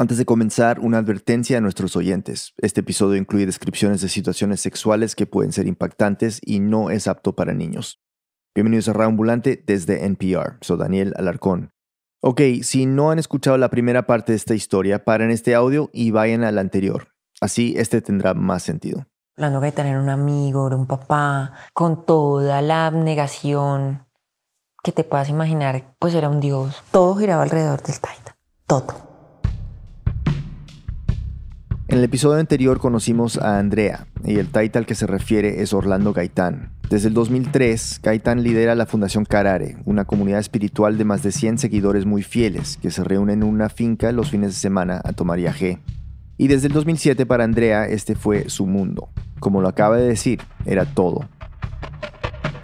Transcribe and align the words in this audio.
Antes 0.00 0.16
de 0.16 0.24
comenzar, 0.24 0.80
una 0.80 0.96
advertencia 0.96 1.58
a 1.58 1.60
nuestros 1.60 1.94
oyentes. 1.94 2.54
Este 2.56 2.80
episodio 2.80 3.16
incluye 3.16 3.44
descripciones 3.44 4.00
de 4.00 4.08
situaciones 4.08 4.62
sexuales 4.62 5.14
que 5.14 5.26
pueden 5.26 5.52
ser 5.52 5.66
impactantes 5.66 6.40
y 6.42 6.58
no 6.60 6.88
es 6.88 7.06
apto 7.06 7.34
para 7.36 7.52
niños. 7.52 8.00
Bienvenidos 8.54 8.88
a 8.88 9.04
Ambulante 9.04 9.62
desde 9.66 10.06
NPR. 10.06 10.56
Soy 10.62 10.78
Daniel 10.78 11.12
Alarcón. 11.18 11.74
Ok, 12.22 12.40
si 12.62 12.86
no 12.86 13.10
han 13.10 13.18
escuchado 13.18 13.58
la 13.58 13.68
primera 13.68 14.06
parte 14.06 14.32
de 14.32 14.36
esta 14.36 14.54
historia, 14.54 15.04
paren 15.04 15.30
este 15.30 15.54
audio 15.54 15.90
y 15.92 16.12
vayan 16.12 16.44
al 16.44 16.56
anterior. 16.56 17.08
Así 17.42 17.74
este 17.76 18.00
tendrá 18.00 18.32
más 18.32 18.62
sentido. 18.62 19.04
Hablando 19.36 19.60
de 19.60 19.72
tener 19.72 19.98
un 19.98 20.08
amigo, 20.08 20.68
un 20.68 20.86
papá, 20.86 21.52
con 21.74 22.06
toda 22.06 22.62
la 22.62 22.86
abnegación 22.86 24.06
que 24.82 24.92
te 24.92 25.04
puedas 25.04 25.28
imaginar, 25.28 25.94
pues 25.98 26.14
era 26.14 26.30
un 26.30 26.40
dios. 26.40 26.82
Todo 26.90 27.16
giraba 27.16 27.42
alrededor 27.42 27.82
del 27.82 28.00
Taita. 28.00 28.38
Todo. 28.66 29.09
En 31.90 31.98
el 31.98 32.04
episodio 32.04 32.38
anterior 32.38 32.78
conocimos 32.78 33.36
a 33.36 33.58
Andrea 33.58 34.06
y 34.24 34.38
el 34.38 34.48
al 34.54 34.86
que 34.86 34.94
se 34.94 35.08
refiere 35.08 35.60
es 35.60 35.72
Orlando 35.72 36.12
Gaitán. 36.12 36.70
Desde 36.88 37.08
el 37.08 37.14
2003, 37.14 37.98
Gaitán 38.00 38.44
lidera 38.44 38.76
la 38.76 38.86
Fundación 38.86 39.24
Carare, 39.24 39.76
una 39.86 40.04
comunidad 40.04 40.38
espiritual 40.38 40.98
de 40.98 41.04
más 41.04 41.24
de 41.24 41.32
100 41.32 41.58
seguidores 41.58 42.06
muy 42.06 42.22
fieles 42.22 42.78
que 42.80 42.92
se 42.92 43.02
reúnen 43.02 43.42
en 43.42 43.48
una 43.48 43.68
finca 43.68 44.12
los 44.12 44.30
fines 44.30 44.50
de 44.50 44.60
semana 44.60 45.00
a 45.02 45.14
tomar 45.14 45.38
viaje. 45.38 45.80
Y 46.38 46.46
desde 46.46 46.68
el 46.68 46.74
2007 46.74 47.26
para 47.26 47.42
Andrea 47.42 47.86
este 47.86 48.14
fue 48.14 48.48
su 48.50 48.66
mundo. 48.66 49.08
Como 49.40 49.60
lo 49.60 49.66
acaba 49.66 49.96
de 49.96 50.06
decir, 50.06 50.40
era 50.66 50.84
todo. 50.84 51.28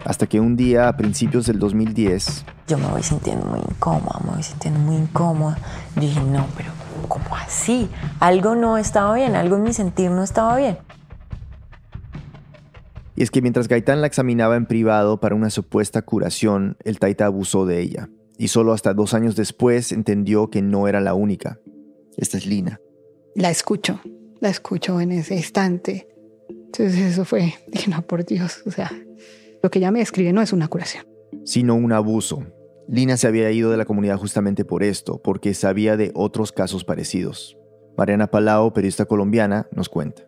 Hasta 0.04 0.28
que 0.28 0.38
un 0.38 0.54
día, 0.54 0.86
a 0.86 0.96
principios 0.96 1.46
del 1.46 1.58
2010... 1.58 2.44
Yo 2.68 2.78
me 2.78 2.86
voy 2.86 3.02
sintiendo 3.02 3.44
muy 3.46 3.58
incómoda, 3.58 4.20
me 4.24 4.34
voy 4.34 4.42
sintiendo 4.44 4.78
muy 4.78 4.94
incómoda. 4.94 5.58
dije, 5.96 6.20
no, 6.20 6.46
pero 6.56 6.75
¿cómo 7.08 7.36
así? 7.36 7.88
Algo 8.20 8.54
no 8.54 8.78
estaba 8.78 9.14
bien, 9.14 9.36
algo 9.36 9.56
en 9.56 9.62
mi 9.62 9.72
sentir 9.72 10.10
no 10.10 10.22
estaba 10.22 10.56
bien. 10.56 10.78
Y 13.16 13.22
es 13.22 13.30
que 13.30 13.40
mientras 13.40 13.66
Gaitán 13.66 14.02
la 14.02 14.06
examinaba 14.06 14.56
en 14.56 14.66
privado 14.66 15.20
para 15.20 15.34
una 15.34 15.48
supuesta 15.48 16.02
curación, 16.02 16.76
el 16.84 16.98
Taita 16.98 17.24
abusó 17.24 17.64
de 17.64 17.80
ella. 17.80 18.10
Y 18.38 18.48
solo 18.48 18.74
hasta 18.74 18.92
dos 18.92 19.14
años 19.14 19.36
después 19.36 19.90
entendió 19.90 20.50
que 20.50 20.60
no 20.60 20.86
era 20.86 21.00
la 21.00 21.14
única. 21.14 21.58
Esta 22.18 22.36
es 22.36 22.46
Lina. 22.46 22.78
La 23.34 23.48
escucho, 23.50 24.00
la 24.40 24.50
escucho 24.50 25.00
en 25.00 25.12
ese 25.12 25.34
instante. 25.34 26.08
Entonces 26.48 26.96
eso 26.96 27.24
fue, 27.24 27.54
dije, 27.68 27.90
no, 27.90 28.02
por 28.02 28.26
Dios, 28.26 28.62
o 28.66 28.70
sea, 28.70 28.92
lo 29.62 29.70
que 29.70 29.78
ella 29.78 29.90
me 29.90 30.00
describe 30.00 30.34
no 30.34 30.42
es 30.42 30.52
una 30.52 30.68
curación. 30.68 31.06
Sino 31.44 31.74
un 31.74 31.92
abuso, 31.92 32.44
Lina 32.88 33.16
se 33.16 33.26
había 33.26 33.50
ido 33.50 33.70
de 33.70 33.76
la 33.76 33.84
comunidad 33.84 34.16
justamente 34.16 34.64
por 34.64 34.84
esto, 34.84 35.20
porque 35.20 35.54
sabía 35.54 35.96
de 35.96 36.12
otros 36.14 36.52
casos 36.52 36.84
parecidos. 36.84 37.56
Mariana 37.96 38.30
Palau, 38.30 38.72
periodista 38.72 39.06
colombiana, 39.06 39.66
nos 39.72 39.88
cuenta. 39.88 40.22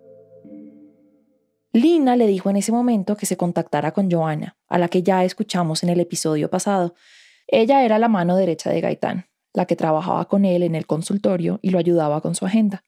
Lina 1.72 2.16
le 2.16 2.26
dijo 2.26 2.50
en 2.50 2.56
ese 2.56 2.72
momento 2.72 3.16
que 3.16 3.26
se 3.26 3.36
contactara 3.36 3.92
con 3.92 4.10
Joana, 4.10 4.56
a 4.68 4.78
la 4.78 4.88
que 4.88 5.02
ya 5.02 5.24
escuchamos 5.24 5.82
en 5.82 5.90
el 5.90 6.00
episodio 6.00 6.50
pasado. 6.50 6.94
Ella 7.46 7.84
era 7.84 7.98
la 7.98 8.08
mano 8.08 8.36
derecha 8.36 8.70
de 8.70 8.80
Gaitán, 8.80 9.26
la 9.52 9.66
que 9.66 9.76
trabajaba 9.76 10.26
con 10.26 10.44
él 10.44 10.62
en 10.62 10.74
el 10.74 10.86
consultorio 10.86 11.60
y 11.62 11.70
lo 11.70 11.78
ayudaba 11.78 12.20
con 12.20 12.34
su 12.34 12.44
agenda. 12.46 12.84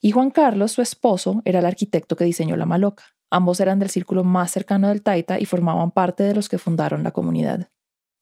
Y 0.00 0.12
Juan 0.12 0.30
Carlos, 0.30 0.72
su 0.72 0.82
esposo, 0.82 1.42
era 1.44 1.58
el 1.58 1.66
arquitecto 1.66 2.16
que 2.16 2.24
diseñó 2.24 2.56
la 2.56 2.66
maloca. 2.66 3.04
Ambos 3.30 3.60
eran 3.60 3.78
del 3.78 3.90
círculo 3.90 4.24
más 4.24 4.50
cercano 4.50 4.88
del 4.88 5.02
Taita 5.02 5.38
y 5.38 5.44
formaban 5.44 5.90
parte 5.90 6.22
de 6.22 6.34
los 6.34 6.48
que 6.48 6.58
fundaron 6.58 7.02
la 7.02 7.10
comunidad. 7.10 7.68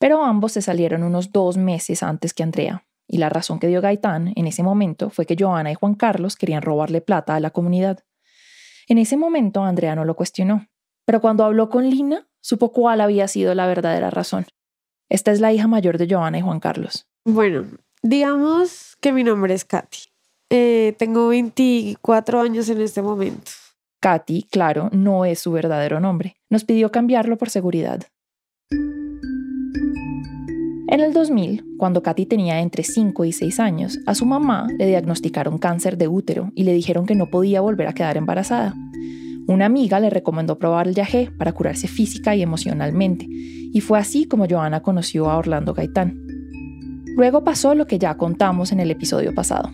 Pero 0.01 0.25
ambos 0.25 0.53
se 0.53 0.63
salieron 0.63 1.03
unos 1.03 1.31
dos 1.31 1.59
meses 1.59 2.03
antes 2.03 2.33
que 2.33 2.43
Andrea, 2.43 2.85
y 3.07 3.19
la 3.19 3.29
razón 3.29 3.61
que 3.61 3.67
dio 3.67 3.83
Gaitán 3.83 4.33
en 4.35 4.47
ese 4.47 4.63
momento 4.63 5.11
fue 5.11 5.27
que 5.27 5.37
Joana 5.39 5.71
y 5.71 5.75
Juan 5.75 5.95
Carlos 5.95 6.37
querían 6.37 6.63
robarle 6.63 7.03
plata 7.03 7.37
a 7.37 7.41
la 7.41 7.51
comunidad. 7.51 8.01
En 8.89 8.97
ese 8.97 9.19
momento 9.19 9.63
Andrea 9.63 9.95
no 9.95 10.07
lo 10.07 10.17
cuestionó, 10.17 10.67
pero 11.05 11.21
cuando 11.21 11.45
habló 11.45 11.69
con 11.69 11.89
Lina, 11.89 12.27
supo 12.41 12.73
cuál 12.73 13.03
había 13.03 13.29
sido 13.29 13.55
la 13.55 13.67
verdadera 13.67 14.09
razón. 14.09 14.47
Esta 15.11 15.33
es 15.33 15.41
la 15.41 15.53
hija 15.53 15.69
mayor 15.69 15.99
de 15.99 16.09
Joana 16.09 16.39
y 16.39 16.41
Juan 16.41 16.61
Carlos. 16.61 17.07
Bueno, 17.27 17.67
digamos 18.03 18.97
que 19.03 19.13
mi 19.13 19.23
nombre 19.23 19.53
es 19.53 19.67
Katy. 19.67 19.99
Eh, 20.49 20.95
tengo 20.99 21.29
24 21.29 22.41
años 22.41 22.71
en 22.71 22.81
este 22.81 23.03
momento. 23.03 23.51
Katy, 24.01 24.45
claro, 24.45 24.89
no 24.93 25.27
es 25.27 25.41
su 25.41 25.53
verdadero 25.53 26.01
nombre. 26.01 26.37
Nos 26.49 26.65
pidió 26.65 26.91
cambiarlo 26.91 27.37
por 27.37 27.51
seguridad. 27.51 28.01
En 30.91 30.99
el 30.99 31.13
2000, 31.13 31.77
cuando 31.79 32.03
Katy 32.03 32.27
tenía 32.27 32.59
entre 32.59 32.83
5 32.83 33.25
y 33.25 33.31
6 33.31 33.61
años, 33.61 34.01
a 34.07 34.17
su 34.17 34.27
mamá 34.27 34.67
le 34.77 34.89
diagnosticaron 34.89 35.59
cáncer 35.59 35.97
de 35.97 36.09
útero 36.09 36.51
y 36.57 36.65
le 36.65 36.73
dijeron 36.73 37.07
que 37.07 37.15
no 37.15 37.31
podía 37.31 37.61
volver 37.61 37.87
a 37.87 37.93
quedar 37.93 38.17
embarazada. 38.17 38.75
Una 39.47 39.67
amiga 39.67 40.01
le 40.01 40.11
recomendó 40.11 40.59
probar 40.59 40.89
el 40.89 40.97
yagé 40.97 41.31
para 41.39 41.53
curarse 41.53 41.87
física 41.87 42.35
y 42.35 42.43
emocionalmente, 42.43 43.25
y 43.29 43.81
fue 43.83 44.01
así 44.01 44.25
como 44.25 44.49
Joana 44.49 44.83
conoció 44.83 45.31
a 45.31 45.37
Orlando 45.37 45.75
Gaitán. 45.75 46.27
Luego 47.17 47.45
pasó 47.45 47.77
lo 47.77 47.87
que 47.87 48.01
ya 48.01 48.17
contamos 48.17 48.73
en 48.73 48.81
el 48.81 48.91
episodio 48.91 49.33
pasado. 49.33 49.71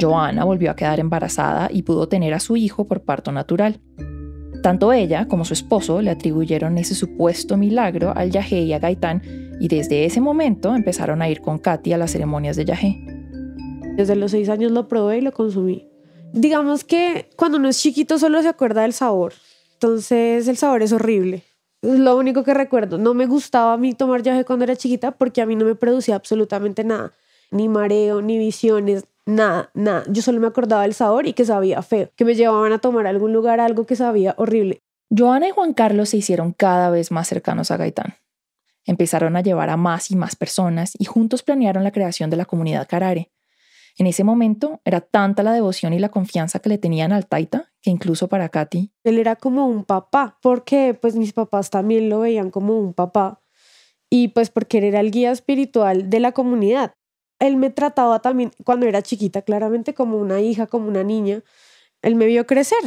Joana 0.00 0.42
volvió 0.42 0.72
a 0.72 0.76
quedar 0.76 0.98
embarazada 0.98 1.68
y 1.72 1.82
pudo 1.82 2.08
tener 2.08 2.34
a 2.34 2.40
su 2.40 2.56
hijo 2.56 2.88
por 2.88 3.02
parto 3.02 3.30
natural. 3.30 3.78
Tanto 4.64 4.92
ella 4.92 5.28
como 5.28 5.44
su 5.44 5.54
esposo 5.54 6.02
le 6.02 6.10
atribuyeron 6.10 6.76
ese 6.76 6.96
supuesto 6.96 7.56
milagro 7.56 8.12
al 8.16 8.32
yagé 8.32 8.62
y 8.62 8.72
a 8.72 8.80
Gaitán 8.80 9.22
y 9.60 9.68
desde 9.68 10.04
ese 10.04 10.20
momento 10.20 10.74
empezaron 10.74 11.22
a 11.22 11.28
ir 11.28 11.40
con 11.40 11.58
Katy 11.58 11.92
a 11.92 11.98
las 11.98 12.12
ceremonias 12.12 12.56
de 12.56 12.64
yagé. 12.64 13.04
Desde 13.96 14.16
los 14.16 14.30
seis 14.30 14.48
años 14.48 14.72
lo 14.72 14.88
probé 14.88 15.18
y 15.18 15.20
lo 15.22 15.32
consumí. 15.32 15.88
Digamos 16.32 16.84
que 16.84 17.30
cuando 17.36 17.58
uno 17.58 17.68
es 17.68 17.80
chiquito 17.80 18.18
solo 18.18 18.42
se 18.42 18.48
acuerda 18.48 18.82
del 18.82 18.92
sabor, 18.92 19.32
entonces 19.74 20.48
el 20.48 20.56
sabor 20.56 20.82
es 20.82 20.92
horrible. 20.92 21.42
Es 21.82 21.98
lo 21.98 22.16
único 22.16 22.42
que 22.42 22.52
recuerdo. 22.52 22.98
No 22.98 23.14
me 23.14 23.26
gustaba 23.26 23.72
a 23.72 23.76
mí 23.76 23.94
tomar 23.94 24.22
yagé 24.22 24.44
cuando 24.44 24.64
era 24.64 24.76
chiquita 24.76 25.12
porque 25.12 25.40
a 25.40 25.46
mí 25.46 25.56
no 25.56 25.64
me 25.64 25.74
producía 25.74 26.16
absolutamente 26.16 26.84
nada, 26.84 27.12
ni 27.50 27.68
mareo, 27.68 28.20
ni 28.20 28.38
visiones, 28.38 29.04
nada, 29.24 29.70
nada. 29.74 30.04
Yo 30.08 30.20
solo 30.20 30.40
me 30.40 30.46
acordaba 30.46 30.82
del 30.82 30.94
sabor 30.94 31.26
y 31.26 31.32
que 31.32 31.44
sabía 31.44 31.80
feo, 31.82 32.10
que 32.16 32.24
me 32.24 32.34
llevaban 32.34 32.72
a 32.72 32.78
tomar 32.78 33.06
a 33.06 33.10
algún 33.10 33.32
lugar 33.32 33.60
algo 33.60 33.86
que 33.86 33.96
sabía 33.96 34.34
horrible. 34.36 34.80
Joana 35.16 35.48
y 35.48 35.52
Juan 35.52 35.72
Carlos 35.72 36.10
se 36.10 36.16
hicieron 36.16 36.52
cada 36.52 36.90
vez 36.90 37.12
más 37.12 37.28
cercanos 37.28 37.70
a 37.70 37.76
Gaitán. 37.76 38.14
Empezaron 38.86 39.36
a 39.36 39.42
llevar 39.42 39.68
a 39.68 39.76
más 39.76 40.10
y 40.10 40.16
más 40.16 40.36
personas 40.36 40.92
y 40.98 41.04
juntos 41.04 41.42
planearon 41.42 41.84
la 41.84 41.92
creación 41.92 42.30
de 42.30 42.36
la 42.36 42.46
comunidad 42.46 42.88
Carare. 42.88 43.30
En 43.98 44.06
ese 44.06 44.24
momento 44.24 44.80
era 44.84 45.00
tanta 45.00 45.42
la 45.42 45.52
devoción 45.52 45.92
y 45.92 45.98
la 45.98 46.10
confianza 46.10 46.58
que 46.58 46.68
le 46.68 46.78
tenían 46.78 47.12
al 47.12 47.26
Taita 47.26 47.72
que 47.86 47.90
incluso 47.90 48.28
para 48.28 48.48
Katy. 48.48 48.90
Él 49.04 49.18
era 49.18 49.36
como 49.36 49.66
un 49.66 49.84
papá, 49.84 50.38
porque 50.42 50.92
pues 51.00 51.14
mis 51.14 51.32
papás 51.32 51.70
también 51.70 52.08
lo 52.08 52.18
veían 52.18 52.50
como 52.50 52.76
un 52.76 52.92
papá 52.92 53.42
y 54.10 54.28
pues 54.28 54.50
porque 54.50 54.78
él 54.78 54.84
era 54.84 54.98
el 54.98 55.12
guía 55.12 55.30
espiritual 55.30 56.10
de 56.10 56.18
la 56.18 56.32
comunidad. 56.32 56.94
Él 57.38 57.56
me 57.56 57.70
trataba 57.70 58.20
también 58.20 58.50
cuando 58.64 58.86
era 58.86 59.02
chiquita 59.02 59.42
claramente 59.42 59.94
como 59.94 60.18
una 60.18 60.40
hija, 60.40 60.66
como 60.66 60.88
una 60.88 61.04
niña. 61.04 61.42
Él 62.02 62.16
me 62.16 62.26
vio 62.26 62.44
crecer. 62.44 62.78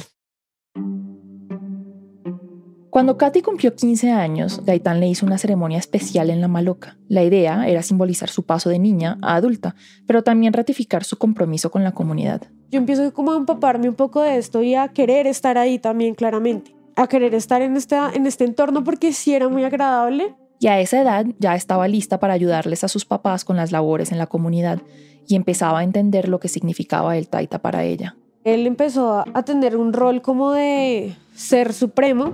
Cuando 2.89 3.17
Katy 3.17 3.43
cumplió 3.43 3.75
15 3.75 4.09
años, 4.09 4.65
Gaitán 4.65 4.99
le 4.99 5.07
hizo 5.07 5.23
una 5.23 5.37
ceremonia 5.37 5.77
especial 5.77 6.31
en 6.31 6.41
la 6.41 6.47
Maloca. 6.47 6.97
La 7.07 7.23
idea 7.23 7.67
era 7.67 7.83
simbolizar 7.83 8.29
su 8.29 8.43
paso 8.43 8.69
de 8.69 8.79
niña 8.79 9.19
a 9.21 9.35
adulta, 9.35 9.75
pero 10.07 10.23
también 10.23 10.53
ratificar 10.53 11.03
su 11.03 11.17
compromiso 11.17 11.69
con 11.69 11.83
la 11.83 11.91
comunidad. 11.91 12.41
Yo 12.71 12.79
empiezo 12.79 13.13
como 13.13 13.33
a 13.33 13.37
empaparme 13.37 13.89
un 13.89 13.95
poco 13.95 14.23
de 14.23 14.37
esto 14.37 14.63
y 14.63 14.73
a 14.73 14.87
querer 14.87 15.27
estar 15.27 15.59
ahí 15.59 15.77
también 15.77 16.15
claramente, 16.15 16.75
a 16.95 17.05
querer 17.05 17.35
estar 17.35 17.61
en 17.61 17.77
este, 17.77 17.95
en 17.95 18.25
este 18.25 18.43
entorno 18.43 18.83
porque 18.83 19.13
sí 19.13 19.35
era 19.35 19.49
muy 19.49 19.63
agradable. 19.63 20.35
Y 20.59 20.67
a 20.67 20.79
esa 20.79 20.99
edad 20.99 21.27
ya 21.37 21.55
estaba 21.55 21.87
lista 21.87 22.19
para 22.19 22.33
ayudarles 22.33 22.83
a 22.83 22.87
sus 22.87 23.05
papás 23.05 23.45
con 23.45 23.55
las 23.55 23.71
labores 23.71 24.11
en 24.11 24.17
la 24.17 24.25
comunidad 24.25 24.81
y 25.27 25.35
empezaba 25.35 25.79
a 25.79 25.83
entender 25.83 26.27
lo 26.27 26.39
que 26.39 26.47
significaba 26.47 27.17
el 27.17 27.29
taita 27.29 27.59
para 27.59 27.83
ella. 27.83 28.17
Él 28.43 28.65
empezó 28.65 29.23
a 29.31 29.43
tener 29.43 29.77
un 29.77 29.93
rol 29.93 30.23
como 30.23 30.53
de 30.53 31.15
ser 31.35 31.71
supremo 31.73 32.33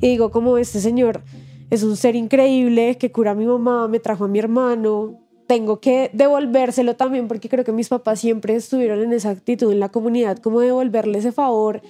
y 0.00 0.08
digo, 0.08 0.30
como 0.30 0.58
este 0.58 0.80
señor 0.80 1.22
es 1.70 1.82
un 1.82 1.96
ser 1.96 2.16
increíble 2.16 2.96
que 2.98 3.12
cura 3.12 3.32
a 3.32 3.34
mi 3.34 3.46
mamá, 3.46 3.86
me 3.88 4.00
trajo 4.00 4.24
a 4.24 4.28
mi 4.28 4.38
hermano, 4.38 5.20
tengo 5.46 5.80
que 5.80 6.10
devolvérselo 6.12 6.96
también 6.96 7.28
porque 7.28 7.48
creo 7.48 7.64
que 7.64 7.72
mis 7.72 7.88
papás 7.88 8.20
siempre 8.20 8.54
estuvieron 8.54 9.00
en 9.00 9.12
esa 9.12 9.30
actitud 9.30 9.72
en 9.72 9.80
la 9.80 9.88
comunidad, 9.88 10.38
como 10.38 10.60
devolverle 10.60 11.18
ese 11.18 11.32
favor 11.32 11.82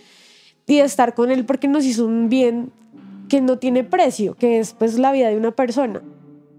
y 0.67 0.79
estar 0.79 1.15
con 1.15 1.31
él 1.31 1.45
porque 1.45 1.69
nos 1.69 1.85
hizo 1.85 2.07
un 2.07 2.29
bien 2.29 2.73
que 3.29 3.41
no 3.41 3.59
tiene 3.59 3.85
precio, 3.85 4.35
que 4.35 4.59
es 4.59 4.73
pues 4.73 4.99
la 4.99 5.13
vida 5.13 5.29
de 5.29 5.37
una 5.37 5.51
persona. 5.53 6.03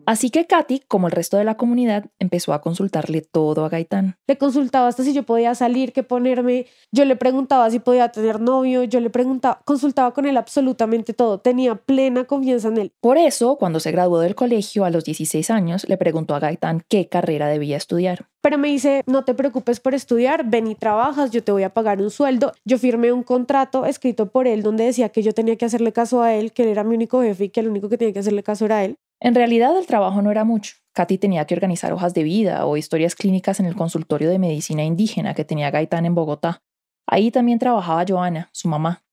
Así 0.06 0.30
que 0.30 0.48
Katy, 0.48 0.82
como 0.88 1.08
el 1.08 1.14
resto 1.14 1.38
de 1.38 1.44
la 1.44 1.56
comunidad, 1.56 2.06
empezó 2.20 2.54
a 2.54 2.62
consultarle 2.62 3.22
todo 3.22 3.66
a 3.66 3.70
Gaitán. 3.70 4.18
Le 4.28 4.38
consultaba 4.38 4.88
hasta 4.88 5.04
si 5.04 5.14
yo 5.14 5.24
podía 5.24 5.56
salir, 5.56 5.94
qué 5.94 6.04
ponerme. 6.04 6.66
Yo 6.92 7.06
le 7.06 7.16
preguntaba 7.16 7.70
si 7.70 7.80
podía 7.80 8.10
tener 8.10 8.40
novio. 8.40 8.84
Yo 8.84 9.00
le 9.00 9.10
preguntaba, 9.10 9.62
consultaba 9.66 10.14
con 10.14 10.26
él 10.26 10.38
absolutamente 10.38 11.14
todo. 11.14 11.40
Tenía 11.40 11.76
plena 11.76 12.26
confianza 12.26 12.70
en 12.70 12.78
él. 12.78 12.94
Por 13.00 13.18
eso, 13.18 13.58
cuando 13.58 13.80
se 13.80 13.92
graduó 13.92 14.20
del 14.20 14.36
colegio 14.36 14.86
a 14.86 14.90
los 14.90 15.04
16 15.04 15.50
años, 15.50 15.88
le 15.88 15.98
preguntó 15.98 16.36
a 16.36 16.40
Gaitán 16.40 16.84
qué 16.88 17.08
carrera 17.08 17.48
debía 17.48 17.78
estudiar. 17.78 18.28
Pero 18.42 18.58
me 18.58 18.70
dice, 18.70 19.04
no 19.06 19.24
te 19.24 19.36
preocupes 19.36 19.80
por 19.80 19.94
estudiar, 19.94 20.50
ven 20.50 20.66
y 20.66 20.76
trabajas, 20.76 21.30
yo 21.30 21.44
te 21.44 21.52
voy 21.52 21.64
a 21.64 21.74
pagar 21.74 22.02
un 22.02 22.10
sueldo. 22.10 22.54
Yo 22.66 22.80
firmé 22.80 23.12
un 23.14 23.22
contrato 23.24 23.86
escrito 23.86 24.32
por 24.32 24.48
él 24.48 24.64
donde 24.64 24.86
decía 24.86 25.10
que 25.10 25.22
yo 25.22 25.34
tenía 25.34 25.58
que 25.58 25.66
hacerle 25.66 25.94
caso 25.94 26.24
a 26.24 26.34
él, 26.34 26.52
que 26.52 26.64
él 26.64 26.70
era 26.70 26.84
mi 26.84 26.96
único 26.96 27.22
jefe 27.22 27.46
y 27.46 27.50
que 27.50 27.60
el 27.60 27.68
único 27.68 27.88
que 27.88 28.00
tenía 28.00 28.14
que 28.14 28.20
hacerle 28.20 28.42
caso 28.42 28.66
era 28.66 28.84
él. 28.84 28.98
En 29.24 29.36
realidad 29.36 29.78
el 29.78 29.86
trabajo 29.86 30.24
no 30.24 30.32
era 30.32 30.44
mucho. 30.44 30.74
Katy 30.94 31.20
tenía 31.20 31.46
que 31.46 31.54
organizar 31.54 31.94
hojas 31.94 32.16
de 32.16 32.24
vida 32.24 32.66
o 32.66 32.76
historias 32.76 33.16
clínicas 33.16 33.60
en 33.60 33.68
el 33.68 33.76
consultorio 33.76 34.32
de 34.32 34.40
medicina 34.40 34.84
indígena 34.84 35.36
que 35.36 35.46
tenía 35.46 35.70
Gaitán 35.70 36.08
en 36.08 36.16
Bogotá. 36.16 36.64
Ahí 37.08 37.30
también 37.30 37.60
trabajaba 37.60 38.04
Joana, 38.08 38.50
su 38.52 38.68
mamá. 38.68 39.04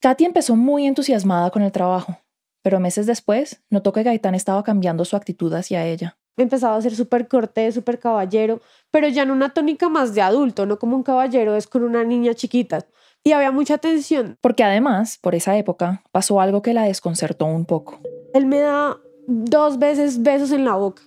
Katy 0.00 0.24
empezó 0.24 0.54
muy 0.54 0.86
entusiasmada 0.86 1.50
con 1.50 1.62
el 1.62 1.72
trabajo, 1.72 2.18
pero 2.62 2.78
meses 2.78 3.06
después 3.06 3.62
notó 3.68 3.92
que 3.92 4.04
Gaitán 4.04 4.36
estaba 4.36 4.62
cambiando 4.62 5.04
su 5.04 5.16
actitud 5.16 5.52
hacia 5.52 5.84
ella. 5.84 6.16
Empezaba 6.36 6.76
a 6.76 6.80
ser 6.80 6.94
súper 6.94 7.26
cortés, 7.26 7.74
súper 7.74 7.98
caballero, 7.98 8.60
pero 8.92 9.08
ya 9.08 9.24
en 9.24 9.32
una 9.32 9.52
tónica 9.52 9.88
más 9.88 10.14
de 10.14 10.22
adulto, 10.22 10.66
no 10.66 10.78
como 10.78 10.96
un 10.96 11.02
caballero, 11.02 11.56
es 11.56 11.66
con 11.66 11.82
una 11.82 12.04
niña 12.04 12.34
chiquita. 12.34 12.86
Y 13.24 13.32
había 13.32 13.50
mucha 13.50 13.78
tensión. 13.78 14.38
Porque 14.40 14.64
además, 14.64 15.18
por 15.20 15.34
esa 15.34 15.56
época, 15.56 16.02
pasó 16.10 16.40
algo 16.40 16.62
que 16.62 16.74
la 16.74 16.84
desconcertó 16.84 17.44
un 17.44 17.66
poco. 17.66 18.00
Él 18.34 18.46
me 18.46 18.60
da 18.60 18.98
dos 19.26 19.78
veces 19.78 20.22
besos 20.22 20.52
en 20.52 20.64
la 20.64 20.76
boca. 20.76 21.02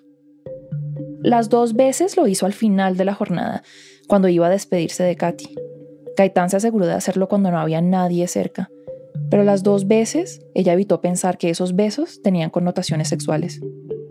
Las 1.22 1.50
dos 1.50 1.74
veces 1.74 2.18
lo 2.18 2.28
hizo 2.28 2.46
al 2.46 2.54
final 2.54 2.98
de 2.98 3.06
la 3.06 3.14
jornada, 3.14 3.64
cuando 4.08 4.28
iba 4.28 4.48
a 4.48 4.52
despedirse 4.52 5.04
de 5.04 5.16
Katy. 5.16 5.56
Gaitán 6.16 6.50
se 6.50 6.58
aseguró 6.58 6.86
de 6.86 6.94
hacerlo 6.94 7.28
cuando 7.28 7.52
no 7.52 7.60
había 7.60 7.82
nadie 7.82 8.28
cerca, 8.28 8.70
pero 9.30 9.44
las 9.44 9.64
dos 9.64 9.88
veces 9.88 10.42
ella 10.54 10.74
evitó 10.74 11.02
pensar 11.02 11.38
que 11.38 11.50
esos 11.50 11.76
besos 11.76 12.22
tenían 12.22 12.50
connotaciones 12.50 13.10
sexuales. 13.10 13.60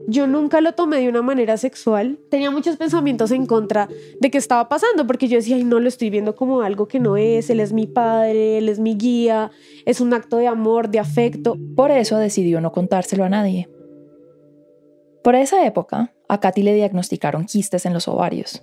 Yo 0.06 0.26
nunca 0.26 0.60
lo 0.60 0.74
tomé 0.74 1.00
de 1.00 1.08
una 1.08 1.22
manera 1.22 1.56
sexual. 1.56 2.18
Tenía 2.30 2.50
muchos 2.50 2.76
pensamientos 2.76 3.30
en 3.30 3.46
contra 3.46 3.88
de 4.20 4.30
qué 4.30 4.36
estaba 4.36 4.68
pasando, 4.68 5.06
porque 5.06 5.28
yo 5.28 5.38
decía, 5.38 5.56
ay, 5.56 5.64
no 5.64 5.80
lo 5.80 5.88
estoy 5.88 6.10
viendo 6.10 6.34
como 6.34 6.60
algo 6.60 6.88
que 6.88 7.00
no 7.00 7.16
es, 7.16 7.48
él 7.48 7.60
es 7.60 7.72
mi 7.72 7.86
padre, 7.86 8.58
él 8.58 8.68
es 8.68 8.78
mi 8.78 8.96
guía, 8.96 9.50
es 9.86 10.00
un 10.02 10.12
acto 10.12 10.36
de 10.36 10.46
amor, 10.46 10.90
de 10.90 10.98
afecto. 10.98 11.56
Por 11.74 11.90
eso 11.90 12.18
decidió 12.18 12.60
no 12.60 12.70
contárselo 12.70 13.24
a 13.24 13.30
nadie. 13.30 13.68
Por 15.24 15.36
esa 15.36 15.64
época, 15.64 16.12
a 16.28 16.38
Katy 16.38 16.62
le 16.62 16.74
diagnosticaron 16.74 17.46
quistes 17.46 17.86
en 17.86 17.94
los 17.94 18.08
ovarios. 18.08 18.62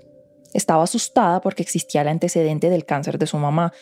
Estaba 0.53 0.83
asustada 0.83 1.41
porque 1.41 1.63
existía 1.63 2.03
el 2.03 2.07
antecedente 2.07 2.69
del 2.69 2.85
cáncer 2.85 3.17
de 3.17 3.25
su 3.25 3.37
mamá, 3.39 3.73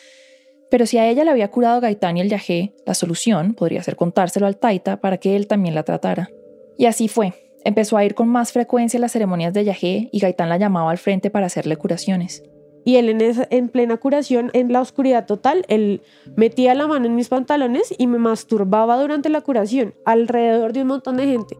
pero 0.70 0.86
si 0.86 0.96
a 0.96 1.06
ella 1.06 1.24
le 1.24 1.30
había 1.30 1.50
curado 1.50 1.82
Gaitán 1.82 2.16
y 2.16 2.22
el 2.22 2.30
yagé, 2.30 2.74
la 2.86 2.94
solución 2.94 3.52
podría 3.52 3.82
ser 3.82 3.96
contárselo 3.96 4.46
al 4.46 4.56
Taita 4.56 4.98
para 4.98 5.18
que 5.18 5.36
él 5.36 5.46
también 5.46 5.74
la 5.74 5.82
tratara. 5.82 6.30
Y 6.78 6.86
así 6.86 7.08
fue. 7.08 7.34
Empezó 7.66 7.98
a 7.98 8.04
ir 8.06 8.14
con 8.14 8.28
más 8.28 8.50
frecuencia 8.50 8.96
a 8.96 9.02
las 9.02 9.12
ceremonias 9.12 9.52
de 9.52 9.64
yagé 9.64 10.08
y 10.10 10.18
Gaitán 10.18 10.48
la 10.48 10.56
llamaba 10.56 10.90
al 10.90 10.96
frente 10.96 11.28
para 11.28 11.46
hacerle 11.46 11.76
curaciones. 11.76 12.42
Y 12.86 12.96
él 12.96 13.14
en 13.50 13.68
plena 13.68 13.98
curación, 13.98 14.50
en 14.54 14.72
la 14.72 14.80
oscuridad 14.80 15.26
total, 15.26 15.66
él 15.68 16.00
metía 16.34 16.74
la 16.74 16.86
mano 16.86 17.04
en 17.04 17.14
mis 17.14 17.28
pantalones 17.28 17.94
y 17.98 18.06
me 18.06 18.16
masturbaba 18.16 18.96
durante 18.96 19.28
la 19.28 19.42
curación, 19.42 19.94
alrededor 20.06 20.72
de 20.72 20.80
un 20.80 20.88
montón 20.88 21.18
de 21.18 21.26
gente. 21.26 21.58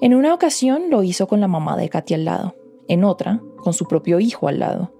En 0.00 0.14
una 0.14 0.34
ocasión 0.34 0.90
lo 0.90 1.02
hizo 1.02 1.26
con 1.26 1.40
la 1.40 1.48
mamá 1.48 1.76
de 1.76 1.88
Katy 1.88 2.14
al 2.14 2.24
lado, 2.24 2.54
en 2.86 3.02
otra 3.02 3.40
con 3.56 3.72
su 3.72 3.86
propio 3.86 4.20
hijo 4.20 4.46
al 4.48 4.58
lado, 4.58 4.92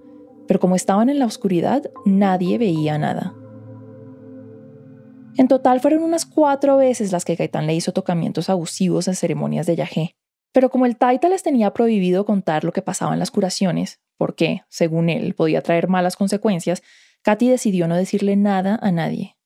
pero 0.47 0.59
como 0.59 0.75
estaban 0.75 1.09
en 1.09 1.19
la 1.19 1.25
oscuridad, 1.25 1.83
nadie 2.05 2.57
veía 2.57 2.97
nada. 2.97 3.35
En 5.37 5.47
total 5.47 5.81
fueron 5.81 6.01
unas 6.01 6.25
cuatro 6.25 6.77
veces 6.77 7.11
las 7.11 7.23
que 7.23 7.35
Gaitán 7.35 7.67
le 7.67 7.75
hizo 7.75 7.93
tocamientos 7.93 8.49
abusivos 8.49 9.07
en 9.07 9.15
ceremonias 9.15 9.67
de 9.67 9.75
yagé. 9.75 10.15
Pero 10.51 10.71
como 10.71 10.87
el 10.87 10.97
Taita 10.97 11.29
les 11.29 11.43
tenía 11.43 11.73
prohibido 11.73 12.25
contar 12.25 12.63
lo 12.63 12.71
que 12.71 12.81
pasaba 12.81 13.13
en 13.13 13.19
las 13.19 13.29
curaciones, 13.29 14.01
porque, 14.17 14.63
según 14.67 15.09
él, 15.09 15.35
podía 15.35 15.61
traer 15.61 15.87
malas 15.87 16.15
consecuencias, 16.15 16.81
Katy 17.21 17.49
decidió 17.49 17.87
no 17.87 17.95
decirle 17.95 18.35
nada 18.35 18.79
a 18.81 18.91
nadie. 18.91 19.36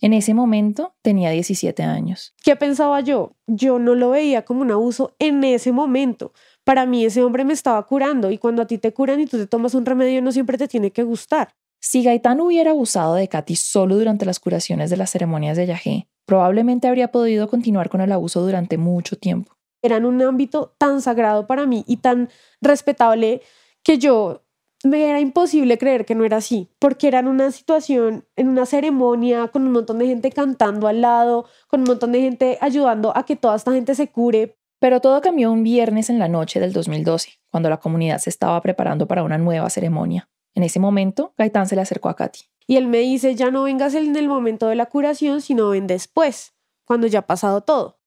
En 0.00 0.14
ese 0.14 0.32
momento 0.32 0.94
tenía 1.02 1.30
17 1.30 1.82
años. 1.82 2.34
¿Qué 2.42 2.56
pensaba 2.56 3.00
yo? 3.00 3.36
Yo 3.46 3.78
no 3.78 3.94
lo 3.94 4.10
veía 4.10 4.44
como 4.44 4.62
un 4.62 4.70
abuso 4.70 5.14
en 5.18 5.44
ese 5.44 5.72
momento. 5.72 6.32
Para 6.64 6.86
mí 6.86 7.04
ese 7.04 7.22
hombre 7.22 7.44
me 7.44 7.52
estaba 7.52 7.86
curando 7.86 8.30
y 8.30 8.38
cuando 8.38 8.62
a 8.62 8.66
ti 8.66 8.78
te 8.78 8.94
curan 8.94 9.20
y 9.20 9.26
tú 9.26 9.36
te 9.36 9.46
tomas 9.46 9.74
un 9.74 9.84
remedio 9.84 10.22
no 10.22 10.32
siempre 10.32 10.56
te 10.56 10.68
tiene 10.68 10.90
que 10.90 11.02
gustar. 11.02 11.54
Si 11.80 12.02
Gaitán 12.02 12.40
hubiera 12.40 12.70
abusado 12.70 13.14
de 13.14 13.28
Katy 13.28 13.56
solo 13.56 13.96
durante 13.96 14.26
las 14.26 14.38
curaciones 14.38 14.90
de 14.90 14.96
las 14.96 15.10
ceremonias 15.10 15.56
de 15.56 15.66
Yahé, 15.66 16.08
probablemente 16.26 16.88
habría 16.88 17.10
podido 17.10 17.48
continuar 17.48 17.88
con 17.88 18.00
el 18.00 18.12
abuso 18.12 18.40
durante 18.42 18.78
mucho 18.78 19.16
tiempo. 19.16 19.56
Era 19.82 19.96
en 19.96 20.04
un 20.04 20.20
ámbito 20.22 20.74
tan 20.78 21.00
sagrado 21.00 21.46
para 21.46 21.66
mí 21.66 21.84
y 21.86 21.96
tan 21.96 22.28
respetable 22.60 23.40
que 23.82 23.98
yo 23.98 24.42
me 24.84 25.08
era 25.08 25.20
imposible 25.20 25.78
creer 25.78 26.06
que 26.06 26.14
no 26.14 26.24
era 26.24 26.38
así, 26.38 26.70
porque 26.78 27.08
era 27.08 27.18
en 27.18 27.28
una 27.28 27.50
situación, 27.50 28.24
en 28.36 28.48
una 28.48 28.66
ceremonia, 28.66 29.48
con 29.48 29.62
un 29.62 29.72
montón 29.72 29.98
de 29.98 30.06
gente 30.06 30.30
cantando 30.30 30.86
al 30.88 31.02
lado, 31.02 31.46
con 31.68 31.80
un 31.80 31.86
montón 31.86 32.12
de 32.12 32.20
gente 32.20 32.58
ayudando 32.60 33.16
a 33.16 33.24
que 33.24 33.36
toda 33.36 33.56
esta 33.56 33.72
gente 33.72 33.94
se 33.94 34.08
cure. 34.08 34.56
Pero 34.78 35.00
todo 35.00 35.20
cambió 35.20 35.52
un 35.52 35.62
viernes 35.62 36.08
en 36.08 36.18
la 36.18 36.28
noche 36.28 36.58
del 36.58 36.72
2012, 36.72 37.40
cuando 37.50 37.68
la 37.68 37.76
comunidad 37.76 38.18
se 38.18 38.30
estaba 38.30 38.60
preparando 38.62 39.06
para 39.06 39.22
una 39.22 39.36
nueva 39.36 39.68
ceremonia. 39.68 40.30
En 40.54 40.62
ese 40.62 40.80
momento, 40.80 41.34
Gaitán 41.36 41.66
se 41.66 41.76
le 41.76 41.82
acercó 41.82 42.08
a 42.08 42.16
Katy. 42.16 42.40
Y 42.66 42.76
él 42.76 42.86
me 42.86 42.98
dice, 42.98 43.34
ya 43.34 43.50
no 43.50 43.64
vengas 43.64 43.94
en 43.94 44.16
el 44.16 44.28
momento 44.28 44.68
de 44.68 44.76
la 44.76 44.86
curación, 44.86 45.42
sino 45.42 45.68
ven 45.68 45.86
después, 45.86 46.54
cuando 46.86 47.06
ya 47.06 47.20
ha 47.20 47.26
pasado 47.26 47.60
todo. 47.60 48.00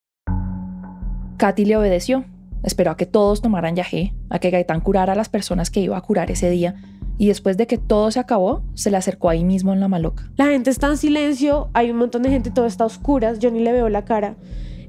Katy 1.37 1.65
le 1.65 1.77
obedeció 1.77 2.25
Esperó 2.63 2.91
a 2.91 2.97
que 2.97 3.05
todos 3.05 3.41
tomaran 3.41 3.75
yagé, 3.75 4.13
a 4.29 4.39
que 4.39 4.49
Gaitán 4.49 4.81
curara 4.81 5.13
a 5.13 5.15
las 5.15 5.29
personas 5.29 5.69
que 5.69 5.81
iba 5.81 5.97
a 5.97 6.01
curar 6.01 6.31
ese 6.31 6.49
día, 6.49 6.75
y 7.17 7.27
después 7.27 7.57
de 7.57 7.67
que 7.67 7.77
todo 7.77 8.09
se 8.11 8.19
acabó, 8.19 8.63
se 8.73 8.89
le 8.89 8.97
acercó 8.97 9.29
ahí 9.29 9.43
mismo 9.43 9.73
en 9.73 9.79
la 9.79 9.87
maloca. 9.87 10.31
La 10.35 10.45
gente 10.45 10.69
está 10.69 10.87
en 10.87 10.97
silencio, 10.97 11.69
hay 11.73 11.91
un 11.91 11.97
montón 11.97 12.23
de 12.23 12.29
gente, 12.29 12.51
todo 12.51 12.65
está 12.65 12.85
a 12.85 12.87
oscuras, 12.87 13.39
yo 13.39 13.51
ni 13.51 13.59
le 13.59 13.71
veo 13.71 13.89
la 13.89 14.05
cara. 14.05 14.35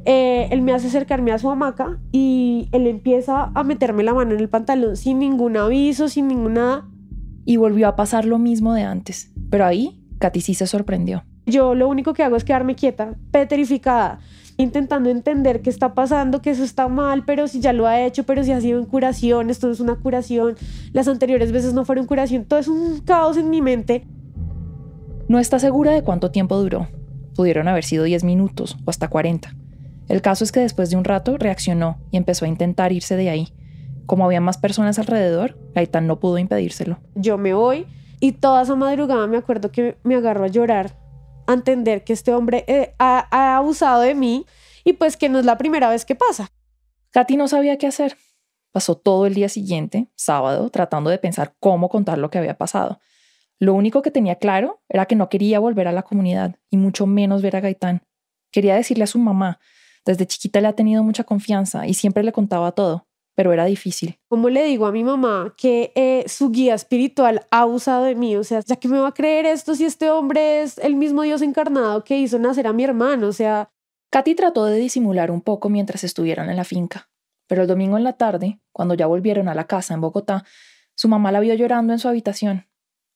Eh, 0.06 0.48
él 0.50 0.62
me 0.62 0.72
hace 0.72 0.88
acercarme 0.88 1.32
a 1.32 1.38
su 1.38 1.50
hamaca 1.50 1.98
y 2.12 2.68
él 2.72 2.86
empieza 2.86 3.50
a 3.54 3.64
meterme 3.64 4.02
la 4.02 4.12
mano 4.12 4.34
en 4.34 4.40
el 4.40 4.50
pantalón 4.50 4.96
sin 4.96 5.18
ningún 5.18 5.56
aviso, 5.56 6.08
sin 6.08 6.28
ninguna... 6.28 6.90
Y 7.46 7.58
volvió 7.58 7.88
a 7.88 7.96
pasar 7.96 8.24
lo 8.24 8.38
mismo 8.38 8.72
de 8.72 8.84
antes, 8.84 9.30
pero 9.50 9.66
ahí 9.66 10.02
Katy 10.18 10.40
sí 10.40 10.54
se 10.54 10.66
sorprendió. 10.66 11.24
Yo 11.44 11.74
lo 11.74 11.88
único 11.88 12.14
que 12.14 12.22
hago 12.22 12.36
es 12.36 12.44
quedarme 12.44 12.74
quieta, 12.74 13.16
petrificada 13.30 14.20
intentando 14.56 15.10
entender 15.10 15.62
qué 15.62 15.70
está 15.70 15.94
pasando, 15.94 16.40
que 16.40 16.50
eso 16.50 16.64
está 16.64 16.88
mal, 16.88 17.24
pero 17.24 17.48
si 17.48 17.60
ya 17.60 17.72
lo 17.72 17.86
ha 17.86 18.02
hecho, 18.02 18.24
pero 18.24 18.44
si 18.44 18.52
ha 18.52 18.60
sido 18.60 18.78
en 18.78 18.86
curación, 18.86 19.50
esto 19.50 19.70
es 19.70 19.80
una 19.80 19.96
curación, 19.96 20.56
las 20.92 21.08
anteriores 21.08 21.52
veces 21.52 21.74
no 21.74 21.84
fueron 21.84 22.06
curación, 22.06 22.44
todo 22.44 22.60
es 22.60 22.68
un 22.68 23.00
caos 23.00 23.36
en 23.36 23.50
mi 23.50 23.60
mente. 23.60 24.06
No 25.28 25.38
está 25.38 25.58
segura 25.58 25.92
de 25.92 26.02
cuánto 26.02 26.30
tiempo 26.30 26.56
duró. 26.58 26.88
Pudieron 27.34 27.66
haber 27.66 27.84
sido 27.84 28.04
10 28.04 28.24
minutos 28.24 28.76
o 28.84 28.90
hasta 28.90 29.08
40. 29.08 29.54
El 30.08 30.20
caso 30.20 30.44
es 30.44 30.52
que 30.52 30.60
después 30.60 30.90
de 30.90 30.96
un 30.96 31.04
rato 31.04 31.36
reaccionó 31.38 31.98
y 32.10 32.18
empezó 32.18 32.44
a 32.44 32.48
intentar 32.48 32.92
irse 32.92 33.16
de 33.16 33.30
ahí. 33.30 33.48
Como 34.06 34.26
había 34.26 34.42
más 34.42 34.58
personas 34.58 34.98
alrededor, 34.98 35.56
Gaitán 35.74 36.06
no 36.06 36.20
pudo 36.20 36.38
impedírselo. 36.38 36.98
Yo 37.14 37.38
me 37.38 37.54
voy 37.54 37.86
y 38.20 38.32
toda 38.32 38.62
esa 38.62 38.74
madrugada 38.74 39.26
me 39.26 39.38
acuerdo 39.38 39.72
que 39.72 39.96
me 40.04 40.14
agarro 40.14 40.44
a 40.44 40.48
llorar 40.48 41.03
entender 41.52 42.04
que 42.04 42.12
este 42.12 42.32
hombre 42.32 42.64
eh, 42.66 42.94
ha, 42.98 43.56
abusado 43.56 44.00
de 44.00 44.14
mí 44.14 44.46
y 44.84 44.94
pues 44.94 45.16
que 45.16 45.28
no 45.28 45.38
es 45.38 45.44
la 45.44 45.58
primera 45.58 45.90
vez 45.90 46.04
que 46.04 46.14
pasa. 46.14 46.48
Katy 47.10 47.36
no 47.36 47.48
sabía 47.48 47.78
qué 47.78 47.86
hacer. 47.86 48.16
Pasó 48.72 48.96
todo 48.96 49.26
el 49.26 49.34
día 49.34 49.48
siguiente, 49.48 50.08
sábado, 50.16 50.70
tratando 50.70 51.10
de 51.10 51.18
pensar 51.18 51.54
cómo 51.60 51.88
contar 51.88 52.18
lo 52.18 52.30
que 52.30 52.38
había 52.38 52.58
pasado. 52.58 53.00
Lo 53.60 53.74
único 53.74 54.02
que 54.02 54.10
tenía 54.10 54.36
claro 54.36 54.82
era 54.88 55.06
que 55.06 55.14
no 55.14 55.28
quería 55.28 55.60
volver 55.60 55.86
a 55.86 55.92
la 55.92 56.02
comunidad 56.02 56.56
y 56.70 56.76
mucho 56.76 57.06
menos 57.06 57.40
ver 57.40 57.56
a 57.56 57.60
Gaitán. 57.60 58.02
Quería 58.50 58.74
decirle 58.74 59.04
a 59.04 59.08
su 59.08 59.18
mamá. 59.18 59.60
Desde 60.04 60.26
chiquita 60.26 60.60
le 60.60 60.68
ha 60.68 60.72
tenido 60.72 61.04
mucha 61.04 61.24
confianza 61.24 61.86
y 61.86 61.94
siempre 61.94 62.24
le 62.24 62.32
contaba 62.32 62.72
todo 62.72 63.03
pero 63.34 63.52
era 63.52 63.64
difícil. 63.64 64.18
¿Cómo 64.28 64.48
le 64.48 64.64
digo 64.64 64.86
a 64.86 64.92
mi 64.92 65.04
mamá 65.04 65.54
que 65.56 65.92
eh, 65.94 66.24
su 66.28 66.50
guía 66.50 66.74
espiritual 66.74 67.46
ha 67.50 67.60
abusado 67.60 68.04
de 68.04 68.14
mí? 68.14 68.36
O 68.36 68.44
sea, 68.44 68.60
ya 68.60 68.76
que 68.76 68.88
me 68.88 68.98
va 68.98 69.08
a 69.08 69.14
creer 69.14 69.46
esto 69.46 69.74
si 69.74 69.84
este 69.84 70.10
hombre 70.10 70.62
es 70.62 70.78
el 70.78 70.96
mismo 70.96 71.22
Dios 71.22 71.42
encarnado 71.42 72.04
que 72.04 72.18
hizo 72.18 72.38
nacer 72.38 72.66
a 72.66 72.72
mi 72.72 72.84
hermano, 72.84 73.28
o 73.28 73.32
sea... 73.32 73.70
Katy 74.10 74.36
trató 74.36 74.64
de 74.66 74.78
disimular 74.78 75.32
un 75.32 75.40
poco 75.40 75.68
mientras 75.68 76.04
estuvieran 76.04 76.48
en 76.48 76.56
la 76.56 76.62
finca, 76.62 77.10
pero 77.48 77.62
el 77.62 77.68
domingo 77.68 77.96
en 77.96 78.04
la 78.04 78.12
tarde, 78.12 78.60
cuando 78.72 78.94
ya 78.94 79.08
volvieron 79.08 79.48
a 79.48 79.56
la 79.56 79.66
casa 79.66 79.92
en 79.92 80.00
Bogotá, 80.00 80.44
su 80.96 81.08
mamá 81.08 81.32
la 81.32 81.40
vio 81.40 81.52
llorando 81.54 81.92
en 81.92 81.98
su 81.98 82.06
habitación. 82.06 82.68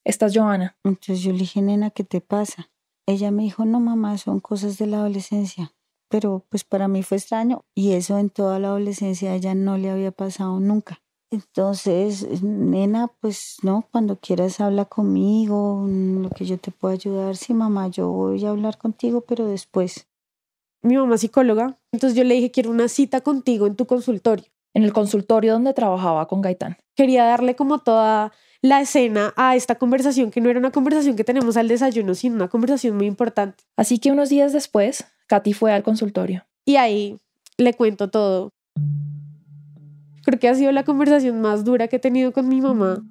Esta 0.04 0.26
es 0.26 0.37
Joana. 0.37 0.76
Entonces 0.82 1.20
yo 1.22 1.30
le 1.30 1.38
dije, 1.38 1.62
nena, 1.62 1.90
¿qué 1.90 2.02
te 2.02 2.20
pasa? 2.20 2.70
Ella 3.06 3.30
me 3.30 3.44
dijo, 3.44 3.64
no, 3.64 3.78
mamá, 3.78 4.18
son 4.18 4.40
cosas 4.40 4.76
de 4.78 4.87
la 4.87 4.98
adolescencia. 4.98 5.72
Pero 6.09 6.45
pues 6.49 6.65
para 6.65 6.88
mí 6.88 7.03
fue 7.03 7.19
extraño 7.19 7.65
y 7.75 7.93
eso 7.93 8.19
en 8.19 8.31
toda 8.31 8.59
la 8.59 8.69
adolescencia 8.69 9.33
a 9.33 9.35
ella 9.35 9.55
no 9.55 9.77
le 9.77 9.91
había 9.91 10.11
pasado 10.11 10.61
nunca. 10.61 11.00
Entonces, 11.31 12.43
nena, 12.43 13.09
pues 13.21 13.59
no, 13.62 13.87
cuando 13.93 14.17
quieras 14.17 14.61
habla 14.61 14.87
conmigo, 14.87 15.87
lo 15.87 16.31
que 16.31 16.47
yo 16.47 16.59
te 16.59 16.71
pueda 16.71 16.95
ayudar. 16.95 17.37
Sí, 17.37 17.53
mamá, 17.53 17.88
yo 17.88 18.09
voy 18.09 18.45
a 18.47 18.50
hablar 18.50 18.79
contigo, 18.79 19.21
pero 19.21 19.47
después. 19.47 20.09
Mi 20.83 20.97
mamá 20.97 21.17
es 21.17 21.21
psicóloga, 21.23 21.79
entonces 21.93 22.17
yo 22.17 22.25
le 22.25 22.35
dije, 22.35 22.50
quiero 22.50 22.71
una 22.71 22.88
cita 22.88 23.21
contigo 23.21 23.67
en 23.67 23.77
tu 23.77 23.87
consultorio. 23.87 24.47
En 24.75 24.85
el 24.85 24.93
consultorio 24.93 25.55
donde 25.55 25.75
trabajaba 25.75 26.29
con 26.29 26.41
Gaitán. 26.41 26.79
Quería 26.95 27.25
darle 27.25 27.57
como 27.57 27.81
toda 27.81 28.33
la 28.62 28.81
escena 28.81 29.33
a 29.37 29.55
esta 29.57 29.77
conversación, 29.77 30.31
que 30.31 30.41
no 30.41 30.50
era 30.50 30.59
una 30.59 30.73
conversación 30.73 31.17
que 31.17 31.25
tenemos 31.25 31.57
al 31.57 31.69
desayuno, 31.69 32.15
sino 32.15 32.35
una 32.35 32.49
conversación 32.49 32.97
muy 32.97 33.07
importante. 33.07 33.65
Así 33.77 33.99
que 33.99 34.11
unos 34.11 34.29
días 34.29 34.53
después, 34.53 35.05
Katy 35.29 35.53
fue 35.53 35.73
al 35.73 35.83
consultorio. 35.83 36.45
Y 36.65 36.77
ahí 36.77 37.19
le 37.57 37.75
cuento 37.75 38.11
todo. 38.11 38.50
Creo 40.25 40.38
que 40.38 40.49
ha 40.49 40.55
sido 40.55 40.73
la 40.73 40.85
conversación 40.85 41.41
más 41.41 41.65
dura 41.65 41.88
que 41.88 41.97
he 41.97 42.00
tenido 42.00 42.33
con 42.33 42.49
mi 42.49 42.61
mamá. 42.61 43.05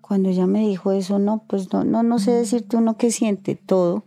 Cuando 0.00 0.28
ella 0.28 0.46
me 0.46 0.60
dijo 0.60 0.92
eso, 0.92 1.18
no, 1.18 1.44
pues 1.48 1.72
no, 1.72 1.84
no, 1.84 2.02
no 2.02 2.18
sé 2.18 2.32
decirte 2.32 2.76
uno 2.76 2.96
que 2.98 3.10
siente 3.10 3.54
todo, 3.54 4.04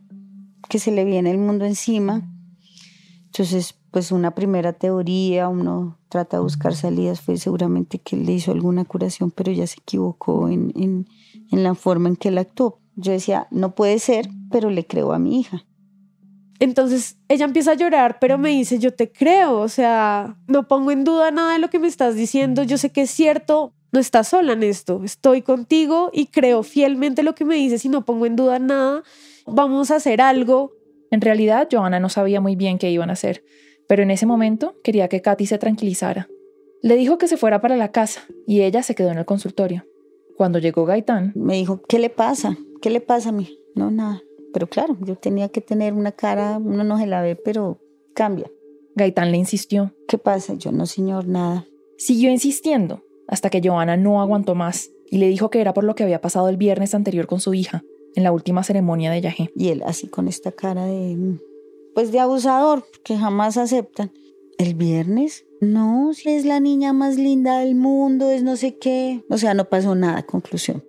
que 0.70 0.80
se 0.80 0.92
le 0.92 1.04
viene 1.04 1.32
el 1.32 1.38
mundo 1.40 1.66
encima. 1.66 2.30
Entonces, 3.26 3.76
pues 3.96 4.12
una 4.12 4.32
primera 4.32 4.74
teoría, 4.74 5.48
uno 5.48 5.98
trata 6.10 6.36
de 6.36 6.44
buscar 6.44 6.76
salidas, 6.76 7.22
fue 7.22 7.38
seguramente 7.38 7.98
que 7.98 8.18
le 8.18 8.34
hizo 8.34 8.52
alguna 8.52 8.84
curación, 8.84 9.32
pero 9.32 9.54
ella 9.54 9.66
se 9.68 9.80
equivocó 9.80 10.50
en, 10.50 10.74
en, 10.76 11.08
en 11.50 11.64
la 11.64 11.76
forma 11.76 12.10
en 12.10 12.18
que 12.18 12.28
él 12.28 12.38
actuó. 12.38 12.82
Yo 12.98 13.14
decía, 13.14 13.48
no 13.52 13.74
puede 13.74 14.00
ser, 14.00 14.28
pero 14.52 14.70
le 14.70 14.86
creo 14.86 15.14
a 15.14 15.18
mi 15.18 15.40
hija. 15.40 15.64
Entonces 16.60 17.20
ella 17.30 17.46
empieza 17.46 17.72
a 17.72 17.76
llorar, 17.76 18.18
pero 18.20 18.38
me 18.38 18.50
dice, 18.50 18.80
yo 18.80 18.94
te 18.94 19.14
creo, 19.14 19.60
o 19.60 19.70
sea, 19.70 20.36
no 20.46 20.68
pongo 20.68 20.92
en 20.92 21.06
duda 21.06 21.32
nada 21.32 21.54
de 21.54 21.60
lo 21.60 21.70
que 21.70 21.80
me 21.80 21.88
estás 21.88 22.16
diciendo, 22.16 22.64
yo 22.64 22.78
sé 22.78 22.92
que 22.92 23.04
es 23.04 23.12
cierto, 23.12 23.72
no 23.94 24.02
estás 24.02 24.28
sola 24.28 24.52
en 24.52 24.64
esto, 24.64 25.06
estoy 25.06 25.42
contigo 25.42 26.10
y 26.12 26.26
creo 26.26 26.64
fielmente 26.64 27.24
lo 27.24 27.34
que 27.34 27.46
me 27.46 27.56
dices 27.56 27.86
y 27.86 27.88
no 27.88 28.04
pongo 28.04 28.26
en 28.26 28.36
duda 28.36 28.60
nada, 28.60 29.04
vamos 29.46 29.90
a 29.90 29.96
hacer 29.96 30.20
algo. 30.20 30.74
En 31.12 31.22
realidad, 31.22 31.70
Johanna 31.72 32.02
no 32.02 32.10
sabía 32.10 32.42
muy 32.42 32.58
bien 32.58 32.78
qué 32.78 32.92
iban 32.92 33.10
a 33.10 33.14
hacer, 33.14 33.46
pero 33.88 34.04
en 34.04 34.12
ese 34.12 34.26
momento 34.26 34.76
quería 34.84 35.08
que 35.08 35.22
Katy 35.22 35.46
se 35.46 35.58
tranquilizara. 35.58 36.28
Le 36.82 36.96
dijo 36.96 37.18
que 37.18 37.28
se 37.28 37.38
fuera 37.38 37.62
para 37.62 37.78
la 37.78 37.92
casa 37.92 38.22
y 38.46 38.62
ella 38.62 38.84
se 38.84 38.96
quedó 38.96 39.12
en 39.12 39.18
el 39.18 39.26
consultorio. 39.26 39.86
Cuando 40.38 40.60
llegó 40.60 40.86
Gaitán, 40.86 41.32
me 41.36 41.56
dijo, 41.56 41.82
¿qué 41.88 41.98
le 42.00 42.10
pasa? 42.10 42.58
¿Qué 42.82 42.90
le 42.90 43.02
pasa 43.02 43.30
a 43.30 43.32
mí? 43.32 43.58
No, 43.74 43.90
nada. 43.90 44.22
Pero 44.54 44.68
claro, 44.68 44.98
yo 45.02 45.16
tenía 45.16 45.50
que 45.50 45.62
tener 45.62 45.94
una 45.94 46.12
cara, 46.12 46.58
uno 46.58 46.84
no 46.84 46.98
se 46.98 47.08
la 47.08 47.22
ve, 47.22 47.36
pero 47.36 47.80
cambia. 48.14 48.50
Gaitán 48.96 49.32
le 49.32 49.38
insistió. 49.38 49.94
¿Qué 50.08 50.18
pasa? 50.18 50.54
Yo 50.54 50.72
no, 50.72 50.86
señor, 50.86 51.28
nada. 51.28 51.66
Siguió 51.98 52.30
insistiendo 52.30 53.04
hasta 53.28 53.50
que 53.50 53.62
Joana 53.64 53.98
no 53.98 54.22
aguantó 54.22 54.56
más 54.56 54.92
y 55.10 55.18
le 55.18 55.28
dijo 55.28 55.50
que 55.50 55.62
era 55.62 55.74
por 55.74 55.84
lo 55.84 55.96
que 55.96 56.04
había 56.04 56.22
pasado 56.22 56.50
el 56.50 56.58
viernes 56.58 56.94
anterior 56.94 57.28
con 57.28 57.40
su 57.40 57.54
hija, 57.54 57.84
en 58.16 58.24
la 58.24 58.32
última 58.32 58.64
ceremonia 58.64 59.12
de 59.12 59.22
Yajé. 59.22 59.52
Y 59.56 59.70
él 59.70 59.84
así 59.86 60.08
con 60.08 60.28
esta 60.28 60.52
cara 60.52 60.86
de, 60.86 61.38
pues 61.96 62.12
de 62.12 62.20
abusador, 62.20 62.86
que 63.04 63.18
jamás 63.18 63.58
aceptan. 63.58 64.12
¿El 64.60 64.76
viernes? 64.76 65.46
No, 65.62 66.14
si 66.14 66.30
es 66.30 66.46
la 66.46 66.60
niña 66.60 66.94
más 66.94 67.16
linda 67.18 67.60
del 67.60 67.74
mundo, 67.76 68.30
es 68.30 68.44
no 68.44 68.58
sé 68.58 68.78
qué. 68.78 69.24
O 69.30 69.38
sea, 69.38 69.54
no 69.54 69.70
pasó 69.70 69.96
nada, 69.96 70.24
conclusión. 70.24 70.84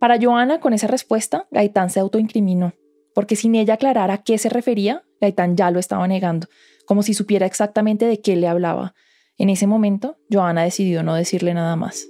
Para 0.00 0.20
Joana, 0.20 0.60
con 0.60 0.74
esa 0.74 0.88
respuesta, 0.88 1.46
Gaitán 1.52 1.90
se 1.90 2.00
autoincriminó, 2.00 2.74
porque 3.14 3.36
sin 3.36 3.54
ella 3.54 3.74
aclarar 3.74 4.10
a 4.10 4.22
qué 4.24 4.36
se 4.38 4.48
refería, 4.48 5.04
Gaitán 5.20 5.56
ya 5.56 5.70
lo 5.70 5.78
estaba 5.78 6.06
negando, 6.06 6.48
como 6.84 7.02
si 7.02 7.14
supiera 7.14 7.46
exactamente 7.46 8.06
de 8.06 8.20
qué 8.20 8.36
le 8.36 8.48
hablaba. 8.48 8.94
En 9.38 9.50
ese 9.50 9.66
momento, 9.66 10.18
Joana 10.30 10.64
decidió 10.64 11.02
no 11.02 11.14
decirle 11.14 11.54
nada 11.54 11.76
más. 11.76 12.08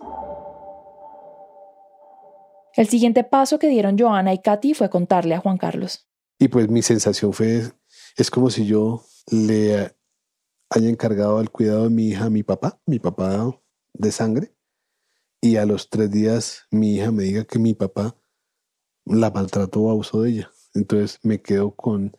El 2.74 2.88
siguiente 2.88 3.22
paso 3.24 3.58
que 3.58 3.68
dieron 3.68 3.98
Joana 3.98 4.32
y 4.32 4.38
Katy 4.38 4.74
fue 4.74 4.90
contarle 4.90 5.34
a 5.34 5.40
Juan 5.40 5.58
Carlos. 5.58 6.06
Y 6.38 6.48
pues 6.48 6.68
mi 6.68 6.82
sensación 6.82 7.32
fue, 7.32 7.72
es 8.16 8.30
como 8.30 8.50
si 8.50 8.66
yo 8.66 9.02
le 9.30 9.96
haya 10.70 10.88
encargado 10.88 11.40
el 11.40 11.50
cuidado 11.50 11.84
de 11.84 11.90
mi 11.90 12.08
hija 12.08 12.26
a 12.26 12.30
mi 12.30 12.42
papá, 12.42 12.80
mi 12.86 12.98
papá 12.98 13.58
de 13.94 14.12
sangre, 14.12 14.54
y 15.40 15.56
a 15.56 15.66
los 15.66 15.88
tres 15.90 16.10
días 16.10 16.66
mi 16.70 16.96
hija 16.96 17.10
me 17.10 17.22
diga 17.24 17.44
que 17.44 17.58
mi 17.58 17.74
papá 17.74 18.16
la 19.04 19.30
maltrató 19.30 19.82
o 19.82 19.90
abusó 19.90 20.22
de 20.22 20.30
ella. 20.30 20.50
Entonces 20.74 21.20
me 21.22 21.40
quedo 21.40 21.74
con 21.74 22.16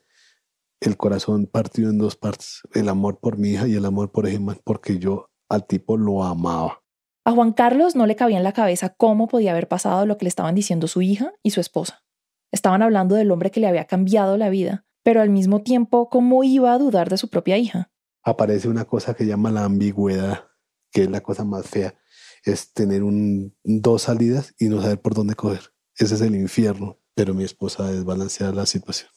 el 0.80 0.98
corazón 0.98 1.46
partido 1.46 1.90
en 1.90 1.98
dos 1.98 2.16
partes, 2.16 2.62
el 2.74 2.90
amor 2.90 3.20
por 3.20 3.38
mi 3.38 3.52
hija 3.52 3.68
y 3.68 3.76
el 3.76 3.86
amor 3.86 4.12
por 4.12 4.28
Gemma, 4.28 4.58
porque 4.64 4.98
yo 5.00 5.30
al 5.50 5.66
tipo 5.66 5.98
lo 5.98 6.24
amaba. 6.24 6.84
A 7.26 7.32
Juan 7.32 7.52
Carlos 7.52 7.96
no 7.96 8.06
le 8.06 8.16
cabía 8.16 8.38
en 8.38 8.44
la 8.44 8.54
cabeza 8.54 8.96
cómo 8.96 9.28
podía 9.28 9.52
haber 9.52 9.68
pasado 9.68 10.06
lo 10.06 10.18
que 10.18 10.26
le 10.26 10.30
estaban 10.30 10.56
diciendo 10.56 10.88
su 10.88 11.02
hija 11.02 11.34
y 11.44 11.52
su 11.52 11.60
esposa. 11.60 12.07
Estaban 12.52 12.82
hablando 12.82 13.16
del 13.16 13.32
hombre 13.32 13.52
que 13.52 13.60
le 13.60 13.68
había 13.68 13.86
cambiado 13.86 14.38
la 14.38 14.50
vida, 14.50 14.86
pero 15.04 15.22
al 15.22 15.30
mismo 15.30 15.62
tiempo, 15.62 16.10
¿cómo 16.10 16.44
iba 16.44 16.74
a 16.74 16.78
dudar 16.78 17.10
de 17.10 17.18
su 17.18 17.30
propia 17.30 17.58
hija? 17.58 17.92
Aparece 18.24 18.68
una 18.68 18.86
cosa 18.86 19.14
que 19.14 19.26
llama 19.26 19.52
la 19.52 19.64
ambigüedad, 19.64 20.46
que 20.92 21.04
es 21.04 21.10
la 21.10 21.22
cosa 21.22 21.44
más 21.44 21.68
fea 21.68 21.96
es 22.52 22.74
tener 22.74 23.04
un, 23.04 23.56
dos 23.64 24.04
salidas 24.04 24.54
y 24.58 24.70
no 24.70 24.82
saber 24.82 25.02
por 25.02 25.14
dónde 25.14 25.36
coger. 25.36 25.62
Ese 25.96 26.16
es 26.16 26.22
el 26.22 26.36
infierno. 26.36 27.00
Pero 27.14 27.34
mi 27.34 27.44
esposa 27.44 27.92
desbalancea 27.92 28.52
la 28.52 28.68
situación 28.68 29.10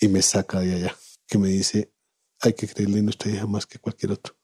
y 0.00 0.08
me 0.08 0.22
saca 0.22 0.60
de 0.60 0.74
allá, 0.74 0.96
que 1.26 1.36
me 1.36 1.48
dice, 1.48 1.92
hay 2.40 2.54
que 2.54 2.66
creerle 2.66 3.00
en 3.00 3.04
nuestra 3.04 3.30
hija 3.30 3.46
más 3.46 3.66
que 3.66 3.78
cualquier 3.78 4.12
otro. 4.12 4.34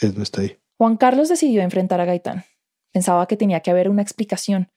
Es 0.00 0.16
nuestra 0.16 0.44
hija. 0.44 0.56
Juan 0.78 0.96
Carlos 0.96 1.28
decidió 1.28 1.60
enfrentar 1.60 2.00
a 2.00 2.06
Gaitán. 2.06 2.44
Pensaba 2.90 3.26
que 3.26 3.36
tenía 3.36 3.60
que 3.60 3.70
haber 3.70 3.90
una 3.90 4.00
explicación. 4.00 4.72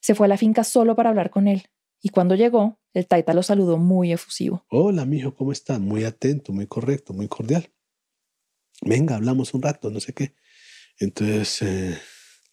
Se 0.00 0.14
fue 0.14 0.26
a 0.26 0.28
la 0.28 0.36
finca 0.36 0.64
solo 0.64 0.96
para 0.96 1.08
hablar 1.08 1.30
con 1.30 1.48
él. 1.48 1.68
Y 2.00 2.10
cuando 2.10 2.34
llegó, 2.34 2.78
el 2.92 3.06
taita 3.06 3.34
lo 3.34 3.42
saludó 3.42 3.76
muy 3.76 4.12
efusivo. 4.12 4.64
Hola, 4.70 5.04
mijo, 5.04 5.34
¿cómo 5.34 5.52
estás? 5.52 5.80
Muy 5.80 6.04
atento, 6.04 6.52
muy 6.52 6.66
correcto, 6.66 7.12
muy 7.12 7.28
cordial. 7.28 7.70
Venga, 8.82 9.16
hablamos 9.16 9.54
un 9.54 9.62
rato, 9.62 9.90
no 9.90 10.00
sé 10.00 10.12
qué. 10.12 10.34
Entonces, 10.98 11.62
eh, 11.62 11.98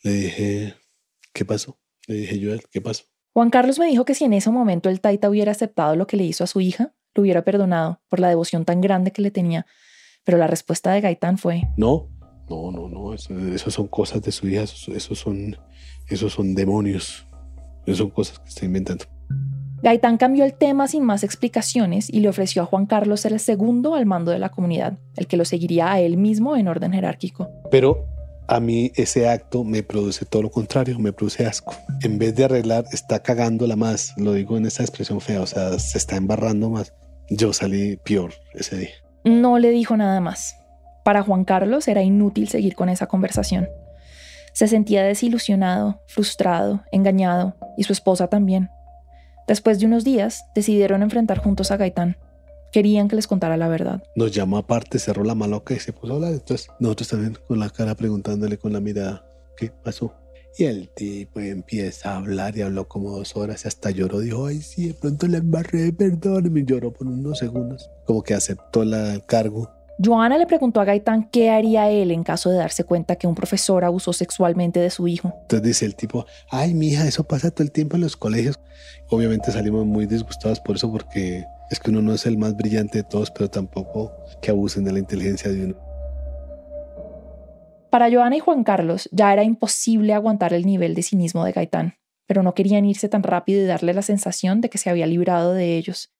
le 0.04 0.12
dije, 0.12 0.76
¿qué 1.34 1.46
pasó? 1.46 1.80
Le 2.08 2.16
dije 2.16 2.40
yo, 2.40 2.52
¿qué 2.72 2.82
pasó? 2.82 3.04
Juan 3.34 3.50
Carlos 3.50 3.80
me 3.80 3.88
dijo 3.88 4.06
que 4.06 4.16
si 4.16 4.24
en 4.24 4.34
ese 4.34 4.50
momento 4.50 4.90
el 4.90 5.02
Taita 5.02 5.30
hubiera 5.30 5.52
aceptado 5.52 5.96
lo 5.96 6.08
que 6.08 6.18
le 6.18 6.24
hizo 6.24 6.44
a 6.44 6.48
su 6.48 6.62
hija, 6.62 6.96
lo 7.14 7.22
hubiera 7.22 7.44
perdonado 7.44 8.02
por 8.08 8.20
la 8.20 8.30
devoción 8.30 8.66
tan 8.66 8.82
grande 8.82 9.12
que 9.12 9.22
le 9.22 9.32
tenía. 9.32 9.66
Pero 10.24 10.38
la 10.38 10.48
respuesta 10.48 10.92
de 10.94 11.02
Gaitán 11.02 11.38
fue: 11.38 11.64
No, 11.78 12.10
no, 12.50 12.72
no, 12.72 12.88
no. 12.88 13.14
Eso, 13.14 13.72
son 13.72 13.88
cosas 13.88 14.22
de 14.22 14.32
su 14.32 14.48
hija, 14.48 14.64
esos, 14.64 15.20
son, 15.20 15.58
esos 16.08 16.34
son 16.34 16.56
demonios. 16.56 17.28
Esas 17.86 18.00
son 18.00 18.10
cosas 18.10 18.40
que 18.40 18.50
está 18.50 18.66
inventando. 18.66 19.06
Gaitán 19.82 20.18
cambió 20.18 20.46
el 20.46 20.54
tema 20.54 20.88
sin 20.88 21.04
más 21.04 21.24
explicaciones 21.24 22.10
y 22.10 22.20
le 22.20 22.30
ofreció 22.30 22.64
a 22.64 22.66
Juan 22.66 22.86
Carlos 22.86 23.22
ser 23.22 23.34
el 23.34 23.40
segundo 23.40 23.96
al 23.96 24.06
mando 24.06 24.32
de 24.32 24.40
la 24.40 24.50
comunidad, 24.50 24.98
el 25.16 25.28
que 25.28 25.38
lo 25.38 25.46
seguiría 25.46 25.92
a 25.92 26.00
él 26.00 26.18
mismo 26.18 26.56
en 26.56 26.68
orden 26.68 26.94
jerárquico. 26.94 27.50
Pero 27.70 28.08
a 28.48 28.60
mí 28.60 28.92
ese 28.96 29.28
acto 29.28 29.64
me 29.64 29.84
produce 29.84 30.26
todo 30.26 30.44
lo 30.44 30.52
contrario, 30.52 30.98
me 31.00 31.14
produce 31.14 31.46
asco. 31.46 31.76
En 32.02 32.18
vez 32.18 32.36
de 32.36 32.46
arreglar, 32.46 32.86
está 32.92 33.22
cagándola 33.22 33.76
más. 33.76 34.14
Lo 34.18 34.34
digo 34.34 34.58
en 34.58 34.66
esa 34.66 34.84
expresión 34.84 35.20
fea, 35.22 35.42
o 35.42 35.48
sea, 35.48 35.78
se 35.80 35.98
está 35.98 36.16
embarrando 36.16 36.70
más. 36.70 36.94
Yo 37.30 37.54
salí 37.54 37.98
peor 37.98 38.34
ese 38.54 38.78
día. 38.78 38.90
No 39.24 39.58
le 39.58 39.72
dijo 39.72 39.98
nada 39.98 40.20
más. 40.20 40.58
Para 41.04 41.24
Juan 41.24 41.44
Carlos 41.44 41.88
era 41.88 42.04
inútil 42.04 42.48
seguir 42.48 42.76
con 42.76 42.90
esa 42.90 43.08
conversación. 43.08 43.68
Se 44.54 44.68
sentía 44.68 45.04
desilusionado, 45.04 46.02
frustrado, 46.08 46.84
engañado, 46.92 47.56
y 47.78 47.84
su 47.84 47.94
esposa 47.94 48.28
también. 48.28 48.70
Después 49.48 49.80
de 49.80 49.86
unos 49.86 50.04
días, 50.04 50.46
decidieron 50.56 51.04
enfrentar 51.04 51.38
juntos 51.38 51.72
a 51.72 51.78
Gaitán. 51.78 52.18
Querían 52.72 53.08
que 53.08 53.16
les 53.16 53.28
contara 53.28 53.58
la 53.58 53.68
verdad. 53.68 54.04
Nos 54.16 54.32
llamó 54.32 54.58
aparte, 54.58 55.00
cerró 55.00 55.24
la 55.24 55.36
maloca 55.36 55.74
y 55.74 55.80
se 55.80 55.94
puso 55.94 56.14
a 56.14 56.16
hablar. 56.18 56.34
Entonces, 56.34 56.68
nosotros 56.80 57.10
también 57.10 57.38
con 57.48 57.60
la 57.60 57.70
cara 57.70 57.96
preguntándole 57.96 58.58
con 58.58 58.74
la 58.74 58.80
mirada, 58.80 59.26
¿qué 59.56 59.72
pasó? 59.84 60.14
Y 60.58 60.64
el 60.66 60.90
tipo 60.90 61.42
empieza 61.42 62.12
a 62.12 62.18
hablar 62.18 62.58
y 62.58 62.62
habló 62.62 62.88
como 62.88 63.12
dos 63.12 63.36
horas 63.36 63.66
y 63.66 63.68
hasta 63.68 63.92
lloró. 63.92 64.20
Dijo, 64.20 64.46
ay, 64.46 64.62
sí, 64.62 64.88
de 64.88 64.94
pronto 64.94 65.28
le 65.28 65.38
embarré, 65.38 65.92
perdóneme. 65.92 66.62
Y 66.62 66.66
lloró 66.66 66.92
por 66.94 67.08
unos 67.08 67.40
segundos. 67.40 67.90
Como 68.06 68.24
que 68.24 68.34
aceptó 68.34 68.86
la, 68.86 69.14
el 69.14 69.26
cargo. 69.26 69.70
Joana 70.04 70.38
le 70.38 70.46
preguntó 70.46 70.82
a 70.82 70.86
Gaitán 70.86 71.30
qué 71.32 71.50
haría 71.50 71.90
él 71.90 72.12
en 72.12 72.24
caso 72.24 72.50
de 72.50 72.58
darse 72.58 72.84
cuenta 72.84 73.16
que 73.16 73.28
un 73.28 73.36
profesor 73.36 73.86
abusó 73.86 74.12
sexualmente 74.12 74.80
de 74.80 74.90
su 74.90 75.08
hijo. 75.08 75.34
Entonces 75.44 75.64
dice 75.64 75.86
el 75.86 75.96
tipo, 75.96 76.26
ay, 76.50 76.74
mija, 76.74 77.08
eso 77.08 77.24
pasa 77.24 77.50
todo 77.50 77.64
el 77.64 77.72
tiempo 77.72 77.96
en 77.96 78.02
los 78.02 78.18
colegios. 78.18 78.60
Obviamente 79.10 79.52
salimos 79.52 79.86
muy 79.86 80.06
disgustados 80.06 80.60
por 80.60 80.76
eso 80.76 80.92
porque 80.92 81.46
es 81.72 81.80
que 81.80 81.92
uno 81.92 82.02
no 82.02 82.14
es 82.14 82.26
el 82.26 82.38
más 82.38 82.58
brillante 82.58 83.00
de 83.00 83.04
todos, 83.04 83.32
pero 83.32 83.50
tampoco 83.50 84.12
que 84.42 84.52
abusen 84.52 84.84
de 84.84 84.92
la 84.92 85.00
inteligencia 85.00 85.50
de 85.50 85.66
uno. 85.66 85.76
Para 87.90 88.12
Joana 88.12 88.36
y 88.36 88.40
Juan 88.40 88.66
Carlos 88.66 89.08
ya 89.14 89.32
era 89.32 89.46
imposible 89.46 90.14
aguantar 90.14 90.54
el 90.54 90.66
nivel 90.66 90.96
de 90.96 91.04
cinismo 91.04 91.46
de 91.46 91.54
Gaitán, 91.54 91.96
pero 92.28 92.44
no 92.44 92.54
querían 92.54 92.84
irse 92.84 93.08
tan 93.08 93.24
rápido 93.24 93.62
y 93.62 93.66
darle 93.66 93.94
la 93.94 94.02
sensación 94.02 94.60
de 94.60 94.70
que 94.70 94.78
se 94.78 94.90
había 94.90 95.08
librado 95.08 95.54
de 95.54 95.78
ellos. 95.78 96.15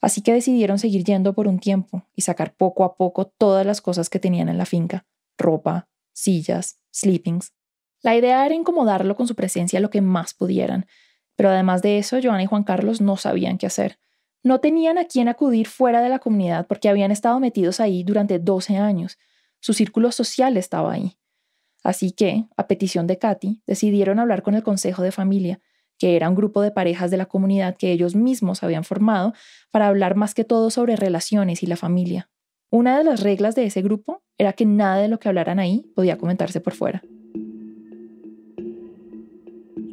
Así 0.00 0.22
que 0.22 0.32
decidieron 0.32 0.78
seguir 0.78 1.04
yendo 1.04 1.34
por 1.34 1.46
un 1.46 1.58
tiempo 1.58 2.06
y 2.14 2.22
sacar 2.22 2.54
poco 2.54 2.84
a 2.84 2.96
poco 2.96 3.26
todas 3.26 3.66
las 3.66 3.80
cosas 3.80 4.08
que 4.08 4.18
tenían 4.18 4.48
en 4.48 4.58
la 4.58 4.66
finca, 4.66 5.06
ropa, 5.36 5.88
sillas, 6.12 6.80
sleepings. 6.92 7.52
La 8.02 8.16
idea 8.16 8.44
era 8.46 8.54
incomodarlo 8.54 9.14
con 9.14 9.28
su 9.28 9.34
presencia 9.34 9.80
lo 9.80 9.90
que 9.90 10.00
más 10.00 10.32
pudieran, 10.32 10.86
pero 11.36 11.50
además 11.50 11.82
de 11.82 11.98
eso, 11.98 12.18
Joana 12.22 12.42
y 12.42 12.46
Juan 12.46 12.64
Carlos 12.64 13.00
no 13.00 13.16
sabían 13.16 13.58
qué 13.58 13.66
hacer. 13.66 13.98
No 14.42 14.60
tenían 14.60 14.96
a 14.96 15.04
quién 15.04 15.28
acudir 15.28 15.66
fuera 15.66 16.00
de 16.00 16.08
la 16.08 16.18
comunidad 16.18 16.66
porque 16.66 16.88
habían 16.88 17.10
estado 17.10 17.40
metidos 17.40 17.78
ahí 17.78 18.04
durante 18.04 18.38
12 18.38 18.78
años. 18.78 19.18
Su 19.60 19.74
círculo 19.74 20.12
social 20.12 20.56
estaba 20.56 20.92
ahí. 20.92 21.18
Así 21.82 22.12
que, 22.12 22.46
a 22.56 22.66
petición 22.66 23.06
de 23.06 23.18
Katy, 23.18 23.62
decidieron 23.66 24.18
hablar 24.18 24.42
con 24.42 24.54
el 24.54 24.62
Consejo 24.62 25.02
de 25.02 25.12
Familia, 25.12 25.60
que 26.00 26.16
era 26.16 26.28
un 26.28 26.34
grupo 26.34 26.62
de 26.62 26.72
parejas 26.72 27.12
de 27.12 27.18
la 27.18 27.26
comunidad 27.26 27.76
que 27.76 27.92
ellos 27.92 28.16
mismos 28.16 28.64
habían 28.64 28.82
formado 28.82 29.34
para 29.70 29.86
hablar 29.86 30.16
más 30.16 30.34
que 30.34 30.44
todo 30.44 30.70
sobre 30.70 30.96
relaciones 30.96 31.62
y 31.62 31.66
la 31.66 31.76
familia. 31.76 32.30
Una 32.70 32.96
de 32.98 33.04
las 33.04 33.22
reglas 33.22 33.54
de 33.54 33.66
ese 33.66 33.82
grupo 33.82 34.22
era 34.38 34.54
que 34.54 34.64
nada 34.64 34.96
de 34.96 35.08
lo 35.08 35.20
que 35.20 35.28
hablaran 35.28 35.58
ahí 35.58 35.84
podía 35.94 36.16
comentarse 36.16 36.60
por 36.60 36.72
fuera. 36.72 37.02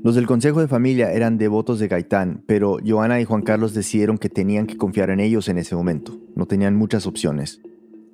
Los 0.04 0.16
del 0.16 0.28
Consejo 0.28 0.62
de 0.62 0.70
Familia 0.70 1.12
eran 1.12 1.38
devotos 1.38 1.80
de 1.80 1.90
Gaitán, 1.90 2.44
pero 2.48 2.78
Joana 2.86 3.20
y 3.20 3.26
Juan 3.26 3.42
Carlos 3.42 3.74
decidieron 3.74 4.18
que 4.18 4.30
tenían 4.30 4.66
que 4.66 4.78
confiar 4.78 5.10
en 5.10 5.20
ellos 5.20 5.50
en 5.50 5.58
ese 5.58 5.76
momento. 5.76 6.18
No 6.36 6.46
tenían 6.46 6.78
muchas 6.78 7.06
opciones. 7.06 7.60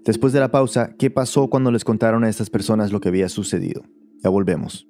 Después 0.03 0.33
de 0.33 0.39
la 0.39 0.49
pausa, 0.49 0.95
¿qué 0.97 1.11
pasó 1.11 1.47
cuando 1.49 1.71
les 1.71 1.85
contaron 1.85 2.23
a 2.23 2.29
estas 2.29 2.49
personas 2.49 2.91
lo 2.91 2.99
que 2.99 3.09
había 3.09 3.29
sucedido? 3.29 3.83
Ya 4.23 4.29
volvemos. 4.31 4.87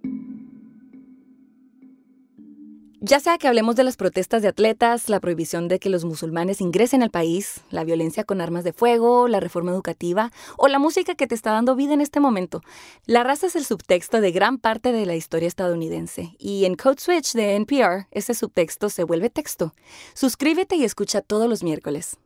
Ya 3.05 3.19
sea 3.19 3.37
que 3.37 3.49
hablemos 3.49 3.75
de 3.75 3.83
las 3.83 3.97
protestas 3.97 4.41
de 4.41 4.47
atletas, 4.47 5.09
la 5.09 5.19
prohibición 5.19 5.67
de 5.67 5.77
que 5.77 5.89
los 5.89 6.05
musulmanes 6.05 6.61
ingresen 6.61 7.03
al 7.03 7.09
país, 7.09 7.59
la 7.69 7.83
violencia 7.83 8.23
con 8.23 8.39
armas 8.39 8.63
de 8.63 8.71
fuego, 8.71 9.27
la 9.27 9.41
reforma 9.41 9.71
educativa 9.71 10.31
o 10.57 10.69
la 10.69 10.79
música 10.79 11.13
que 11.13 11.27
te 11.27 11.35
está 11.35 11.51
dando 11.51 11.75
vida 11.75 11.93
en 11.93 11.99
este 11.99 12.21
momento, 12.21 12.61
la 13.05 13.23
raza 13.23 13.47
es 13.47 13.57
el 13.57 13.65
subtexto 13.65 14.21
de 14.21 14.31
gran 14.31 14.57
parte 14.57 14.93
de 14.93 15.05
la 15.05 15.17
historia 15.17 15.49
estadounidense 15.49 16.33
y 16.39 16.63
en 16.63 16.75
Code 16.75 17.01
Switch 17.01 17.33
de 17.33 17.55
NPR 17.55 18.07
ese 18.11 18.33
subtexto 18.33 18.89
se 18.89 19.03
vuelve 19.03 19.29
texto. 19.29 19.73
Suscríbete 20.13 20.77
y 20.77 20.85
escucha 20.85 21.19
todos 21.19 21.49
los 21.49 21.61
miércoles. 21.61 22.17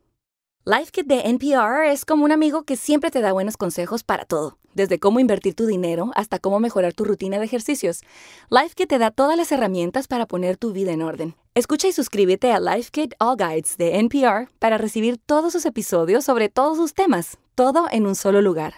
Life 0.70 0.92
Kit 0.92 1.08
de 1.08 1.22
NPR 1.22 1.86
es 1.90 2.04
como 2.04 2.26
un 2.26 2.34
amigo 2.34 2.64
que 2.64 2.76
siempre 2.76 3.10
te 3.10 3.22
da 3.22 3.32
buenos 3.32 3.56
consejos 3.56 4.04
para 4.04 4.26
todo, 4.26 4.58
desde 4.74 5.00
cómo 5.00 5.22
invertir 5.22 5.56
tu 5.56 5.66
dinero 5.66 6.12
hasta 6.14 6.40
cómo 6.40 6.60
mejorar 6.60 6.92
tu 6.92 7.06
rutina 7.06 7.40
de 7.40 7.46
ejercicios. 7.46 8.02
Life 8.50 8.76
Kit 8.76 8.90
te 8.90 8.98
da 8.98 9.12
todas 9.12 9.38
las 9.38 9.50
herramientas 9.54 10.08
para 10.08 10.26
poner 10.26 10.58
tu 10.58 10.74
vida 10.74 10.92
en 10.92 11.04
orden. 11.04 11.36
Escucha 11.56 11.88
y 11.88 11.94
suscríbete 11.94 12.52
a 12.52 12.60
Life 12.60 12.90
Kit 12.92 13.14
All 13.18 13.38
Guides 13.38 13.78
de 13.78 13.98
NPR 13.98 14.50
para 14.60 14.78
recibir 14.78 15.18
todos 15.26 15.54
sus 15.54 15.66
episodios 15.66 16.26
sobre 16.26 16.50
todos 16.50 16.76
sus 16.76 16.94
temas, 16.94 17.38
todo 17.56 17.86
en 17.90 18.06
un 18.06 18.16
solo 18.16 18.42
lugar. 18.42 18.74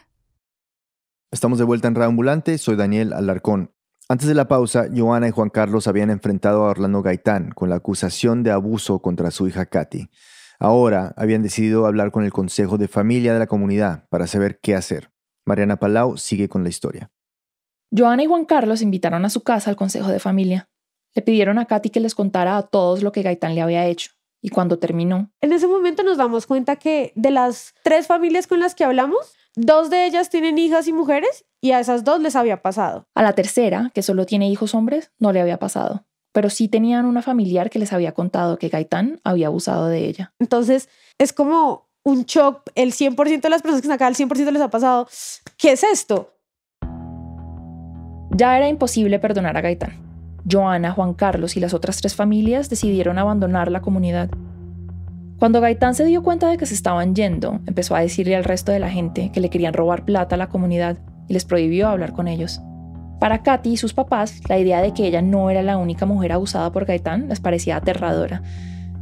Estamos 1.31 1.57
de 1.57 1.65
vuelta 1.65 1.87
en 1.87 1.95
Reambulante, 1.95 2.59
soy 2.59 2.75
Daniel 2.75 3.13
Alarcón. 3.13 3.71
Antes 4.07 4.27
de 4.27 4.35
la 4.35 4.47
pausa, 4.47 4.85
Joana 4.95 5.27
y 5.27 5.31
Juan 5.31 5.49
Carlos 5.49 5.87
habían 5.87 6.11
enfrentado 6.11 6.65
a 6.65 6.69
Orlando 6.69 7.01
Gaitán 7.01 7.49
con 7.49 7.67
la 7.67 7.77
acusación 7.77 8.43
de 8.43 8.51
abuso 8.51 8.99
contra 8.99 9.31
su 9.31 9.47
hija 9.47 9.65
Katy. 9.65 10.07
Ahora 10.59 11.13
habían 11.15 11.41
decidido 11.41 11.85
hablar 11.85 12.11
con 12.11 12.25
el 12.25 12.33
Consejo 12.33 12.77
de 12.77 12.89
Familia 12.89 13.31
de 13.31 13.39
la 13.39 13.47
comunidad 13.47 14.07
para 14.09 14.27
saber 14.27 14.59
qué 14.59 14.75
hacer. 14.75 15.09
Mariana 15.45 15.77
Palau 15.77 16.17
sigue 16.17 16.49
con 16.49 16.63
la 16.63 16.69
historia. 16.69 17.11
Joana 17.95 18.23
y 18.23 18.25
Juan 18.25 18.43
Carlos 18.43 18.81
invitaron 18.81 19.23
a 19.23 19.29
su 19.29 19.41
casa 19.41 19.69
al 19.69 19.77
Consejo 19.77 20.09
de 20.09 20.19
Familia. 20.19 20.69
Le 21.15 21.21
pidieron 21.21 21.59
a 21.59 21.65
Katy 21.65 21.89
que 21.89 22.01
les 22.01 22.13
contara 22.13 22.57
a 22.57 22.63
todos 22.63 23.03
lo 23.03 23.13
que 23.13 23.23
Gaitán 23.23 23.55
le 23.55 23.61
había 23.61 23.85
hecho. 23.85 24.11
Y 24.41 24.49
cuando 24.49 24.79
terminó. 24.79 25.31
En 25.41 25.53
ese 25.53 25.65
momento 25.65 26.03
nos 26.03 26.17
damos 26.17 26.45
cuenta 26.45 26.75
que 26.75 27.13
de 27.15 27.31
las 27.31 27.73
tres 27.83 28.07
familias 28.07 28.45
con 28.45 28.59
las 28.59 28.75
que 28.75 28.83
hablamos, 28.83 29.33
dos 29.55 29.89
de 29.89 30.05
ellas 30.05 30.29
tienen 30.29 30.57
hijas 30.57 30.87
y 30.87 30.93
mujeres 30.93 31.45
y 31.61 31.71
a 31.71 31.79
esas 31.79 32.03
dos 32.03 32.19
les 32.19 32.35
había 32.35 32.61
pasado. 32.61 33.07
A 33.15 33.23
la 33.23 33.33
tercera, 33.33 33.91
que 33.93 34.03
solo 34.03 34.25
tiene 34.25 34.49
hijos 34.49 34.75
hombres, 34.75 35.11
no 35.19 35.31
le 35.31 35.41
había 35.41 35.57
pasado 35.57 36.05
pero 36.31 36.49
sí 36.49 36.67
tenían 36.67 37.05
una 37.05 37.21
familiar 37.21 37.69
que 37.69 37.79
les 37.79 37.93
había 37.93 38.13
contado 38.13 38.57
que 38.57 38.69
Gaitán 38.69 39.19
había 39.23 39.47
abusado 39.47 39.87
de 39.87 40.05
ella. 40.05 40.33
Entonces, 40.39 40.89
es 41.17 41.33
como 41.33 41.89
un 42.03 42.23
shock. 42.23 42.69
El 42.75 42.93
100% 42.93 43.41
de 43.41 43.49
las 43.49 43.61
personas 43.61 43.81
que 43.81 43.87
están 43.87 43.95
acá, 43.95 44.07
el 44.07 44.15
100% 44.15 44.51
les 44.51 44.61
ha 44.61 44.69
pasado. 44.69 45.07
¿Qué 45.57 45.71
es 45.71 45.83
esto? 45.83 46.35
Ya 48.31 48.57
era 48.57 48.67
imposible 48.67 49.19
perdonar 49.19 49.57
a 49.57 49.61
Gaitán. 49.61 50.09
Joana, 50.49 50.91
Juan 50.91 51.13
Carlos 51.13 51.57
y 51.57 51.59
las 51.59 51.73
otras 51.73 51.97
tres 51.97 52.15
familias 52.15 52.69
decidieron 52.69 53.17
abandonar 53.17 53.71
la 53.71 53.81
comunidad. 53.81 54.29
Cuando 55.37 55.61
Gaitán 55.61 55.95
se 55.95 56.05
dio 56.05 56.21
cuenta 56.21 56.49
de 56.49 56.57
que 56.57 56.65
se 56.65 56.73
estaban 56.73 57.15
yendo, 57.15 57.59
empezó 57.65 57.95
a 57.95 58.01
decirle 58.01 58.35
al 58.35 58.43
resto 58.43 58.71
de 58.71 58.79
la 58.79 58.89
gente 58.89 59.31
que 59.31 59.39
le 59.39 59.49
querían 59.49 59.73
robar 59.73 60.05
plata 60.05 60.35
a 60.35 60.37
la 60.37 60.49
comunidad 60.49 60.97
y 61.27 61.33
les 61.33 61.45
prohibió 61.45 61.87
hablar 61.87 62.13
con 62.13 62.27
ellos. 62.27 62.61
Para 63.19 63.43
Katy 63.43 63.71
y 63.71 63.77
sus 63.77 63.93
papás, 63.93 64.41
la 64.47 64.57
idea 64.57 64.81
de 64.81 64.93
que 64.93 65.05
ella 65.05 65.21
no 65.21 65.49
era 65.49 65.61
la 65.61 65.77
única 65.77 66.05
mujer 66.05 66.31
abusada 66.31 66.71
por 66.71 66.85
Gaitán 66.85 67.27
les 67.27 67.39
parecía 67.39 67.75
aterradora. 67.75 68.41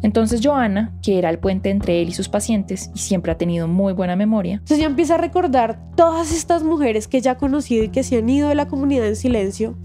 Entonces 0.02 0.42
Joana, 0.44 0.92
que 1.02 1.18
era 1.18 1.30
el 1.30 1.40
puente 1.40 1.70
entre 1.70 2.02
él 2.02 2.10
y 2.10 2.14
sus 2.14 2.30
pacientes 2.30 2.92
y 2.94 3.00
siempre 3.00 3.32
ha 3.32 3.38
tenido 3.38 3.68
muy 3.68 3.94
buena 3.94 4.16
memoria, 4.16 4.54
entonces 4.54 4.80
ella 4.80 4.88
empieza 4.88 5.16
a 5.16 5.18
recordar 5.18 5.80
todas 5.96 6.32
estas 6.32 6.64
mujeres 6.64 7.08
que 7.08 7.22
ya 7.22 7.32
ha 7.32 7.38
conocido 7.38 7.84
y 7.84 7.90
que 7.90 8.04
se 8.04 8.18
han 8.18 8.30
ido 8.30 8.50
de 8.50 8.56
la 8.56 8.68
comunidad 8.68 9.08
en 9.08 9.16
silencio 9.16 9.76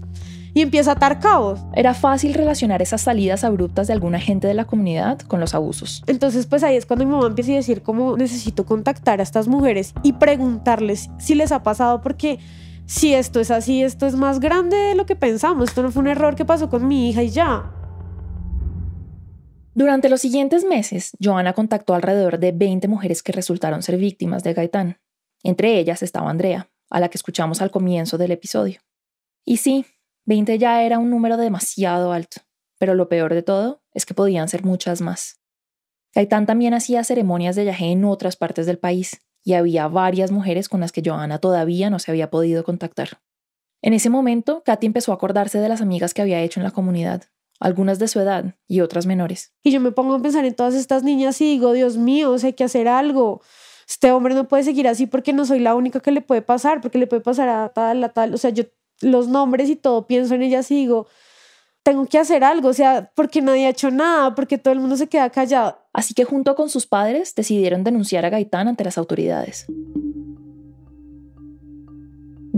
y 0.53 0.61
empieza 0.61 0.91
a 0.91 0.93
atar 0.93 1.19
cabos. 1.19 1.61
Era 1.75 1.93
fácil 1.93 2.33
relacionar 2.33 2.81
esas 2.81 3.01
salidas 3.01 3.43
abruptas 3.43 3.87
de 3.87 3.93
alguna 3.93 4.19
gente 4.19 4.47
de 4.47 4.53
la 4.53 4.65
comunidad 4.65 5.19
con 5.21 5.39
los 5.39 5.55
abusos. 5.55 6.03
Entonces, 6.07 6.45
pues 6.45 6.63
ahí 6.63 6.75
es 6.75 6.85
cuando 6.85 7.05
mi 7.05 7.11
mamá 7.11 7.27
empieza 7.27 7.51
a 7.51 7.55
decir 7.55 7.81
cómo 7.81 8.15
necesito 8.17 8.65
contactar 8.65 9.19
a 9.19 9.23
estas 9.23 9.47
mujeres 9.47 9.93
y 10.03 10.13
preguntarles 10.13 11.09
si 11.17 11.33
les 11.35 11.51
ha 11.51 11.63
pasado 11.63 12.01
porque 12.01 12.39
si 12.85 13.13
esto 13.13 13.39
es 13.39 13.51
así, 13.51 13.81
esto 13.83 14.05
es 14.05 14.15
más 14.15 14.39
grande 14.39 14.75
de 14.75 14.95
lo 14.95 15.05
que 15.05 15.15
pensamos. 15.15 15.69
Esto 15.69 15.83
no 15.83 15.91
fue 15.91 16.01
un 16.01 16.09
error 16.09 16.35
que 16.35 16.45
pasó 16.45 16.69
con 16.69 16.87
mi 16.87 17.09
hija 17.09 17.23
y 17.23 17.29
ya. 17.29 17.71
Durante 19.73 20.09
los 20.09 20.21
siguientes 20.21 20.65
meses, 20.65 21.11
Joana 21.21 21.53
contactó 21.53 21.95
alrededor 21.95 22.37
de 22.37 22.51
20 22.51 22.87
mujeres 22.87 23.23
que 23.23 23.31
resultaron 23.31 23.81
ser 23.81 23.97
víctimas 23.97 24.43
de 24.43 24.53
Gaitán. 24.53 24.99
Entre 25.41 25.79
ellas 25.79 26.03
estaba 26.03 26.29
Andrea, 26.29 26.69
a 26.89 26.99
la 26.99 27.09
que 27.09 27.17
escuchamos 27.17 27.61
al 27.61 27.71
comienzo 27.71 28.17
del 28.17 28.31
episodio. 28.31 28.81
Y 29.43 29.57
sí, 29.57 29.85
20 30.25 30.59
ya 30.59 30.83
era 30.83 30.99
un 30.99 31.09
número 31.09 31.37
demasiado 31.37 32.13
alto, 32.13 32.41
pero 32.77 32.93
lo 32.93 33.09
peor 33.09 33.33
de 33.33 33.41
todo 33.41 33.81
es 33.93 34.05
que 34.05 34.13
podían 34.13 34.47
ser 34.47 34.63
muchas 34.63 35.01
más. 35.01 35.39
Gaitán 36.13 36.45
también 36.45 36.75
hacía 36.75 37.03
ceremonias 37.03 37.55
de 37.55 37.65
yagé 37.65 37.91
en 37.91 38.05
otras 38.05 38.35
partes 38.35 38.67
del 38.67 38.77
país, 38.77 39.21
y 39.43 39.53
había 39.53 39.87
varias 39.87 40.31
mujeres 40.31 40.69
con 40.69 40.79
las 40.79 40.91
que 40.91 41.01
Johanna 41.05 41.39
todavía 41.39 41.89
no 41.89 41.99
se 41.99 42.11
había 42.11 42.29
podido 42.29 42.63
contactar. 42.63 43.19
En 43.81 43.93
ese 43.93 44.09
momento, 44.09 44.63
Katy 44.63 44.87
empezó 44.87 45.11
a 45.11 45.15
acordarse 45.15 45.59
de 45.59 45.69
las 45.69 45.81
amigas 45.81 46.13
que 46.13 46.21
había 46.21 46.41
hecho 46.41 46.59
en 46.59 46.63
la 46.63 46.71
comunidad, 46.71 47.23
algunas 47.59 47.99
de 47.99 48.07
su 48.07 48.19
edad 48.19 48.55
y 48.67 48.79
otras 48.79 49.05
menores. 49.05 49.53
Y 49.61 49.71
yo 49.71 49.81
me 49.81 49.91
pongo 49.91 50.15
a 50.15 50.21
pensar 50.21 50.45
en 50.45 50.55
todas 50.55 50.73
estas 50.73 51.03
niñas 51.03 51.39
y 51.41 51.45
digo, 51.45 51.73
Dios 51.73 51.97
mío, 51.97 52.35
hay 52.41 52.53
que 52.53 52.63
hacer 52.63 52.87
algo. 52.87 53.41
Este 53.87 54.11
hombre 54.13 54.35
no 54.35 54.47
puede 54.47 54.63
seguir 54.63 54.87
así 54.87 55.05
porque 55.05 55.33
no 55.33 55.45
soy 55.45 55.59
la 55.59 55.75
única 55.75 55.99
que 55.99 56.11
le 56.11 56.21
puede 56.21 56.41
pasar, 56.41 56.79
porque 56.79 56.97
le 56.97 57.07
puede 57.07 57.21
pasar 57.21 57.49
a 57.49 57.69
tal, 57.69 58.01
a 58.03 58.09
tal. 58.09 58.33
O 58.33 58.37
sea, 58.37 58.51
yo 58.51 58.63
los 59.01 59.27
nombres 59.27 59.69
y 59.69 59.75
todo 59.75 60.07
pienso 60.07 60.35
en 60.35 60.43
ellas 60.43 60.71
y 60.71 60.75
digo, 60.75 61.07
tengo 61.83 62.05
que 62.05 62.17
hacer 62.17 62.43
algo, 62.45 62.69
o 62.69 62.73
sea, 62.73 63.11
porque 63.13 63.41
nadie 63.41 63.67
ha 63.67 63.69
hecho 63.69 63.91
nada, 63.91 64.33
porque 64.35 64.57
todo 64.57 64.73
el 64.73 64.79
mundo 64.79 64.95
se 64.95 65.07
queda 65.07 65.29
callado. 65.29 65.77
Así 65.91 66.13
que 66.13 66.23
junto 66.23 66.55
con 66.55 66.69
sus 66.69 66.87
padres 66.87 67.35
decidieron 67.35 67.83
denunciar 67.83 68.25
a 68.25 68.29
Gaitán 68.29 68.69
ante 68.69 68.85
las 68.85 68.97
autoridades. 68.97 69.67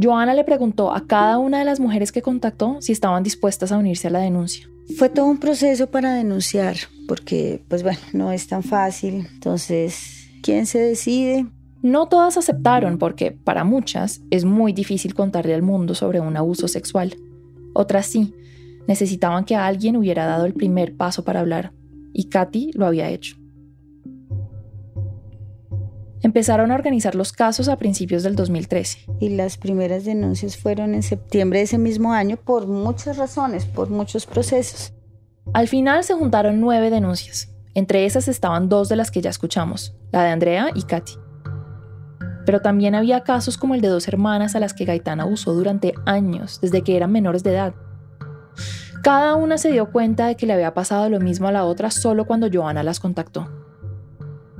Joana 0.02 0.34
le 0.34 0.44
preguntó 0.44 0.94
a 0.94 1.08
cada 1.08 1.40
una 1.40 1.60
de 1.60 1.66
las 1.66 1.80
mujeres 1.80 2.12
que 2.12 2.22
contactó 2.22 2.78
si 2.82 2.92
estaban 2.92 3.24
dispuestas 3.24 3.72
a 3.72 3.78
unirse 3.78 4.08
a 4.08 4.12
la 4.12 4.20
denuncia. 4.20 4.70
Fue 4.98 5.10
todo 5.10 5.26
un 5.26 5.40
proceso 5.40 5.88
para 5.88 6.14
denunciar, 6.14 6.76
porque 7.08 7.64
pues 7.68 7.82
bueno, 7.82 8.00
no 8.14 8.32
es 8.32 8.48
tan 8.48 8.62
fácil. 8.62 9.28
Entonces, 9.34 10.28
¿quién 10.44 10.68
se 10.68 10.80
decide? 10.80 11.48
No 11.82 12.08
todas 12.08 12.38
aceptaron 12.38 13.00
porque 13.00 13.32
para 13.32 13.64
muchas 13.64 14.22
es 14.30 14.46
muy 14.46 14.74
difícil 14.74 15.16
contarle 15.16 15.56
al 15.56 15.62
mundo 15.64 15.96
sobre 15.96 16.20
un 16.20 16.38
abuso 16.38 16.68
sexual. 16.68 17.16
Otras 17.74 18.06
sí, 18.06 18.34
Necesitaban 18.88 19.46
que 19.46 19.56
alguien 19.56 19.98
hubiera 19.98 20.26
dado 20.26 20.46
el 20.46 20.54
primer 20.54 20.96
paso 20.96 21.24
para 21.24 21.40
hablar, 21.40 21.72
y 22.14 22.30
Katy 22.30 22.72
lo 22.74 22.86
había 22.86 23.10
hecho. 23.10 23.38
Empezaron 26.26 26.72
a 26.72 26.74
organizar 26.74 27.14
los 27.14 27.32
casos 27.32 27.70
a 27.70 27.78
principios 27.78 28.24
del 28.24 28.36
2013. 28.36 29.06
Y 29.20 29.30
las 29.30 29.58
primeras 29.58 30.06
denuncias 30.06 30.58
fueron 30.58 30.96
en 30.96 31.04
septiembre 31.04 31.60
de 31.60 31.66
ese 31.66 31.78
mismo 31.78 32.14
año 32.14 32.36
por 32.36 32.66
muchas 32.66 33.18
razones, 33.18 33.66
por 33.66 33.92
muchos 33.92 34.26
procesos. 34.26 34.92
Al 35.54 35.68
final 35.68 36.04
se 36.04 36.16
juntaron 36.16 36.60
nueve 36.60 36.90
denuncias. 36.90 37.54
Entre 37.76 38.06
esas 38.06 38.28
estaban 38.28 38.70
dos 38.70 38.90
de 38.90 38.96
las 38.96 39.12
que 39.12 39.22
ya 39.22 39.30
escuchamos, 39.30 39.96
la 40.12 40.24
de 40.24 40.30
Andrea 40.32 40.70
y 40.74 40.82
Katy. 40.82 41.14
Pero 42.44 42.60
también 42.60 42.96
había 42.96 43.22
casos 43.22 43.56
como 43.60 43.76
el 43.76 43.82
de 43.82 43.90
dos 43.90 44.08
hermanas 44.08 44.56
a 44.56 44.60
las 44.60 44.74
que 44.74 44.86
Gaitán 44.86 45.20
abusó 45.20 45.54
durante 45.54 45.94
años, 46.08 46.60
desde 46.60 46.82
que 46.82 46.98
eran 46.98 47.12
menores 47.12 47.44
de 47.44 47.52
edad. 47.52 47.76
Cada 49.04 49.36
una 49.36 49.58
se 49.58 49.72
dio 49.72 49.92
cuenta 49.92 50.28
de 50.28 50.36
que 50.36 50.46
le 50.46 50.54
había 50.54 50.74
pasado 50.74 51.10
lo 51.10 51.20
mismo 51.20 51.48
a 51.48 51.52
la 51.52 51.66
otra 51.66 51.92
solo 51.92 52.26
cuando 52.26 52.50
Joana 52.52 52.84
las 52.84 53.00
contactó. 53.00 53.50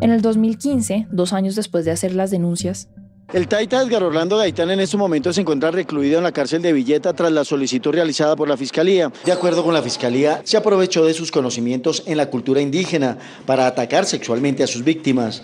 En 0.02 0.12
el 0.12 0.22
2015, 0.22 1.08
dos 1.10 1.34
años 1.34 1.56
después 1.56 1.86
de 1.86 1.92
hacer 1.92 2.14
las 2.14 2.32
denuncias, 2.32 2.90
el 3.34 3.48
Taita 3.48 3.82
Edgar 3.82 4.04
Orlando 4.04 4.38
Gaitán 4.38 4.70
en 4.70 4.80
este 4.80 4.98
momento 4.98 5.34
se 5.34 5.42
encuentra 5.42 5.72
recluido 5.72 6.20
en 6.20 6.24
la 6.24 6.32
cárcel 6.32 6.62
de 6.62 6.72
Villeta 6.72 7.12
tras 7.14 7.32
la 7.32 7.44
solicitud 7.44 7.92
realizada 7.92 8.36
por 8.36 8.48
la 8.48 8.56
Fiscalía. 8.56 9.12
De 9.26 9.32
acuerdo 9.32 9.64
con 9.64 9.74
la 9.74 9.82
Fiscalía, 9.82 10.42
se 10.44 10.58
aprovechó 10.58 11.04
de 11.04 11.16
sus 11.16 11.32
conocimientos 11.32 12.04
en 12.06 12.18
la 12.18 12.30
cultura 12.30 12.62
indígena 12.62 13.18
para 13.48 13.66
atacar 13.66 14.06
sexualmente 14.06 14.64
a 14.64 14.68
sus 14.68 14.84
víctimas. 14.84 15.42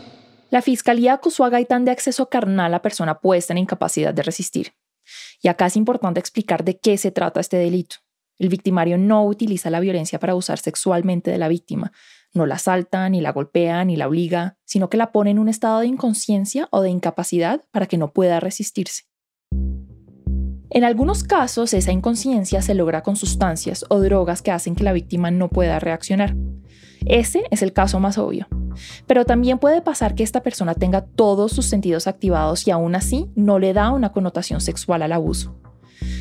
La 0.51 0.61
Fiscalía 0.61 1.13
acusó 1.13 1.43
a 1.43 1.49
Gaitán 1.49 1.83
de 1.83 1.91
acceso 1.91 2.29
carnal 2.29 2.73
a 2.75 2.83
persona 2.83 3.19
puesta 3.19 3.51
en 3.51 3.57
incapacidad 3.57 4.13
de 4.13 4.21
resistir. 4.21 4.73
Y 5.41 5.47
acá 5.47 5.65
es 5.65 5.75
importante 5.75 6.19
explicar 6.19 6.63
de 6.63 6.77
qué 6.77 6.97
se 6.97 7.09
trata 7.09 7.39
este 7.39 7.57
delito. 7.57 7.95
El 8.41 8.49
victimario 8.49 8.97
no 8.97 9.23
utiliza 9.23 9.69
la 9.69 9.79
violencia 9.79 10.19
para 10.19 10.31
abusar 10.31 10.57
sexualmente 10.57 11.29
de 11.29 11.37
la 11.37 11.47
víctima, 11.47 11.91
no 12.33 12.47
la 12.47 12.55
asalta, 12.55 13.07
ni 13.07 13.21
la 13.21 13.31
golpea, 13.31 13.85
ni 13.85 13.95
la 13.95 14.07
obliga, 14.07 14.57
sino 14.65 14.89
que 14.89 14.97
la 14.97 15.11
pone 15.11 15.29
en 15.29 15.37
un 15.37 15.47
estado 15.47 15.81
de 15.81 15.85
inconsciencia 15.85 16.67
o 16.71 16.81
de 16.81 16.89
incapacidad 16.89 17.63
para 17.69 17.85
que 17.85 17.99
no 17.99 18.13
pueda 18.13 18.39
resistirse. 18.39 19.03
En 20.71 20.83
algunos 20.83 21.23
casos, 21.23 21.75
esa 21.75 21.91
inconsciencia 21.91 22.63
se 22.63 22.73
logra 22.73 23.03
con 23.03 23.15
sustancias 23.15 23.85
o 23.89 23.99
drogas 23.99 24.41
que 24.41 24.49
hacen 24.49 24.73
que 24.73 24.85
la 24.85 24.93
víctima 24.93 25.29
no 25.29 25.47
pueda 25.47 25.77
reaccionar. 25.77 26.35
Ese 27.05 27.43
es 27.51 27.61
el 27.61 27.73
caso 27.73 27.99
más 27.99 28.17
obvio. 28.17 28.47
Pero 29.05 29.23
también 29.23 29.59
puede 29.59 29.83
pasar 29.83 30.15
que 30.15 30.23
esta 30.23 30.41
persona 30.41 30.73
tenga 30.73 31.05
todos 31.05 31.51
sus 31.51 31.67
sentidos 31.67 32.07
activados 32.07 32.65
y 32.65 32.71
aún 32.71 32.95
así 32.95 33.29
no 33.35 33.59
le 33.59 33.73
da 33.73 33.91
una 33.91 34.11
connotación 34.11 34.61
sexual 34.61 35.03
al 35.03 35.11
abuso. 35.11 35.55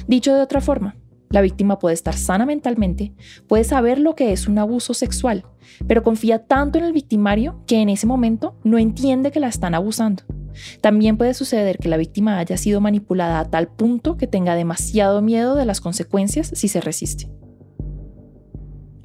Dicho 0.06 0.34
de 0.34 0.42
otra 0.42 0.60
forma, 0.60 0.96
la 1.30 1.40
víctima 1.40 1.78
puede 1.78 1.94
estar 1.94 2.16
sana 2.16 2.44
mentalmente, 2.44 3.12
puede 3.46 3.62
saber 3.62 4.00
lo 4.00 4.16
que 4.16 4.32
es 4.32 4.48
un 4.48 4.58
abuso 4.58 4.94
sexual, 4.94 5.44
pero 5.86 6.02
confía 6.02 6.44
tanto 6.44 6.78
en 6.78 6.84
el 6.84 6.92
victimario 6.92 7.62
que 7.68 7.80
en 7.80 7.88
ese 7.88 8.08
momento 8.08 8.58
no 8.64 8.78
entiende 8.78 9.30
que 9.30 9.38
la 9.38 9.46
están 9.46 9.76
abusando. 9.76 10.24
También 10.80 11.16
puede 11.16 11.34
suceder 11.34 11.78
que 11.78 11.88
la 11.88 11.96
víctima 11.96 12.38
haya 12.38 12.56
sido 12.56 12.80
manipulada 12.80 13.38
a 13.38 13.48
tal 13.48 13.68
punto 13.68 14.16
que 14.16 14.26
tenga 14.26 14.56
demasiado 14.56 15.22
miedo 15.22 15.54
de 15.54 15.64
las 15.64 15.80
consecuencias 15.80 16.50
si 16.52 16.66
se 16.66 16.80
resiste. 16.80 17.30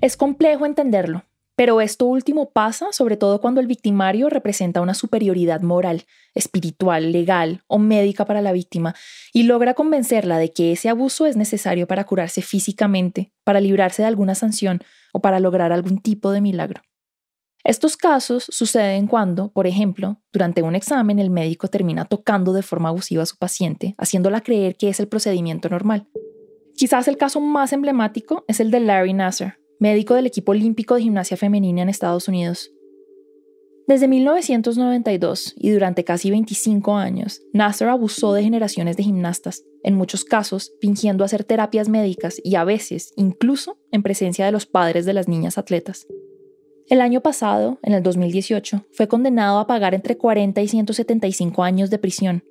Es 0.02 0.18
complejo 0.18 0.66
entenderlo, 0.66 1.24
pero 1.56 1.80
esto 1.82 2.06
último 2.06 2.50
pasa 2.52 2.92
sobre 2.92 3.18
todo 3.18 3.40
cuando 3.40 3.62
el 3.62 3.68
victimario 3.68 4.30
representa 4.30 4.82
una 4.82 4.94
superioridad 4.94 5.62
moral, 5.62 6.04
espiritual, 6.34 7.12
legal 7.12 7.64
o 7.68 7.80
médica 7.80 8.26
para 8.26 8.42
la 8.42 8.52
víctima 8.52 8.94
y 9.34 9.44
logra 9.44 9.74
convencerla 9.74 10.38
de 10.38 10.52
que 10.52 10.74
ese 10.74 10.90
abuso 10.90 11.26
es 11.26 11.38
necesario 11.38 11.88
para 11.88 12.04
curarse 12.04 12.42
físicamente, 12.42 13.32
para 13.44 13.62
librarse 13.62 14.02
de 14.02 14.08
alguna 14.08 14.36
sanción 14.36 14.82
o 15.14 15.22
para 15.22 15.40
lograr 15.40 15.72
algún 15.72 16.00
tipo 16.00 16.32
de 16.32 16.42
milagro. 16.42 16.82
Estos 17.64 17.98
casos 17.98 18.46
suceden 18.50 19.08
cuando, 19.08 19.52
por 19.52 19.66
ejemplo, 19.66 20.22
durante 20.32 20.62
un 20.62 20.76
examen 20.76 21.18
el 21.18 21.32
médico 21.32 21.68
termina 21.68 22.06
tocando 22.06 22.54
de 22.54 22.62
forma 22.62 22.90
abusiva 22.90 23.24
a 23.24 23.26
su 23.26 23.38
paciente, 23.38 23.96
haciéndola 23.98 24.42
creer 24.42 24.76
que 24.76 24.90
es 24.90 25.00
el 25.00 25.08
procedimiento 25.08 25.68
normal. 25.68 26.08
Quizás 26.76 27.08
el 27.08 27.18
caso 27.18 27.40
más 27.40 27.74
emblemático 27.74 28.46
es 28.48 28.60
el 28.60 28.70
de 28.70 28.82
Larry 28.82 29.14
Nasser, 29.14 29.58
médico 29.80 30.14
del 30.14 30.28
equipo 30.28 30.52
olímpico 30.52 30.96
de 30.96 31.02
gimnasia 31.02 31.38
femenina 31.38 31.82
en 31.82 31.90
Estados 31.90 32.28
Unidos. 32.28 32.72
Desde 33.88 34.08
1992 34.08 35.54
y 35.58 35.70
durante 35.70 36.04
casi 36.04 36.32
25 36.32 36.96
años, 36.96 37.42
Nasser 37.54 37.90
abusó 37.90 38.34
de 38.34 38.42
generaciones 38.42 38.98
de 38.98 39.04
gimnastas, 39.04 39.64
en 39.84 39.94
muchos 39.96 40.26
casos 40.26 40.74
fingiendo 40.82 41.24
hacer 41.24 41.44
terapias 41.44 41.88
médicas 41.88 42.42
y 42.44 42.56
a 42.56 42.64
veces 42.64 43.14
incluso 43.16 43.78
en 43.92 44.02
presencia 44.02 44.46
de 44.46 44.52
los 44.52 44.66
padres 44.66 45.06
de 45.06 45.14
las 45.14 45.28
niñas 45.28 45.60
atletas. 45.60 46.08
El 46.88 47.02
año 47.02 47.22
pasado, 47.22 47.80
en 47.82 47.94
el 47.94 48.04
2018, 48.04 48.86
fue 48.92 49.08
condenado 49.08 49.58
a 49.58 49.66
pagar 49.66 49.96
entre 49.96 50.18
40 50.18 50.62
y 50.62 50.68
175 50.68 51.64
años 51.64 51.90
de 51.90 51.98
prisión, 51.98 52.44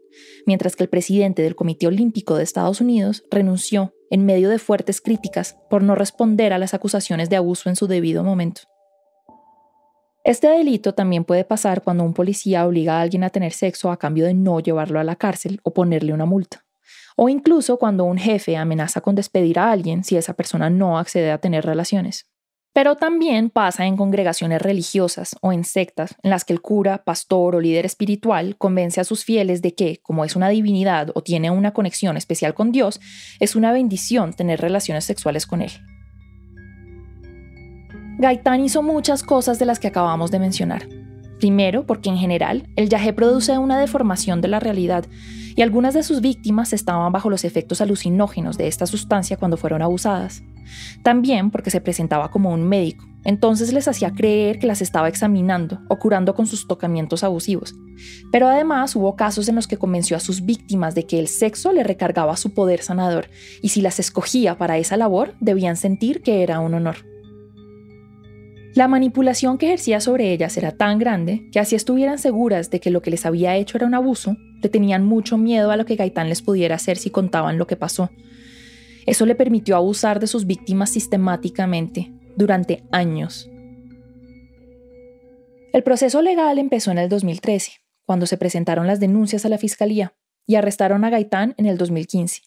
mientras 0.44 0.74
que 0.74 0.82
el 0.82 0.88
presidente 0.88 1.42
del 1.42 1.54
Comité 1.54 1.86
Olímpico 1.86 2.36
de 2.36 2.42
Estados 2.42 2.80
Unidos 2.80 3.22
renunció 3.30 3.94
en 4.10 4.26
medio 4.26 4.50
de 4.50 4.58
fuertes 4.58 5.00
críticas 5.00 5.56
por 5.70 5.84
no 5.84 5.94
responder 5.94 6.52
a 6.52 6.58
las 6.58 6.74
acusaciones 6.74 7.30
de 7.30 7.36
abuso 7.36 7.68
en 7.68 7.76
su 7.76 7.86
debido 7.86 8.24
momento. 8.24 8.62
Este 10.24 10.48
delito 10.48 10.94
también 10.94 11.24
puede 11.24 11.44
pasar 11.44 11.82
cuando 11.82 12.02
un 12.02 12.12
policía 12.12 12.66
obliga 12.66 12.98
a 12.98 13.02
alguien 13.02 13.22
a 13.22 13.30
tener 13.30 13.52
sexo 13.52 13.92
a 13.92 13.98
cambio 13.98 14.24
de 14.24 14.34
no 14.34 14.58
llevarlo 14.58 14.98
a 14.98 15.04
la 15.04 15.14
cárcel 15.14 15.60
o 15.62 15.72
ponerle 15.72 16.12
una 16.12 16.24
multa. 16.24 16.64
O 17.16 17.28
incluso 17.28 17.78
cuando 17.78 18.02
un 18.04 18.18
jefe 18.18 18.56
amenaza 18.56 19.00
con 19.00 19.14
despedir 19.14 19.60
a 19.60 19.70
alguien 19.70 20.02
si 20.02 20.16
esa 20.16 20.34
persona 20.34 20.70
no 20.70 20.98
accede 20.98 21.30
a 21.30 21.38
tener 21.38 21.64
relaciones. 21.64 22.26
Pero 22.74 22.96
también 22.96 23.50
pasa 23.50 23.86
en 23.86 23.96
congregaciones 23.96 24.60
religiosas 24.60 25.36
o 25.40 25.52
en 25.52 25.62
sectas 25.62 26.16
en 26.24 26.30
las 26.30 26.44
que 26.44 26.52
el 26.52 26.60
cura, 26.60 27.04
pastor 27.04 27.54
o 27.54 27.60
líder 27.60 27.86
espiritual 27.86 28.56
convence 28.58 29.00
a 29.00 29.04
sus 29.04 29.24
fieles 29.24 29.62
de 29.62 29.76
que, 29.76 30.00
como 30.02 30.24
es 30.24 30.34
una 30.34 30.48
divinidad 30.48 31.12
o 31.14 31.22
tiene 31.22 31.52
una 31.52 31.72
conexión 31.72 32.16
especial 32.16 32.52
con 32.52 32.72
Dios, 32.72 33.00
es 33.38 33.54
una 33.54 33.72
bendición 33.72 34.32
tener 34.32 34.60
relaciones 34.60 35.04
sexuales 35.04 35.46
con 35.46 35.62
él. 35.62 35.70
Gaitán 38.18 38.64
hizo 38.64 38.82
muchas 38.82 39.22
cosas 39.22 39.60
de 39.60 39.66
las 39.66 39.78
que 39.78 39.86
acabamos 39.86 40.32
de 40.32 40.40
mencionar. 40.40 40.88
Primero, 41.38 41.86
porque 41.86 42.10
en 42.10 42.16
general 42.16 42.68
el 42.74 42.88
yagé 42.88 43.12
produce 43.12 43.56
una 43.56 43.78
deformación 43.78 44.40
de 44.40 44.48
la 44.48 44.58
realidad 44.58 45.04
y 45.56 45.62
algunas 45.62 45.94
de 45.94 46.02
sus 46.02 46.20
víctimas 46.20 46.72
estaban 46.72 47.12
bajo 47.12 47.30
los 47.30 47.44
efectos 47.44 47.80
alucinógenos 47.80 48.58
de 48.58 48.66
esta 48.66 48.86
sustancia 48.86 49.36
cuando 49.36 49.56
fueron 49.56 49.82
abusadas. 49.82 50.42
También 51.02 51.50
porque 51.50 51.70
se 51.70 51.80
presentaba 51.80 52.30
como 52.30 52.50
un 52.50 52.66
médico, 52.68 53.04
entonces 53.24 53.72
les 53.72 53.88
hacía 53.88 54.12
creer 54.12 54.58
que 54.58 54.66
las 54.66 54.82
estaba 54.82 55.08
examinando 55.08 55.80
o 55.88 55.98
curando 55.98 56.34
con 56.34 56.46
sus 56.46 56.66
tocamientos 56.66 57.24
abusivos. 57.24 57.74
Pero 58.32 58.48
además 58.48 58.96
hubo 58.96 59.16
casos 59.16 59.48
en 59.48 59.54
los 59.54 59.66
que 59.66 59.78
convenció 59.78 60.16
a 60.16 60.20
sus 60.20 60.44
víctimas 60.44 60.94
de 60.94 61.06
que 61.06 61.18
el 61.18 61.28
sexo 61.28 61.72
le 61.72 61.84
recargaba 61.84 62.36
su 62.36 62.54
poder 62.54 62.82
sanador 62.82 63.28
y 63.62 63.70
si 63.70 63.80
las 63.80 64.00
escogía 64.00 64.58
para 64.58 64.78
esa 64.78 64.96
labor 64.96 65.34
debían 65.40 65.76
sentir 65.76 66.22
que 66.22 66.42
era 66.42 66.60
un 66.60 66.74
honor. 66.74 67.13
La 68.74 68.88
manipulación 68.88 69.56
que 69.56 69.66
ejercía 69.66 70.00
sobre 70.00 70.32
ellas 70.32 70.56
era 70.56 70.72
tan 70.72 70.98
grande 70.98 71.48
que 71.52 71.60
así 71.60 71.76
estuvieran 71.76 72.18
seguras 72.18 72.70
de 72.70 72.80
que 72.80 72.90
lo 72.90 73.02
que 73.02 73.12
les 73.12 73.24
había 73.24 73.54
hecho 73.54 73.78
era 73.78 73.86
un 73.86 73.94
abuso, 73.94 74.36
le 74.60 74.68
tenían 74.68 75.04
mucho 75.04 75.38
miedo 75.38 75.70
a 75.70 75.76
lo 75.76 75.84
que 75.84 75.94
Gaitán 75.94 76.28
les 76.28 76.42
pudiera 76.42 76.74
hacer 76.74 76.96
si 76.96 77.10
contaban 77.10 77.56
lo 77.56 77.68
que 77.68 77.76
pasó. 77.76 78.10
Eso 79.06 79.26
le 79.26 79.36
permitió 79.36 79.76
abusar 79.76 80.18
de 80.18 80.26
sus 80.26 80.44
víctimas 80.44 80.90
sistemáticamente 80.90 82.10
durante 82.36 82.82
años. 82.90 83.48
El 85.72 85.84
proceso 85.84 86.20
legal 86.20 86.58
empezó 86.58 86.90
en 86.90 86.98
el 86.98 87.08
2013, 87.08 87.74
cuando 88.04 88.26
se 88.26 88.38
presentaron 88.38 88.88
las 88.88 88.98
denuncias 88.98 89.44
a 89.44 89.50
la 89.50 89.58
fiscalía 89.58 90.16
y 90.48 90.56
arrestaron 90.56 91.04
a 91.04 91.10
Gaitán 91.10 91.54
en 91.58 91.66
el 91.66 91.78
2015. 91.78 92.42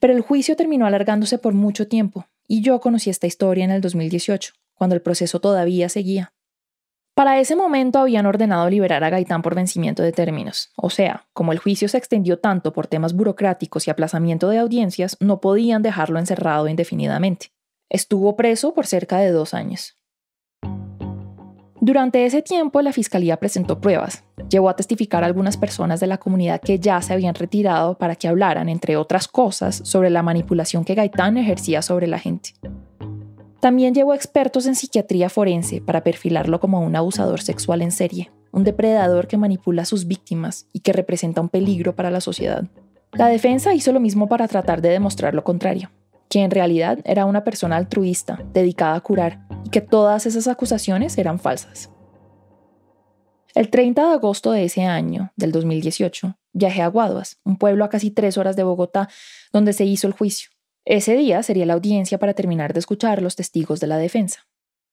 Pero 0.00 0.14
el 0.14 0.20
juicio 0.20 0.56
terminó 0.56 0.84
alargándose 0.84 1.38
por 1.38 1.54
mucho 1.54 1.86
tiempo 1.86 2.26
y 2.48 2.60
yo 2.60 2.80
conocí 2.80 3.08
esta 3.08 3.28
historia 3.28 3.64
en 3.64 3.70
el 3.70 3.80
2018 3.80 4.52
cuando 4.74 4.96
el 4.96 5.02
proceso 5.02 5.40
todavía 5.40 5.88
seguía. 5.88 6.32
Para 7.14 7.38
ese 7.38 7.54
momento 7.54 8.00
habían 8.00 8.26
ordenado 8.26 8.68
liberar 8.68 9.04
a 9.04 9.10
Gaitán 9.10 9.42
por 9.42 9.54
vencimiento 9.54 10.02
de 10.02 10.10
términos, 10.10 10.72
o 10.76 10.90
sea, 10.90 11.28
como 11.32 11.52
el 11.52 11.58
juicio 11.58 11.88
se 11.88 11.96
extendió 11.96 12.40
tanto 12.40 12.72
por 12.72 12.88
temas 12.88 13.14
burocráticos 13.14 13.86
y 13.86 13.90
aplazamiento 13.90 14.48
de 14.48 14.58
audiencias, 14.58 15.16
no 15.20 15.40
podían 15.40 15.82
dejarlo 15.82 16.18
encerrado 16.18 16.66
indefinidamente. 16.66 17.52
Estuvo 17.88 18.34
preso 18.34 18.74
por 18.74 18.86
cerca 18.86 19.18
de 19.18 19.30
dos 19.30 19.54
años. 19.54 19.96
Durante 21.80 22.24
ese 22.24 22.40
tiempo, 22.40 22.80
la 22.80 22.92
fiscalía 22.92 23.36
presentó 23.36 23.78
pruebas. 23.78 24.24
Llevó 24.48 24.70
a 24.70 24.74
testificar 24.74 25.22
a 25.22 25.26
algunas 25.26 25.58
personas 25.58 26.00
de 26.00 26.06
la 26.06 26.16
comunidad 26.16 26.62
que 26.62 26.78
ya 26.78 27.00
se 27.02 27.12
habían 27.12 27.34
retirado 27.34 27.98
para 27.98 28.16
que 28.16 28.26
hablaran, 28.26 28.70
entre 28.70 28.96
otras 28.96 29.28
cosas, 29.28 29.82
sobre 29.84 30.08
la 30.08 30.22
manipulación 30.22 30.84
que 30.84 30.94
Gaitán 30.94 31.36
ejercía 31.36 31.82
sobre 31.82 32.06
la 32.06 32.18
gente. 32.18 32.54
También 33.64 33.94
llevó 33.94 34.12
expertos 34.12 34.66
en 34.66 34.74
psiquiatría 34.74 35.30
forense 35.30 35.80
para 35.80 36.04
perfilarlo 36.04 36.60
como 36.60 36.82
un 36.82 36.96
abusador 36.96 37.40
sexual 37.40 37.80
en 37.80 37.92
serie, 37.92 38.30
un 38.52 38.62
depredador 38.62 39.26
que 39.26 39.38
manipula 39.38 39.80
a 39.80 39.86
sus 39.86 40.06
víctimas 40.06 40.66
y 40.74 40.80
que 40.80 40.92
representa 40.92 41.40
un 41.40 41.48
peligro 41.48 41.96
para 41.96 42.10
la 42.10 42.20
sociedad. 42.20 42.66
La 43.14 43.28
defensa 43.28 43.72
hizo 43.72 43.94
lo 43.94 44.00
mismo 44.00 44.28
para 44.28 44.48
tratar 44.48 44.82
de 44.82 44.90
demostrar 44.90 45.34
lo 45.34 45.44
contrario, 45.44 45.90
que 46.28 46.40
en 46.40 46.50
realidad 46.50 46.98
era 47.04 47.24
una 47.24 47.42
persona 47.42 47.76
altruista, 47.76 48.38
dedicada 48.52 48.96
a 48.96 49.00
curar, 49.00 49.46
y 49.64 49.70
que 49.70 49.80
todas 49.80 50.26
esas 50.26 50.46
acusaciones 50.46 51.16
eran 51.16 51.38
falsas. 51.38 51.88
El 53.54 53.70
30 53.70 54.08
de 54.08 54.12
agosto 54.12 54.52
de 54.52 54.64
ese 54.64 54.82
año, 54.82 55.32
del 55.36 55.52
2018, 55.52 56.36
viajé 56.52 56.82
a 56.82 56.88
Guaduas, 56.88 57.38
un 57.44 57.56
pueblo 57.56 57.86
a 57.86 57.88
casi 57.88 58.10
tres 58.10 58.36
horas 58.36 58.56
de 58.56 58.62
Bogotá, 58.62 59.08
donde 59.54 59.72
se 59.72 59.86
hizo 59.86 60.06
el 60.06 60.12
juicio. 60.12 60.50
Ese 60.86 61.16
día 61.16 61.42
sería 61.42 61.64
la 61.64 61.72
audiencia 61.72 62.18
para 62.18 62.34
terminar 62.34 62.74
de 62.74 62.80
escuchar 62.80 63.22
los 63.22 63.36
testigos 63.36 63.80
de 63.80 63.86
la 63.86 63.96
defensa. 63.96 64.46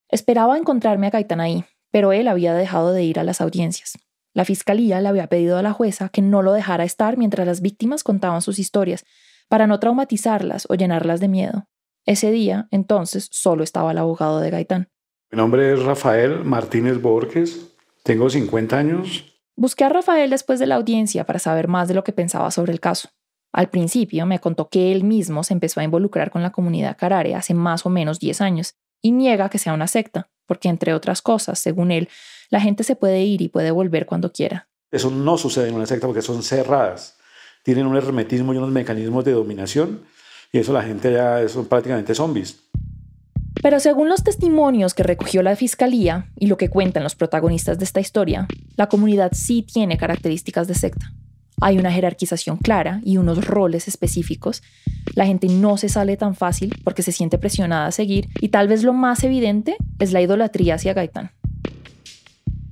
Esperaba 0.09 0.57
encontrarme 0.57 1.07
a 1.07 1.09
Gaitán 1.09 1.41
ahí, 1.41 1.65
pero 1.91 2.13
él 2.13 2.29
había 2.29 2.53
dejado 2.53 2.93
de 2.93 3.03
ir 3.03 3.19
a 3.19 3.25
las 3.25 3.41
audiencias. 3.41 3.97
La 4.33 4.45
fiscalía 4.45 5.01
le 5.01 5.09
había 5.09 5.27
pedido 5.27 5.57
a 5.57 5.61
la 5.61 5.73
jueza 5.73 6.07
que 6.07 6.21
no 6.21 6.41
lo 6.41 6.53
dejara 6.53 6.85
estar 6.85 7.17
mientras 7.17 7.45
las 7.45 7.59
víctimas 7.59 8.03
contaban 8.03 8.41
sus 8.41 8.57
historias, 8.57 9.05
para 9.49 9.67
no 9.67 9.81
traumatizarlas 9.81 10.65
o 10.69 10.75
llenarlas 10.75 11.19
de 11.19 11.27
miedo. 11.27 11.67
Ese 12.05 12.31
día, 12.31 12.69
entonces, 12.71 13.27
solo 13.29 13.65
estaba 13.65 13.91
el 13.91 13.97
abogado 13.97 14.39
de 14.39 14.49
Gaitán. 14.49 14.87
Mi 15.29 15.37
nombre 15.37 15.73
es 15.73 15.83
Rafael 15.83 16.45
Martínez 16.45 17.01
Borges, 17.01 17.67
Tengo 18.03 18.29
50 18.29 18.77
años. 18.77 19.25
Busqué 19.57 19.83
a 19.83 19.89
Rafael 19.89 20.29
después 20.29 20.57
de 20.59 20.67
la 20.67 20.75
audiencia 20.75 21.25
para 21.25 21.37
saber 21.37 21.67
más 21.67 21.89
de 21.89 21.93
lo 21.93 22.03
que 22.03 22.13
pensaba 22.13 22.49
sobre 22.49 22.71
el 22.71 22.79
caso. 22.79 23.09
Al 23.53 23.69
principio 23.69 24.25
me 24.25 24.39
contó 24.39 24.69
que 24.69 24.91
él 24.91 25.03
mismo 25.03 25.43
se 25.43 25.53
empezó 25.53 25.79
a 25.79 25.83
involucrar 25.83 26.31
con 26.31 26.41
la 26.41 26.51
comunidad 26.51 26.97
carare 26.97 27.35
hace 27.35 27.53
más 27.53 27.85
o 27.85 27.89
menos 27.89 28.19
10 28.19 28.41
años 28.41 28.75
y 29.01 29.11
niega 29.11 29.49
que 29.49 29.59
sea 29.59 29.73
una 29.73 29.87
secta, 29.87 30.29
porque 30.45 30.69
entre 30.69 30.93
otras 30.93 31.21
cosas, 31.21 31.59
según 31.59 31.91
él, 31.91 32.07
la 32.49 32.61
gente 32.61 32.83
se 32.83 32.95
puede 32.95 33.23
ir 33.23 33.41
y 33.41 33.49
puede 33.49 33.71
volver 33.71 34.05
cuando 34.05 34.31
quiera. 34.31 34.69
Eso 34.91 35.09
no 35.09 35.37
sucede 35.37 35.69
en 35.69 35.75
una 35.75 35.85
secta 35.85 36.07
porque 36.07 36.21
son 36.21 36.43
cerradas. 36.43 37.17
Tienen 37.63 37.87
un 37.87 37.95
hermetismo 37.95 38.53
y 38.53 38.57
unos 38.57 38.71
mecanismos 38.71 39.25
de 39.25 39.33
dominación 39.33 40.01
y 40.51 40.59
eso 40.59 40.73
la 40.73 40.83
gente 40.83 41.11
ya 41.11 41.47
son 41.47 41.65
prácticamente 41.65 42.15
zombies. 42.15 42.63
Pero 43.61 43.79
según 43.79 44.09
los 44.09 44.23
testimonios 44.23 44.93
que 44.93 45.03
recogió 45.03 45.43
la 45.43 45.55
fiscalía 45.55 46.31
y 46.35 46.47
lo 46.47 46.57
que 46.57 46.69
cuentan 46.69 47.03
los 47.03 47.15
protagonistas 47.15 47.77
de 47.77 47.85
esta 47.85 47.99
historia, 47.99 48.47
la 48.75 48.87
comunidad 48.87 49.31
sí 49.33 49.61
tiene 49.61 49.97
características 49.97 50.67
de 50.67 50.73
secta. 50.73 51.13
Hay 51.61 51.77
una 51.77 51.91
jerarquización 51.91 52.57
clara 52.57 52.99
y 53.03 53.17
unos 53.17 53.45
roles 53.45 53.87
específicos. 53.87 54.63
La 55.15 55.25
gente 55.25 55.47
no 55.47 55.77
se 55.77 55.89
sale 55.89 56.17
tan 56.17 56.35
fácil 56.35 56.75
porque 56.83 57.03
se 57.03 57.11
siente 57.11 57.37
presionada 57.37 57.87
a 57.87 57.91
seguir 57.91 58.27
y 58.39 58.49
tal 58.49 58.67
vez 58.67 58.83
lo 58.83 58.93
más 58.93 59.23
evidente 59.23 59.77
es 59.99 60.11
la 60.11 60.21
idolatría 60.21 60.75
hacia 60.75 60.93
Gaitán. 60.93 61.31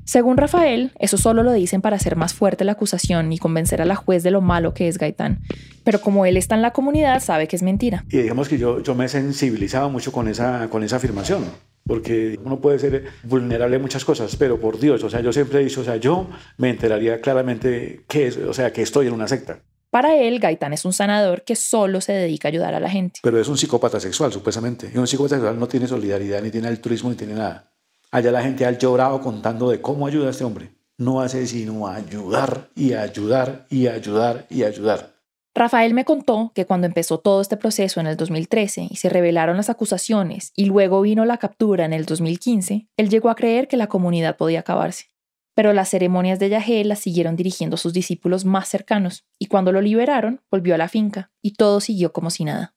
Según 0.03 0.37
Rafael, 0.37 0.91
eso 0.97 1.17
solo 1.17 1.43
lo 1.43 1.53
dicen 1.53 1.81
para 1.81 1.95
hacer 1.95 2.15
más 2.15 2.33
fuerte 2.33 2.65
la 2.65 2.71
acusación 2.71 3.31
y 3.31 3.37
convencer 3.37 3.79
a 3.79 3.85
la 3.85 3.95
juez 3.95 4.23
de 4.23 4.31
lo 4.31 4.41
malo 4.41 4.73
que 4.73 4.87
es 4.87 4.97
Gaitán. 4.97 5.39
Pero 5.83 6.01
como 6.01 6.25
él 6.25 6.35
está 6.35 6.55
en 6.55 6.63
la 6.63 6.71
comunidad, 6.71 7.19
sabe 7.19 7.47
que 7.47 7.55
es 7.55 7.61
mentira. 7.61 8.05
Y 8.09 8.17
digamos 8.17 8.49
que 8.49 8.57
yo, 8.57 8.81
me 8.95 9.05
he 9.05 9.09
sensibilizado 9.09 9.91
mucho 9.91 10.11
con 10.11 10.27
esa 10.27 10.63
afirmación 10.63 11.45
porque 11.89 12.39
uno 12.45 12.61
puede 12.61 12.77
ser 12.77 13.05
vulnerable 13.23 13.77
a 13.77 13.79
muchas 13.79 14.05
cosas, 14.05 14.35
pero 14.35 14.59
por 14.59 14.79
Dios, 14.79 15.03
o 15.03 15.09
sea, 15.09 15.21
yo 15.21 15.33
siempre 15.33 15.59
he 15.59 15.63
dicho, 15.63 15.81
o 15.81 15.83
sea, 15.83 15.95
yo 15.95 16.29
me 16.57 16.69
enteraría 16.69 17.19
claramente 17.19 18.05
que, 18.07 18.27
es, 18.27 18.37
o 18.37 18.53
sea, 18.53 18.71
que 18.71 18.83
estoy 18.83 19.07
en 19.07 19.13
una 19.13 19.27
secta. 19.27 19.63
Para 19.89 20.15
él, 20.15 20.39
Gaitán 20.39 20.71
es 20.71 20.85
un 20.85 20.93
sanador 20.93 21.41
que 21.41 21.55
solo 21.55 21.99
se 21.99 22.13
dedica 22.13 22.47
a 22.47 22.51
ayudar 22.51 22.75
a 22.75 22.79
la 22.79 22.91
gente. 22.91 23.21
Pero 23.23 23.41
es 23.41 23.47
un 23.47 23.57
psicópata 23.57 23.99
sexual, 23.99 24.31
supuestamente. 24.31 24.91
Y 24.93 24.99
un 24.99 25.07
psicópata 25.07 25.37
sexual 25.37 25.59
no 25.59 25.67
tiene 25.67 25.87
solidaridad, 25.87 26.43
ni 26.43 26.51
tiene 26.51 26.67
altruismo, 26.67 27.09
ni 27.09 27.15
tiene 27.15 27.33
nada. 27.33 27.73
Allá 28.11 28.31
la 28.31 28.43
gente 28.43 28.67
ha 28.67 28.71
llorado 28.77 29.19
contando 29.19 29.71
de 29.71 29.81
cómo 29.81 30.05
ayuda 30.05 30.27
a 30.27 30.29
este 30.29 30.43
hombre. 30.43 30.75
No 30.99 31.21
hace 31.21 31.47
sino 31.47 31.87
ayudar 31.87 32.69
y 32.75 32.93
ayudar 32.93 33.65
y 33.71 33.87
ayudar 33.87 34.45
y 34.51 34.61
ayudar. 34.61 35.15
Rafael 35.59 35.93
me 35.93 36.05
contó 36.05 36.51
que 36.55 36.65
cuando 36.65 36.87
empezó 36.87 37.19
todo 37.19 37.41
este 37.41 37.57
proceso 37.57 37.99
en 37.99 38.07
el 38.07 38.15
2013 38.15 38.87
y 38.89 38.95
se 38.95 39.09
revelaron 39.09 39.57
las 39.57 39.69
acusaciones 39.69 40.53
y 40.55 40.65
luego 40.65 41.01
vino 41.01 41.25
la 41.25 41.37
captura 41.37 41.83
en 41.83 41.91
el 41.91 42.05
2015, 42.05 42.87
él 42.95 43.09
llegó 43.09 43.29
a 43.29 43.35
creer 43.35 43.67
que 43.67 43.75
la 43.75 43.87
comunidad 43.87 44.37
podía 44.37 44.61
acabarse. 44.61 45.11
Pero 45.55 45.73
las 45.73 45.89
ceremonias 45.89 46.39
de 46.39 46.47
Yahé 46.47 46.85
las 46.85 46.99
siguieron 46.99 47.35
dirigiendo 47.35 47.75
sus 47.75 47.91
discípulos 47.91 48.45
más 48.45 48.69
cercanos 48.69 49.25
y 49.37 49.47
cuando 49.47 49.73
lo 49.73 49.81
liberaron 49.81 50.41
volvió 50.49 50.75
a 50.75 50.77
la 50.77 50.87
finca 50.87 51.31
y 51.41 51.55
todo 51.55 51.81
siguió 51.81 52.13
como 52.13 52.29
si 52.29 52.45
nada. 52.45 52.73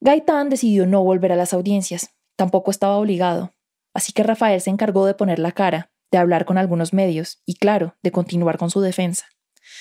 Gaitán 0.00 0.48
decidió 0.48 0.86
no 0.86 1.04
volver 1.04 1.32
a 1.32 1.36
las 1.36 1.52
audiencias, 1.52 2.14
tampoco 2.36 2.70
estaba 2.70 2.96
obligado, 2.96 3.52
Así 3.96 4.12
que 4.12 4.22
Rafael 4.22 4.60
se 4.60 4.68
encargó 4.68 5.06
de 5.06 5.14
poner 5.14 5.38
la 5.38 5.52
cara, 5.52 5.90
de 6.12 6.18
hablar 6.18 6.44
con 6.44 6.58
algunos 6.58 6.92
medios 6.92 7.40
y, 7.46 7.54
claro, 7.54 7.96
de 8.02 8.12
continuar 8.12 8.58
con 8.58 8.68
su 8.68 8.82
defensa. 8.82 9.24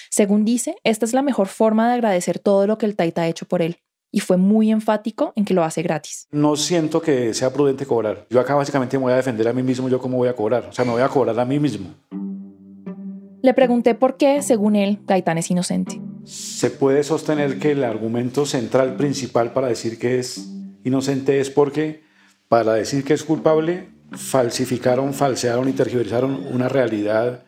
Según 0.10 0.46
dice, 0.46 0.76
esta 0.84 1.06
es 1.06 1.14
la 1.14 1.22
mejor 1.22 1.48
forma 1.48 1.88
de 1.88 1.96
agradecer 1.96 2.40
todo 2.40 2.68
lo 2.68 2.78
que 2.78 2.86
el 2.86 2.96
Taita 2.96 3.24
ha 3.24 3.28
hecho 3.28 3.46
por 3.46 3.62
él, 3.62 3.78
y 4.12 4.22
fue 4.22 4.38
muy 4.38 4.72
enfático 4.72 5.34
en 5.36 5.46
que 5.46 5.54
lo 5.54 5.64
hace 5.64 5.82
gratis. 5.82 6.28
No 6.32 6.56
siento 6.56 7.02
que 7.02 7.34
sea 7.34 7.52
prudente 7.52 7.86
cobrar. 7.86 8.26
Yo 8.30 8.40
acá 8.40 8.56
básicamente 8.56 8.98
me 8.98 9.04
voy 9.04 9.14
a 9.14 9.18
defender 9.18 9.48
a 9.48 9.54
mí 9.54 9.62
mismo, 9.62 9.90
yo 9.90 10.00
cómo 10.00 10.18
voy 10.18 10.30
a 10.30 10.36
cobrar. 10.36 10.68
O 10.70 10.72
sea, 10.72 10.86
me 10.86 10.92
voy 10.92 11.02
a 11.02 11.10
cobrar 11.10 11.40
a 11.40 11.46
mí 11.46 11.60
mismo. 11.60 11.94
Le 13.42 13.54
pregunté 13.54 13.94
por 13.94 14.18
qué, 14.18 14.42
según 14.42 14.76
él, 14.76 15.00
Gaitán 15.06 15.38
es 15.38 15.52
inocente. 15.52 16.02
Se 16.24 16.72
puede 16.72 17.04
sostener 17.04 17.60
que 17.60 17.74
el 17.74 17.84
argumento 17.84 18.46
central 18.46 18.96
principal 18.96 19.54
para 19.54 19.68
decir 19.68 20.00
que 20.00 20.18
es 20.18 20.50
inocente 20.84 21.40
es 21.40 21.52
porque 21.52 22.04
para 22.48 22.74
decir 22.74 23.04
que 23.04 23.14
es 23.14 23.24
culpable 23.24 23.90
falsificaron, 24.12 25.14
falsearon 25.14 25.70
y 25.70 25.74
tergiversaron 25.74 26.48
una 26.52 26.70
realidad 26.70 27.45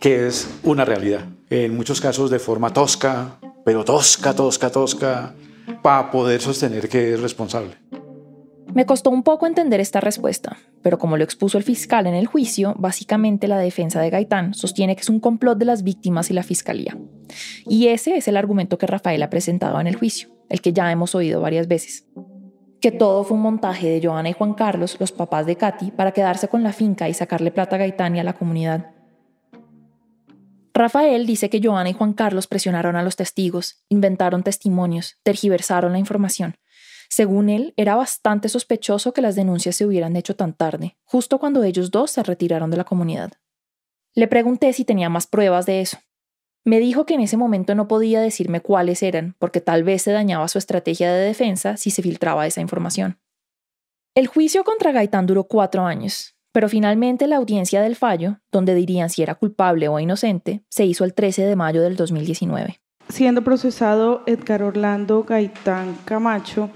que 0.00 0.26
es 0.26 0.48
una 0.62 0.84
realidad. 0.84 1.26
En 1.50 1.76
muchos 1.76 2.00
casos 2.00 2.30
de 2.30 2.38
forma 2.38 2.72
tosca, 2.72 3.38
pero 3.64 3.84
tosca, 3.84 4.34
tosca, 4.34 4.70
tosca, 4.70 5.34
para 5.82 6.10
poder 6.10 6.40
sostener 6.40 6.88
que 6.88 7.14
es 7.14 7.20
responsable. 7.20 7.74
Me 8.72 8.84
costó 8.84 9.10
un 9.10 9.22
poco 9.22 9.46
entender 9.46 9.80
esta 9.80 10.00
respuesta, 10.00 10.58
pero 10.82 10.98
como 10.98 11.16
lo 11.16 11.24
expuso 11.24 11.56
el 11.56 11.64
fiscal 11.64 12.06
en 12.06 12.14
el 12.14 12.26
juicio, 12.26 12.74
básicamente 12.78 13.48
la 13.48 13.58
defensa 13.58 14.00
de 14.00 14.10
Gaitán 14.10 14.54
sostiene 14.54 14.96
que 14.96 15.02
es 15.02 15.08
un 15.08 15.20
complot 15.20 15.56
de 15.56 15.64
las 15.64 15.82
víctimas 15.82 16.30
y 16.30 16.34
la 16.34 16.42
fiscalía. 16.42 16.96
Y 17.64 17.88
ese 17.88 18.16
es 18.16 18.28
el 18.28 18.36
argumento 18.36 18.76
que 18.76 18.86
Rafael 18.86 19.22
ha 19.22 19.30
presentado 19.30 19.80
en 19.80 19.86
el 19.86 19.96
juicio, 19.96 20.28
el 20.50 20.60
que 20.60 20.72
ya 20.72 20.92
hemos 20.92 21.14
oído 21.14 21.40
varias 21.40 21.68
veces 21.68 22.06
que 22.80 22.92
todo 22.92 23.24
fue 23.24 23.36
un 23.36 23.42
montaje 23.42 23.88
de 23.88 24.06
Joana 24.06 24.28
y 24.28 24.32
Juan 24.32 24.54
Carlos, 24.54 24.96
los 25.00 25.12
papás 25.12 25.46
de 25.46 25.56
Katy, 25.56 25.90
para 25.90 26.12
quedarse 26.12 26.48
con 26.48 26.62
la 26.62 26.72
finca 26.72 27.08
y 27.08 27.14
sacarle 27.14 27.50
plata 27.50 27.76
a 27.76 27.78
Gaitán 27.80 28.14
y 28.16 28.20
a 28.20 28.24
la 28.24 28.34
comunidad. 28.34 28.90
Rafael 30.76 31.24
dice 31.26 31.48
que 31.48 31.60
Joana 31.62 31.88
y 31.88 31.94
Juan 31.94 32.12
Carlos 32.12 32.46
presionaron 32.46 32.96
a 32.96 33.02
los 33.02 33.16
testigos, 33.16 33.82
inventaron 33.88 34.42
testimonios, 34.42 35.18
tergiversaron 35.22 35.92
la 35.92 35.98
información. 35.98 36.58
Según 37.08 37.48
él, 37.48 37.72
era 37.76 37.96
bastante 37.96 38.50
sospechoso 38.50 39.14
que 39.14 39.22
las 39.22 39.36
denuncias 39.36 39.76
se 39.76 39.86
hubieran 39.86 40.16
hecho 40.16 40.36
tan 40.36 40.52
tarde, 40.52 40.98
justo 41.04 41.38
cuando 41.38 41.62
ellos 41.62 41.90
dos 41.90 42.10
se 42.10 42.22
retiraron 42.22 42.70
de 42.70 42.76
la 42.76 42.84
comunidad. 42.84 43.32
Le 44.14 44.28
pregunté 44.28 44.72
si 44.74 44.84
tenía 44.84 45.08
más 45.08 45.26
pruebas 45.26 45.64
de 45.64 45.80
eso, 45.80 45.98
me 46.66 46.80
dijo 46.80 47.06
que 47.06 47.14
en 47.14 47.20
ese 47.20 47.36
momento 47.36 47.74
no 47.74 47.86
podía 47.88 48.20
decirme 48.20 48.60
cuáles 48.60 49.02
eran, 49.02 49.36
porque 49.38 49.60
tal 49.60 49.84
vez 49.84 50.02
se 50.02 50.10
dañaba 50.10 50.48
su 50.48 50.58
estrategia 50.58 51.14
de 51.14 51.24
defensa 51.24 51.76
si 51.76 51.90
se 51.90 52.02
filtraba 52.02 52.46
esa 52.46 52.60
información. 52.60 53.20
El 54.16 54.26
juicio 54.26 54.64
contra 54.64 54.90
Gaitán 54.92 55.26
duró 55.26 55.44
cuatro 55.44 55.86
años, 55.86 56.35
pero 56.56 56.70
finalmente 56.70 57.26
la 57.26 57.36
audiencia 57.36 57.82
del 57.82 57.96
fallo, 57.96 58.40
donde 58.50 58.74
dirían 58.74 59.10
si 59.10 59.22
era 59.22 59.34
culpable 59.34 59.88
o 59.88 60.00
inocente, 60.00 60.62
se 60.70 60.86
hizo 60.86 61.04
el 61.04 61.12
13 61.12 61.44
de 61.44 61.54
mayo 61.54 61.82
del 61.82 61.96
2019. 61.96 62.80
Siendo 63.10 63.44
procesado 63.44 64.22
Edgar 64.24 64.62
Orlando 64.62 65.22
Gaitán 65.24 65.98
Camacho 66.06 66.70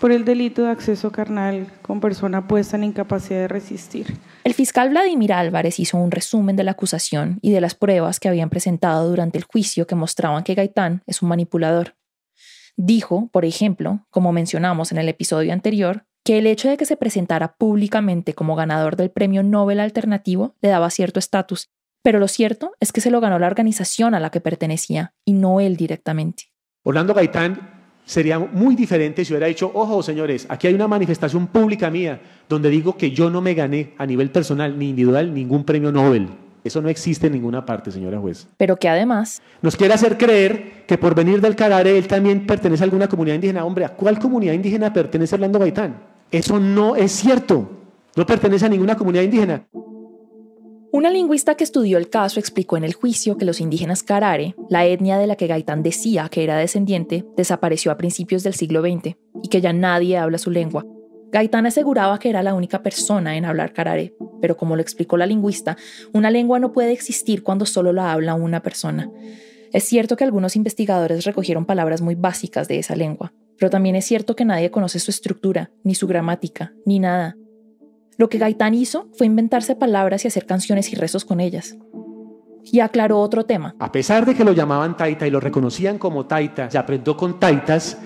por 0.00 0.10
el 0.10 0.24
delito 0.24 0.64
de 0.64 0.70
acceso 0.70 1.12
carnal 1.12 1.68
con 1.80 2.00
persona 2.00 2.48
puesta 2.48 2.76
en 2.76 2.82
incapacidad 2.82 3.38
de 3.38 3.46
resistir. 3.46 4.18
El 4.42 4.52
fiscal 4.52 4.90
Vladimir 4.90 5.32
Álvarez 5.32 5.78
hizo 5.78 5.96
un 5.96 6.10
resumen 6.10 6.56
de 6.56 6.64
la 6.64 6.72
acusación 6.72 7.38
y 7.40 7.52
de 7.52 7.60
las 7.60 7.76
pruebas 7.76 8.18
que 8.18 8.28
habían 8.28 8.50
presentado 8.50 9.08
durante 9.08 9.38
el 9.38 9.44
juicio 9.44 9.86
que 9.86 9.94
mostraban 9.94 10.42
que 10.42 10.56
Gaitán 10.56 11.04
es 11.06 11.22
un 11.22 11.28
manipulador. 11.28 11.94
Dijo, 12.76 13.28
por 13.30 13.44
ejemplo, 13.44 14.06
como 14.10 14.32
mencionamos 14.32 14.90
en 14.90 14.98
el 14.98 15.08
episodio 15.08 15.52
anterior, 15.52 16.04
que 16.30 16.38
el 16.38 16.46
hecho 16.46 16.68
de 16.68 16.76
que 16.76 16.86
se 16.86 16.96
presentara 16.96 17.56
públicamente 17.56 18.34
como 18.34 18.54
ganador 18.54 18.94
del 18.94 19.10
premio 19.10 19.42
Nobel 19.42 19.80
alternativo 19.80 20.54
le 20.62 20.68
daba 20.68 20.88
cierto 20.90 21.18
estatus, 21.18 21.70
pero 22.04 22.20
lo 22.20 22.28
cierto 22.28 22.70
es 22.78 22.92
que 22.92 23.00
se 23.00 23.10
lo 23.10 23.20
ganó 23.20 23.40
la 23.40 23.48
organización 23.48 24.14
a 24.14 24.20
la 24.20 24.30
que 24.30 24.40
pertenecía 24.40 25.12
y 25.24 25.32
no 25.32 25.58
él 25.58 25.74
directamente. 25.76 26.52
Orlando 26.84 27.14
Gaitán 27.14 27.58
sería 28.04 28.38
muy 28.38 28.76
diferente 28.76 29.24
si 29.24 29.32
hubiera 29.32 29.48
dicho, 29.48 29.72
ojo 29.74 30.04
señores, 30.04 30.46
aquí 30.48 30.68
hay 30.68 30.74
una 30.74 30.86
manifestación 30.86 31.48
pública 31.48 31.90
mía 31.90 32.20
donde 32.48 32.70
digo 32.70 32.96
que 32.96 33.10
yo 33.10 33.28
no 33.28 33.40
me 33.40 33.54
gané 33.54 33.94
a 33.98 34.06
nivel 34.06 34.30
personal 34.30 34.78
ni 34.78 34.90
individual 34.90 35.34
ningún 35.34 35.64
premio 35.64 35.90
Nobel. 35.90 36.28
Eso 36.62 36.80
no 36.80 36.90
existe 36.90 37.26
en 37.26 37.32
ninguna 37.32 37.66
parte, 37.66 37.90
señora 37.90 38.20
juez. 38.20 38.46
Pero 38.56 38.76
que 38.76 38.88
además... 38.88 39.42
Nos 39.62 39.74
quiere 39.74 39.94
hacer 39.94 40.16
creer 40.16 40.84
que 40.86 40.96
por 40.96 41.16
venir 41.16 41.40
del 41.40 41.56
Carare 41.56 41.98
él 41.98 42.06
también 42.06 42.46
pertenece 42.46 42.84
a 42.84 42.86
alguna 42.86 43.08
comunidad 43.08 43.34
indígena. 43.34 43.64
Hombre, 43.64 43.84
¿a 43.84 43.88
cuál 43.88 44.20
comunidad 44.20 44.52
indígena 44.52 44.92
pertenece 44.92 45.34
Orlando 45.34 45.58
Gaitán? 45.58 46.09
Eso 46.30 46.60
no 46.60 46.94
es 46.94 47.12
cierto. 47.12 47.68
No 48.16 48.26
pertenece 48.26 48.66
a 48.66 48.68
ninguna 48.68 48.96
comunidad 48.96 49.24
indígena. 49.24 49.66
Una 50.92 51.10
lingüista 51.10 51.56
que 51.56 51.64
estudió 51.64 51.98
el 51.98 52.10
caso 52.10 52.40
explicó 52.40 52.76
en 52.76 52.84
el 52.84 52.94
juicio 52.94 53.36
que 53.36 53.44
los 53.44 53.60
indígenas 53.60 54.02
Carare, 54.02 54.54
la 54.68 54.84
etnia 54.86 55.18
de 55.18 55.26
la 55.26 55.36
que 55.36 55.46
Gaitán 55.46 55.82
decía 55.82 56.28
que 56.28 56.42
era 56.42 56.56
descendiente, 56.56 57.24
desapareció 57.36 57.92
a 57.92 57.96
principios 57.96 58.42
del 58.42 58.54
siglo 58.54 58.80
XX 58.80 59.16
y 59.42 59.48
que 59.48 59.60
ya 59.60 59.72
nadie 59.72 60.18
habla 60.18 60.38
su 60.38 60.50
lengua. 60.50 60.84
Gaitán 61.30 61.66
aseguraba 61.66 62.18
que 62.18 62.28
era 62.28 62.42
la 62.42 62.54
única 62.54 62.82
persona 62.82 63.36
en 63.36 63.44
hablar 63.44 63.72
Carare, 63.72 64.14
pero 64.40 64.56
como 64.56 64.74
lo 64.74 64.82
explicó 64.82 65.16
la 65.16 65.26
lingüista, 65.26 65.76
una 66.12 66.30
lengua 66.30 66.58
no 66.58 66.72
puede 66.72 66.92
existir 66.92 67.44
cuando 67.44 67.66
solo 67.66 67.92
la 67.92 68.12
habla 68.12 68.34
una 68.34 68.60
persona. 68.60 69.08
Es 69.72 69.84
cierto 69.84 70.16
que 70.16 70.24
algunos 70.24 70.56
investigadores 70.56 71.24
recogieron 71.24 71.66
palabras 71.66 72.02
muy 72.02 72.16
básicas 72.16 72.66
de 72.66 72.80
esa 72.80 72.96
lengua, 72.96 73.32
pero 73.60 73.68
también 73.68 73.94
es 73.94 74.06
cierto 74.06 74.34
que 74.34 74.46
nadie 74.46 74.70
conoce 74.70 74.98
su 74.98 75.10
estructura, 75.10 75.70
ni 75.84 75.94
su 75.94 76.06
gramática, 76.06 76.72
ni 76.86 76.98
nada. 76.98 77.36
Lo 78.16 78.30
que 78.30 78.38
Gaitán 78.38 78.72
hizo 78.72 79.10
fue 79.18 79.26
inventarse 79.26 79.76
palabras 79.76 80.24
y 80.24 80.28
hacer 80.28 80.46
canciones 80.46 80.90
y 80.90 80.96
rezos 80.96 81.26
con 81.26 81.40
ellas. 81.40 81.76
Y 82.64 82.80
aclaró 82.80 83.20
otro 83.20 83.44
tema. 83.44 83.76
A 83.78 83.92
pesar 83.92 84.24
de 84.24 84.34
que 84.34 84.44
lo 84.44 84.52
llamaban 84.52 84.96
taita 84.96 85.26
y 85.26 85.30
lo 85.30 85.40
reconocían 85.40 85.98
como 85.98 86.24
taita, 86.24 86.70
se 86.70 86.78
aprendió 86.78 87.18
con 87.18 87.38
taitas, 87.38 87.98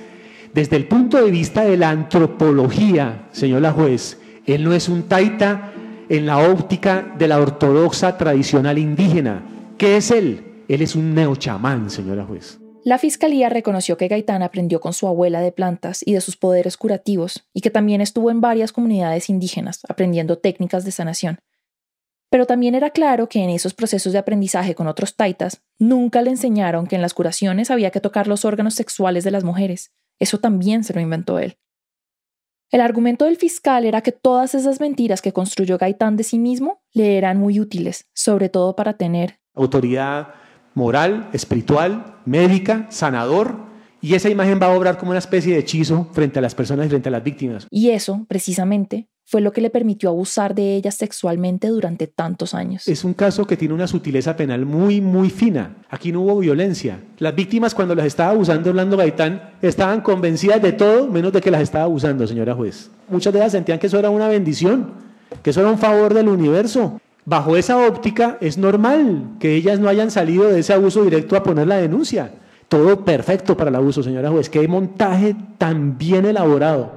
desde 0.53 0.75
el 0.75 0.89
punto 0.89 1.25
de 1.25 1.31
vista 1.31 1.63
de 1.63 1.77
la 1.77 1.91
antropología, 1.91 3.29
señor 3.31 3.63
la 3.63 3.71
juez, 3.71 4.19
él 4.47 4.65
no 4.65 4.73
es 4.73 4.89
un 4.89 5.05
taita 5.05 5.73
en 6.09 6.27
la 6.27 6.51
óptica 6.51 7.15
de 7.17 7.29
la 7.29 7.39
ortodoxa 7.39 8.19
tradicional 8.19 8.77
indígena. 8.77 9.45
¿Qué 9.79 9.99
es 9.99 10.11
él? 10.11 10.65
Él 10.67 10.83
es 10.83 10.97
un 10.97 11.15
neochamán, 11.15 11.91
señora 11.91 12.25
juez. 12.25 12.59
La 12.85 12.99
fiscalía 12.99 13.49
reconoció 13.49 13.97
que 13.97 14.09
Gaitán 14.09 14.43
aprendió 14.43 14.79
con 14.79 14.93
su 14.93 15.09
abuela 15.09 15.41
de 15.41 15.53
plantas 15.53 16.03
y 16.05 16.13
de 16.13 16.21
sus 16.21 16.37
poderes 16.37 16.77
curativos 16.77 17.49
y 17.55 17.63
que 17.63 17.71
también 17.71 18.03
estuvo 18.03 18.31
en 18.31 18.43
varias 18.43 18.73
comunidades 18.73 19.31
indígenas 19.31 19.81
aprendiendo 19.89 20.37
técnicas 20.37 20.85
de 20.85 20.91
sanación. 20.91 21.39
Pero 22.29 22.45
también 22.45 22.75
era 22.75 22.91
claro 22.91 23.27
que 23.31 23.43
en 23.43 23.49
esos 23.49 23.73
procesos 23.73 24.13
de 24.13 24.19
aprendizaje 24.19 24.75
con 24.75 24.87
otros 24.87 25.17
taitas 25.17 25.63
nunca 25.79 26.21
le 26.21 26.29
enseñaron 26.29 26.87
que 26.87 26.97
en 26.97 27.01
las 27.01 27.15
curaciones 27.15 27.71
había 27.71 27.91
que 27.91 28.01
tocar 28.01 28.29
los 28.29 28.45
órganos 28.45 28.75
sexuales 28.75 29.25
de 29.25 29.31
las 29.31 29.45
mujeres. 29.45 29.95
Eso 30.19 30.39
también 30.39 30.85
se 30.85 30.93
lo 30.93 31.01
inventó 31.01 31.39
él. 31.39 31.57
El 32.71 32.83
argumento 32.83 33.25
del 33.25 33.37
fiscal 33.37 33.87
era 33.87 34.03
que 34.03 34.13
todas 34.13 34.55
esas 34.55 34.81
mentiras 34.81 35.23
que 35.23 35.33
construyó 35.33 35.79
Gaitán 35.79 36.19
de 36.19 36.25
sí 36.25 36.39
mismo 36.39 36.83
le 36.93 37.17
eran 37.17 37.39
muy 37.39 37.61
útiles, 37.61 38.11
sobre 38.13 38.51
todo 38.51 38.77
para 38.77 38.99
tener 38.99 39.41
autoridad 39.55 40.35
moral, 40.75 41.29
espiritual, 41.33 42.17
médica, 42.25 42.87
sanador, 42.91 43.65
y 44.01 44.15
esa 44.15 44.29
imagen 44.29 44.59
va 44.61 44.67
a 44.67 44.77
obrar 44.77 44.99
como 44.99 45.13
una 45.13 45.19
especie 45.19 45.55
de 45.55 45.61
hechizo 45.61 46.09
frente 46.13 46.39
a 46.39 46.43
las 46.43 46.55
personas 46.55 46.87
y 46.87 46.89
frente 46.91 47.09
a 47.09 47.13
las 47.13 47.25
víctimas. 47.25 47.67
Y 47.71 47.89
eso, 47.89 48.27
precisamente, 48.29 49.09
fue 49.25 49.41
lo 49.41 49.53
que 49.53 49.63
le 49.63 49.71
permitió 49.71 50.11
abusar 50.11 50.55
de 50.55 50.77
ellas 50.77 50.97
sexualmente 50.97 51.69
durante 51.69 52.07
tantos 52.07 52.53
años. 52.53 52.87
Es 52.87 53.05
un 53.05 53.15
caso 53.15 53.47
que 53.47 53.57
tiene 53.57 53.73
una 53.73 53.87
sutileza 53.87 54.37
penal 54.37 54.67
muy, 54.67 55.01
muy 55.01 55.31
fina. 55.31 55.77
Aquí 55.89 56.13
no 56.13 56.21
hubo 56.21 56.39
violencia. 56.39 57.03
Las 57.19 57.35
víctimas 57.35 57.75
cuando 57.75 57.95
las 57.95 58.05
estaba 58.05 58.33
abusando 58.33 58.71
Orlando 58.71 58.99
Gaitán 58.99 59.55
estaban 59.63 60.03
convencidas 60.03 60.61
de 60.61 60.73
todo 60.73 61.09
menos 61.09 61.33
de 61.33 61.41
que 61.41 61.51
las 61.51 61.63
estaba 61.63 61.85
abusando, 61.85 62.27
señora 62.27 62.55
juez. 62.55 62.91
Muchas 63.09 63.33
de 63.33 63.39
ellas 63.39 63.53
sentían 63.53 63.79
que 63.79 63.87
eso 63.87 63.99
era 63.99 64.11
una 64.11 64.29
bendición, 64.29 64.93
que 65.43 65.51
eso 65.51 65.61
era 65.61 65.71
un 65.71 65.79
favor 65.79 66.13
del 66.13 66.29
universo. 66.29 67.01
Bajo 67.27 67.57
esa 67.57 67.79
óptica 67.79 68.37
es 68.43 68.59
normal 68.59 69.37
que 69.41 69.55
ellas 69.55 69.81
no 69.81 69.89
hayan 69.89 70.11
salido 70.11 70.45
de 70.45 70.61
ese 70.61 70.75
abuso 70.75 71.03
directo 71.05 71.37
a 71.37 71.43
poner 71.43 71.67
la 71.67 71.79
denuncia. 71.79 72.33
Todo 72.69 73.03
perfecto 73.03 73.57
para 73.57 73.71
el 73.71 73.77
abuso, 73.77 74.03
señora 74.03 74.31
juez. 74.31 74.51
Qué 74.51 74.69
montaje 74.69 75.35
tan 75.57 75.97
bien 75.97 76.27
elaborado. 76.27 76.93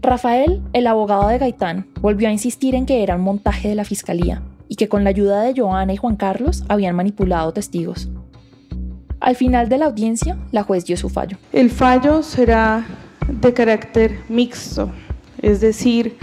Rafael, 0.00 0.62
el 0.72 0.86
abogado 0.86 1.26
de 1.26 1.38
Gaitán, 1.38 1.88
volvió 2.00 2.28
a 2.28 2.32
insistir 2.32 2.76
en 2.76 2.86
que 2.86 3.02
era 3.02 3.16
un 3.16 3.22
montaje 3.22 3.68
de 3.68 3.74
la 3.74 3.84
fiscalía 3.84 4.42
y 4.68 4.76
que 4.76 4.88
con 4.88 5.02
la 5.02 5.10
ayuda 5.10 5.42
de 5.42 5.60
Joana 5.60 5.92
y 5.92 5.96
Juan 5.96 6.14
Carlos 6.14 6.62
habían 6.68 6.94
manipulado 6.94 7.52
testigos. 7.52 8.08
Al 9.18 9.34
final 9.34 9.68
de 9.68 9.78
la 9.78 9.86
audiencia, 9.86 10.38
la 10.52 10.62
juez 10.62 10.84
dio 10.84 10.96
su 10.96 11.08
fallo. 11.08 11.36
El 11.52 11.68
fallo 11.70 12.22
será 12.22 12.86
de 13.28 13.52
carácter 13.52 14.20
mixto, 14.28 14.90
es 15.42 15.60
decir, 15.60 16.16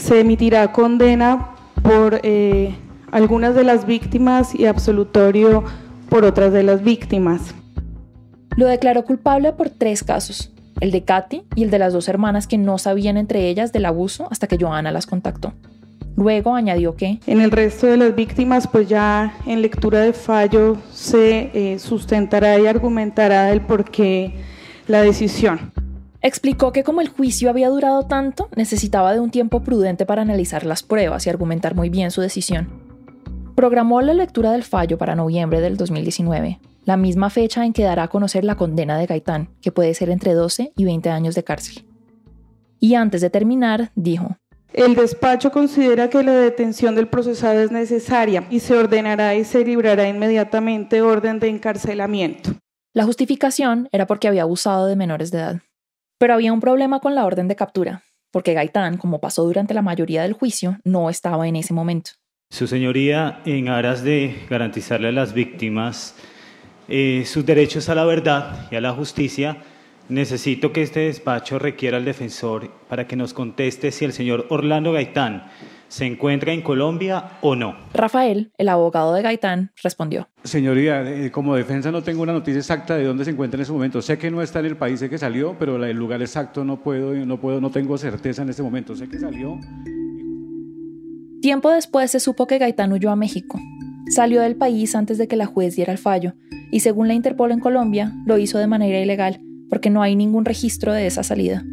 se 0.00 0.20
emitirá 0.20 0.72
condena 0.72 1.50
por 1.82 2.20
eh, 2.22 2.74
algunas 3.12 3.54
de 3.54 3.64
las 3.64 3.86
víctimas 3.86 4.54
y 4.54 4.66
absolutorio 4.66 5.64
por 6.08 6.24
otras 6.24 6.52
de 6.52 6.62
las 6.62 6.82
víctimas. 6.82 7.54
Lo 8.56 8.66
declaró 8.66 9.04
culpable 9.04 9.52
por 9.52 9.70
tres 9.70 10.02
casos, 10.02 10.50
el 10.80 10.90
de 10.90 11.04
Katy 11.04 11.42
y 11.54 11.64
el 11.64 11.70
de 11.70 11.78
las 11.78 11.92
dos 11.92 12.08
hermanas 12.08 12.46
que 12.46 12.58
no 12.58 12.78
sabían 12.78 13.16
entre 13.16 13.48
ellas 13.48 13.72
del 13.72 13.84
abuso 13.84 14.26
hasta 14.30 14.46
que 14.46 14.58
Joana 14.58 14.90
las 14.90 15.06
contactó. 15.06 15.52
Luego 16.16 16.54
añadió 16.54 16.96
que... 16.96 17.20
En 17.26 17.40
el 17.40 17.50
resto 17.50 17.86
de 17.86 17.96
las 17.96 18.14
víctimas, 18.14 18.66
pues 18.66 18.88
ya 18.88 19.34
en 19.46 19.62
lectura 19.62 20.00
de 20.00 20.12
fallo 20.12 20.76
se 20.92 21.50
eh, 21.54 21.78
sustentará 21.78 22.58
y 22.58 22.66
argumentará 22.66 23.52
el 23.52 23.60
por 23.60 23.90
qué 23.90 24.34
la 24.86 25.02
decisión. 25.02 25.72
Explicó 26.22 26.70
que 26.72 26.84
como 26.84 27.00
el 27.00 27.08
juicio 27.08 27.48
había 27.48 27.70
durado 27.70 28.02
tanto, 28.02 28.50
necesitaba 28.54 29.14
de 29.14 29.20
un 29.20 29.30
tiempo 29.30 29.62
prudente 29.62 30.04
para 30.04 30.22
analizar 30.22 30.66
las 30.66 30.82
pruebas 30.82 31.26
y 31.26 31.30
argumentar 31.30 31.74
muy 31.74 31.88
bien 31.88 32.10
su 32.10 32.20
decisión. 32.20 32.68
Programó 33.54 34.02
la 34.02 34.12
lectura 34.12 34.52
del 34.52 34.62
fallo 34.62 34.98
para 34.98 35.14
noviembre 35.14 35.60
del 35.60 35.78
2019, 35.78 36.60
la 36.84 36.96
misma 36.98 37.30
fecha 37.30 37.64
en 37.64 37.72
que 37.72 37.84
dará 37.84 38.04
a 38.04 38.08
conocer 38.08 38.44
la 38.44 38.56
condena 38.56 38.98
de 38.98 39.06
Gaitán, 39.06 39.48
que 39.62 39.72
puede 39.72 39.94
ser 39.94 40.10
entre 40.10 40.34
12 40.34 40.72
y 40.76 40.84
20 40.84 41.08
años 41.08 41.34
de 41.34 41.44
cárcel. 41.44 41.84
Y 42.78 42.94
antes 42.94 43.22
de 43.22 43.30
terminar, 43.30 43.90
dijo, 43.94 44.36
el 44.72 44.94
despacho 44.94 45.50
considera 45.50 46.10
que 46.10 46.22
la 46.22 46.32
detención 46.32 46.94
del 46.94 47.08
procesado 47.08 47.60
es 47.60 47.72
necesaria 47.72 48.46
y 48.50 48.60
se 48.60 48.76
ordenará 48.76 49.34
y 49.34 49.44
se 49.44 49.64
librará 49.64 50.08
inmediatamente 50.08 51.02
orden 51.02 51.40
de 51.40 51.48
encarcelamiento. 51.48 52.52
La 52.94 53.04
justificación 53.04 53.88
era 53.90 54.06
porque 54.06 54.28
había 54.28 54.42
abusado 54.42 54.86
de 54.86 54.96
menores 54.96 55.30
de 55.30 55.38
edad. 55.38 55.60
Pero 56.20 56.34
había 56.34 56.52
un 56.52 56.60
problema 56.60 57.00
con 57.00 57.14
la 57.14 57.24
orden 57.24 57.48
de 57.48 57.56
captura, 57.56 58.02
porque 58.30 58.52
Gaitán, 58.52 58.98
como 58.98 59.22
pasó 59.22 59.42
durante 59.44 59.72
la 59.72 59.80
mayoría 59.80 60.20
del 60.22 60.34
juicio, 60.34 60.76
no 60.84 61.08
estaba 61.08 61.48
en 61.48 61.56
ese 61.56 61.72
momento. 61.72 62.10
Su 62.50 62.66
señoría, 62.66 63.40
en 63.46 63.70
aras 63.70 64.04
de 64.04 64.36
garantizarle 64.50 65.08
a 65.08 65.12
las 65.12 65.32
víctimas 65.32 66.14
eh, 66.88 67.22
sus 67.24 67.46
derechos 67.46 67.88
a 67.88 67.94
la 67.94 68.04
verdad 68.04 68.68
y 68.70 68.76
a 68.76 68.82
la 68.82 68.92
justicia, 68.92 69.62
necesito 70.10 70.74
que 70.74 70.82
este 70.82 71.00
despacho 71.00 71.58
requiera 71.58 71.96
al 71.96 72.04
defensor 72.04 72.70
para 72.86 73.06
que 73.06 73.16
nos 73.16 73.32
conteste 73.32 73.90
si 73.90 74.04
el 74.04 74.12
señor 74.12 74.44
Orlando 74.50 74.92
Gaitán 74.92 75.50
se 75.90 76.06
encuentra 76.06 76.52
en 76.52 76.62
Colombia 76.62 77.32
o 77.42 77.56
no. 77.56 77.76
Rafael, 77.92 78.52
el 78.56 78.68
abogado 78.68 79.12
de 79.12 79.22
Gaitán, 79.22 79.72
respondió. 79.82 80.28
Señoría, 80.44 81.02
eh, 81.02 81.32
como 81.32 81.56
defensa 81.56 81.90
no 81.90 82.02
tengo 82.02 82.22
una 82.22 82.32
noticia 82.32 82.60
exacta 82.60 82.96
de 82.96 83.04
dónde 83.04 83.24
se 83.24 83.32
encuentra 83.32 83.58
en 83.58 83.62
ese 83.62 83.72
momento. 83.72 84.00
Sé 84.00 84.16
que 84.16 84.30
no 84.30 84.40
está 84.40 84.60
en 84.60 84.66
el 84.66 84.76
país, 84.76 85.00
sé 85.00 85.10
que 85.10 85.18
salió, 85.18 85.56
pero 85.58 85.84
el 85.84 85.96
lugar 85.96 86.22
exacto 86.22 86.64
no 86.64 86.80
puedo, 86.80 87.12
no 87.26 87.40
puedo, 87.40 87.60
no 87.60 87.70
tengo 87.70 87.98
certeza 87.98 88.42
en 88.42 88.50
este 88.50 88.62
momento. 88.62 88.94
Sé 88.94 89.08
que 89.08 89.18
salió. 89.18 89.58
Tiempo 91.42 91.70
después 91.70 92.12
se 92.12 92.20
supo 92.20 92.46
que 92.46 92.58
Gaitán 92.58 92.92
huyó 92.92 93.10
a 93.10 93.16
México. 93.16 93.58
Salió 94.08 94.42
del 94.42 94.56
país 94.56 94.94
antes 94.94 95.18
de 95.18 95.26
que 95.26 95.36
la 95.36 95.46
juez 95.46 95.74
diera 95.74 95.92
el 95.92 95.98
fallo 95.98 96.34
y 96.70 96.80
según 96.80 97.08
la 97.08 97.14
Interpol 97.14 97.50
en 97.50 97.60
Colombia 97.60 98.12
lo 98.26 98.38
hizo 98.38 98.58
de 98.58 98.68
manera 98.68 99.00
ilegal 99.00 99.40
porque 99.68 99.90
no 99.90 100.02
hay 100.02 100.14
ningún 100.14 100.44
registro 100.44 100.92
de 100.92 101.06
esa 101.06 101.22
salida. 101.22 101.64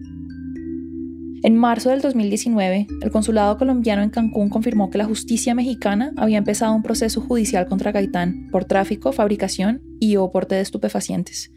En 1.48 1.56
marzo 1.56 1.92
del 1.92 2.02
2019, 2.02 2.88
el 3.02 3.10
consulado 3.10 3.58
colombiano 3.58 4.02
en 4.02 4.10
Cancún 4.10 4.50
confirmó 4.50 4.90
que 4.90 4.98
la 4.98 5.06
justicia 5.06 5.56
mexicana 5.56 6.12
había 6.18 6.40
empezado 6.40 6.76
un 6.76 6.84
proceso 6.84 7.22
judicial 7.22 7.68
contra 7.68 7.94
Gaitán 7.94 8.50
por 8.52 8.66
tráfico, 8.66 9.14
fabricación 9.14 9.82
y 9.98 10.18
o 10.18 10.30
porte 10.30 10.56
de 10.56 10.62
estupefacientes. 10.62 11.54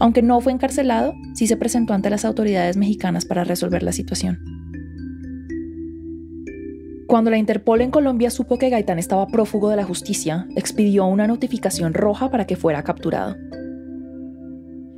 Aunque 0.00 0.22
no 0.22 0.40
fue 0.40 0.52
encarcelado, 0.52 1.12
sí 1.34 1.46
se 1.46 1.58
presentó 1.58 1.92
ante 1.92 2.08
las 2.08 2.24
autoridades 2.24 2.78
mexicanas 2.78 3.26
para 3.26 3.44
resolver 3.44 3.82
la 3.82 3.92
situación. 3.92 4.38
Cuando 7.06 7.30
la 7.30 7.36
Interpol 7.36 7.82
en 7.82 7.90
Colombia 7.90 8.30
supo 8.30 8.56
que 8.56 8.70
Gaitán 8.70 8.98
estaba 8.98 9.26
prófugo 9.26 9.68
de 9.68 9.76
la 9.76 9.84
justicia, 9.84 10.48
expidió 10.56 11.04
una 11.04 11.26
notificación 11.26 11.92
roja 11.92 12.30
para 12.30 12.46
que 12.46 12.56
fuera 12.56 12.82
capturado. 12.82 13.36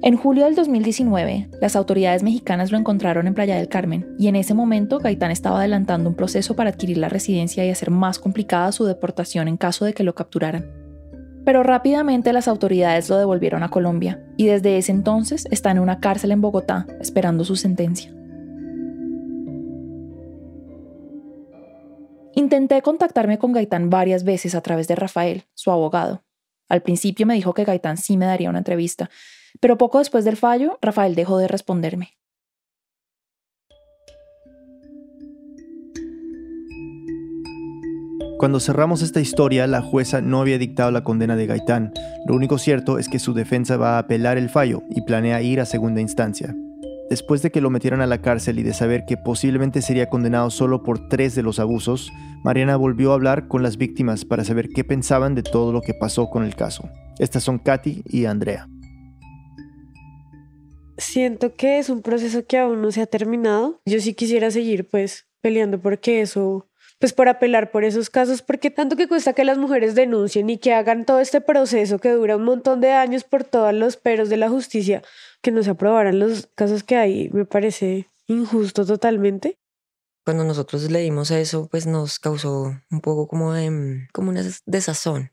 En 0.03 0.17
julio 0.17 0.47
del 0.47 0.55
2019, 0.55 1.51
las 1.61 1.77
autoridades 1.77 2.23
mexicanas 2.23 2.73
lo 2.73 2.79
encontraron 2.79 3.27
en 3.27 3.35
Playa 3.35 3.57
del 3.57 3.69
Carmen 3.69 4.17
y 4.19 4.29
en 4.29 4.37
ese 4.37 4.55
momento 4.55 4.99
Gaitán 4.99 5.31
estaba 5.31 5.59
adelantando 5.59 6.09
un 6.09 6.17
proceso 6.17 6.57
para 6.57 6.71
adquirir 6.71 6.97
la 6.97 7.11
residencia 7.11 7.67
y 7.67 7.71
hacer 7.71 7.91
más 7.91 8.19
complicada 8.19 8.73
su 8.73 8.87
deportación 8.87 9.47
en 9.47 9.59
caso 9.59 9.85
de 9.85 9.93
que 9.93 10.03
lo 10.03 10.15
capturaran. 10.15 10.71
Pero 11.45 11.63
rápidamente 11.63 12.33
las 12.33 12.49
autoridades 12.49 13.11
lo 13.11 13.19
devolvieron 13.19 13.63
a 13.63 13.69
Colombia 13.69 14.25
y 14.39 14.47
desde 14.47 14.79
ese 14.79 14.91
entonces 14.91 15.47
está 15.51 15.71
en 15.71 15.79
una 15.79 16.01
cárcel 16.01 16.33
en 16.33 16.41
Bogotá 16.41 16.87
esperando 16.99 17.45
su 17.45 17.57
sentencia. 17.57 18.11
Intenté 22.33 22.81
contactarme 22.81 23.37
con 23.37 23.53
Gaitán 23.53 23.91
varias 23.91 24.25
veces 24.25 24.55
a 24.55 24.63
través 24.63 24.89
de 24.89 24.95
Rafael, 24.95 25.45
su 25.53 25.71
abogado. 25.71 26.25
Al 26.71 26.81
principio 26.81 27.27
me 27.27 27.35
dijo 27.35 27.53
que 27.53 27.65
Gaitán 27.65 27.99
sí 27.99 28.17
me 28.17 28.25
daría 28.25 28.49
una 28.49 28.61
entrevista, 28.61 29.11
pero 29.59 29.79
poco 29.79 29.99
después 29.99 30.25
del 30.25 30.37
fallo, 30.37 30.79
Rafael 30.81 31.15
dejó 31.15 31.39
de 31.39 31.49
responderme. 31.49 32.21
Cuando 38.41 38.59
cerramos 38.59 39.03
esta 39.03 39.21
historia, 39.21 39.67
la 39.67 39.83
jueza 39.83 40.23
no 40.23 40.41
había 40.41 40.57
dictado 40.57 40.91
la 40.91 41.05
condena 41.05 41.37
de 41.37 41.45
Gaitán. 41.45 41.93
Lo 42.27 42.35
único 42.35 42.57
cierto 42.57 42.99
es 42.99 43.11
que 43.11 43.19
su 43.19 43.35
defensa 43.35 43.77
va 43.77 43.97
a 43.97 43.99
apelar 43.99 44.39
el 44.39 44.49
fallo 44.49 44.83
y 44.89 45.03
planea 45.03 45.43
ir 45.43 45.61
a 45.61 45.67
segunda 45.67 46.01
instancia. 46.01 46.57
Después 47.11 47.43
de 47.43 47.51
que 47.51 47.61
lo 47.61 47.69
metieran 47.69 48.01
a 48.01 48.07
la 48.07 48.23
cárcel 48.23 48.59
y 48.59 48.63
de 48.63 48.73
saber 48.73 49.05
que 49.05 49.19
posiblemente 49.19 49.83
sería 49.83 50.09
condenado 50.09 50.49
solo 50.49 50.83
por 50.83 51.07
tres 51.09 51.35
de 51.35 51.43
los 51.43 51.59
abusos, 51.59 52.11
Mariana 52.43 52.77
volvió 52.77 53.11
a 53.11 53.15
hablar 53.17 53.47
con 53.47 53.63
las 53.63 53.77
víctimas 53.77 54.25
para 54.25 54.43
saber 54.43 54.71
qué 54.75 54.85
pensaban 54.85 55.35
de 55.35 55.43
todo 55.43 55.71
lo 55.71 55.83
que 55.83 55.93
pasó 55.93 56.31
con 56.31 56.43
el 56.43 56.57
caso. 56.57 56.89
Estas 57.19 57.43
son 57.43 57.59
Katy 57.59 58.05
y 58.07 58.25
Andrea 58.25 58.69
siento 61.01 61.55
que 61.55 61.79
es 61.79 61.89
un 61.89 62.03
proceso 62.03 62.47
que 62.47 62.59
aún 62.59 62.83
no 62.83 62.93
se 62.93 63.03
ha 63.03 63.07
terminado. 63.07 63.81
Yo 63.85 64.01
sí 64.01 64.15
quisiera 64.15 64.51
seguir 64.51 64.89
pues 64.89 65.27
peleando 65.41 65.81
porque 65.81 66.21
eso, 66.21 66.69
pues 66.99 67.13
por 67.13 67.29
apelar 67.29 67.71
por 67.71 67.85
esos 67.85 68.11
casos, 68.11 68.43
porque 68.43 68.71
tanto 68.71 68.97
que 68.97 69.09
cuesta 69.09 69.33
que 69.33 69.45
las 69.45 69.59
mujeres 69.59 69.95
denuncien 69.95 70.51
y 70.51 70.59
que 70.59 70.75
hagan 70.75 71.05
todo 71.05 71.21
este 71.21 71.41
proceso 71.41 71.99
que 71.99 72.11
dura 72.11 72.37
un 72.37 72.45
montón 72.45 72.81
de 72.81 72.93
años 72.93 73.25
por 73.25 73.45
todos 73.45 73.73
los 73.73 73.97
peros 73.97 74.29
de 74.29 74.37
la 74.37 74.49
justicia, 74.49 75.03
que 75.43 75.51
no 75.51 75.63
se 75.63 75.71
aprobaran 75.71 76.19
los 76.19 76.49
casos 76.55 76.85
que 76.85 76.97
hay, 76.97 77.31
me 77.31 77.45
parece 77.45 78.07
injusto 78.27 78.85
totalmente. 78.85 79.59
Cuando 80.25 80.45
nosotros 80.45 80.91
leímos 80.91 81.31
eso, 81.31 81.69
pues 81.71 81.87
nos 81.87 82.19
causó 82.19 82.79
un 82.91 83.01
poco 83.01 83.27
como 83.27 83.53
de, 83.55 83.71
mm, 83.71 84.09
como 84.13 84.31
una 84.31 84.45
desazón. 84.67 85.33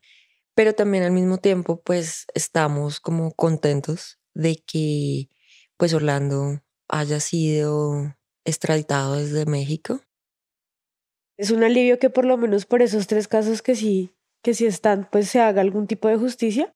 Pero 0.56 0.74
también 0.74 1.04
al 1.04 1.12
mismo 1.12 1.38
tiempo, 1.38 1.82
pues 1.84 2.26
estamos 2.34 3.00
como 3.00 3.32
contentos 3.34 4.18
de 4.34 4.56
que 4.66 5.30
pues 5.78 5.94
Orlando 5.94 6.62
haya 6.88 7.20
sido 7.20 8.16
extraditado 8.46 9.16
desde 9.16 9.46
México. 9.46 10.02
Es 11.38 11.52
un 11.52 11.64
alivio 11.64 12.00
que 12.00 12.10
por 12.10 12.26
lo 12.26 12.38
menos 12.38 12.66
por 12.66 12.82
esos 12.82 13.08
tres 13.08 13.28
casos 13.28 13.62
que 13.62 13.76
sí, 13.76 14.12
que 14.42 14.54
sí 14.54 14.66
están, 14.66 15.08
pues 15.12 15.30
se 15.30 15.40
haga 15.40 15.62
algún 15.62 15.88
tipo 15.88 16.08
de 16.08 16.18
justicia. 16.18 16.74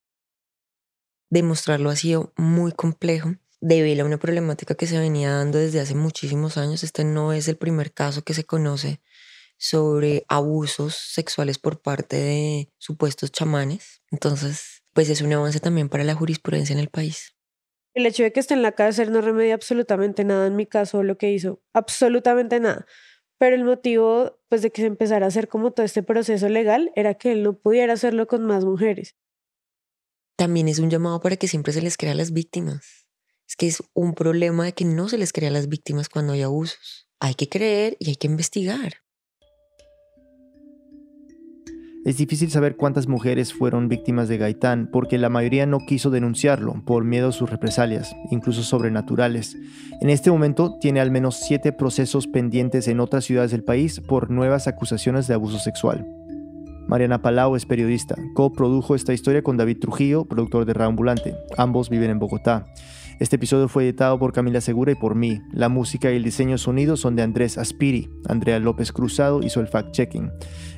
Demostrarlo 1.29 1.89
ha 1.89 1.95
sido 1.95 2.33
muy 2.37 2.71
complejo. 2.71 3.35
Devela 3.59 4.05
una 4.05 4.17
problemática 4.17 4.75
que 4.75 4.87
se 4.87 4.99
venía 4.99 5.31
dando 5.31 5.57
desde 5.57 5.79
hace 5.79 5.95
muchísimos 5.95 6.57
años. 6.57 6.83
Este 6.83 7.03
no 7.03 7.31
es 7.33 7.47
el 7.47 7.57
primer 7.57 7.93
caso 7.93 8.23
que 8.23 8.33
se 8.33 8.43
conoce 8.43 9.01
sobre 9.57 10.25
abusos 10.27 10.95
sexuales 10.95 11.59
por 11.59 11.81
parte 11.81 12.17
de 12.17 12.69
supuestos 12.79 13.31
chamanes. 13.31 14.01
Entonces, 14.09 14.83
pues 14.93 15.09
es 15.09 15.21
un 15.21 15.31
avance 15.33 15.59
también 15.59 15.89
para 15.89 16.03
la 16.03 16.15
jurisprudencia 16.15 16.73
en 16.73 16.79
el 16.79 16.89
país. 16.89 17.35
El 17.93 18.05
hecho 18.05 18.23
de 18.23 18.31
que 18.31 18.39
esté 18.39 18.53
en 18.53 18.61
la 18.61 18.71
cárcel 18.71 19.11
no 19.11 19.21
remedia 19.21 19.53
absolutamente 19.53 20.23
nada 20.23 20.47
en 20.47 20.55
mi 20.55 20.65
caso 20.65 21.03
lo 21.03 21.17
que 21.17 21.31
hizo, 21.31 21.61
absolutamente 21.73 22.59
nada. 22.59 22.85
Pero 23.37 23.55
el 23.55 23.63
motivo 23.63 24.39
pues 24.49 24.61
de 24.61 24.71
que 24.71 24.81
se 24.81 24.87
empezara 24.87 25.25
a 25.25 25.29
hacer 25.29 25.47
como 25.47 25.71
todo 25.71 25.85
este 25.85 26.03
proceso 26.03 26.47
legal 26.47 26.91
era 26.95 27.15
que 27.15 27.31
él 27.31 27.43
no 27.43 27.57
pudiera 27.57 27.93
hacerlo 27.93 28.27
con 28.27 28.45
más 28.45 28.65
mujeres. 28.65 29.15
También 30.37 30.67
es 30.67 30.79
un 30.79 30.89
llamado 30.89 31.19
para 31.21 31.37
que 31.37 31.47
siempre 31.47 31.73
se 31.73 31.81
les 31.81 31.97
crea 31.97 32.13
a 32.13 32.15
las 32.15 32.31
víctimas. 32.31 33.07
Es 33.47 33.55
que 33.55 33.67
es 33.67 33.83
un 33.93 34.13
problema 34.13 34.65
de 34.65 34.73
que 34.73 34.85
no 34.85 35.09
se 35.09 35.17
les 35.17 35.33
crea 35.33 35.49
a 35.49 35.53
las 35.53 35.67
víctimas 35.67 36.09
cuando 36.09 36.33
hay 36.33 36.41
abusos. 36.41 37.09
Hay 37.19 37.35
que 37.35 37.49
creer 37.49 37.97
y 37.99 38.09
hay 38.09 38.15
que 38.15 38.27
investigar. 38.27 39.03
Es 42.03 42.17
difícil 42.17 42.49
saber 42.49 42.77
cuántas 42.77 43.07
mujeres 43.07 43.53
fueron 43.53 43.87
víctimas 43.87 44.27
de 44.27 44.39
Gaitán 44.39 44.89
porque 44.91 45.19
la 45.19 45.29
mayoría 45.29 45.67
no 45.67 45.77
quiso 45.77 46.09
denunciarlo 46.09 46.81
por 46.83 47.03
miedo 47.03 47.29
a 47.29 47.31
sus 47.31 47.51
represalias, 47.51 48.15
incluso 48.31 48.63
sobrenaturales. 48.63 49.55
En 50.01 50.09
este 50.09 50.31
momento 50.31 50.79
tiene 50.81 50.99
al 50.99 51.11
menos 51.11 51.35
siete 51.35 51.71
procesos 51.71 52.25
pendientes 52.25 52.87
en 52.87 53.01
otras 53.01 53.25
ciudades 53.25 53.51
del 53.51 53.63
país 53.63 53.99
por 53.99 54.31
nuevas 54.31 54.67
acusaciones 54.67 55.27
de 55.27 55.35
abuso 55.35 55.59
sexual. 55.59 56.07
Mariana 56.87 57.21
Palau 57.21 57.55
es 57.55 57.67
periodista, 57.67 58.15
coprodujo 58.33 58.95
esta 58.95 59.13
historia 59.13 59.43
con 59.43 59.57
David 59.57 59.77
Trujillo, 59.79 60.25
productor 60.25 60.65
de 60.65 60.73
Raambulante. 60.73 61.35
Ambos 61.55 61.91
viven 61.91 62.09
en 62.09 62.17
Bogotá. 62.17 62.65
Este 63.22 63.36
episodio 63.36 63.67
fue 63.67 63.84
editado 63.84 64.17
por 64.17 64.34
Camila 64.34 64.61
Segura 64.61 64.93
y 64.93 64.95
por 64.95 65.13
mí. 65.13 65.43
La 65.53 65.69
música 65.69 66.11
y 66.11 66.15
el 66.15 66.24
diseño 66.24 66.57
sonido 66.57 66.97
son 66.97 67.15
de 67.15 67.22
Andrés 67.22 67.59
Aspiri. 67.59 68.09
Andrea 68.28 68.57
López 68.57 68.91
Cruzado 68.91 69.43
hizo 69.43 69.59
el 69.59 69.67
fact-checking. 69.67 70.32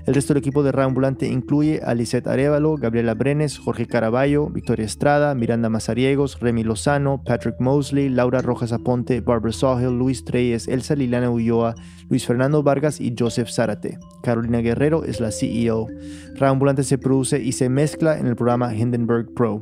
El 0.06 0.14
resto 0.14 0.34
del 0.34 0.42
equipo 0.42 0.62
de 0.62 0.74
Raambulante 0.74 1.26
incluye 1.26 1.80
a 1.86 1.94
Lisette 1.94 2.28
Arevalo, 2.28 2.76
Gabriela 2.76 3.14
Brenes, 3.14 3.58
Jorge 3.58 3.88
Caraballo, 3.88 4.50
Victoria 4.50 4.86
Estrada, 4.86 5.34
Miranda 5.36 5.70
Mazariegos, 5.70 6.42
Remy 6.42 6.66
Lozano, 6.66 7.24
Patrick 7.24 7.62
Mosley, 7.62 8.10
Laura 8.10 8.42
Rojas 8.42 8.74
Aponte, 8.74 9.22
Barbara 9.22 9.54
Sawhill, 9.54 9.98
Luis 9.98 10.26
Treyes, 10.26 10.68
Elsa 10.68 10.98
Liliana 10.98 11.32
Ulloa, 11.32 11.76
Luis 12.10 12.26
Fernando 12.26 12.62
Vargas 12.62 13.00
y 13.00 13.16
Joseph 13.18 13.52
Zárate. 13.52 14.00
Carolina 14.22 14.60
Guerrero 14.60 15.06
es 15.06 15.22
la 15.22 15.32
CEO. 15.32 15.88
Raambulante 16.36 16.84
se 16.84 16.98
produce 16.98 17.42
y 17.42 17.54
se 17.54 17.70
mezcla 17.70 18.20
en 18.20 18.28
el 18.28 18.36
programa 18.36 18.76
Hindenburg 18.76 19.34
Pro. 19.34 19.62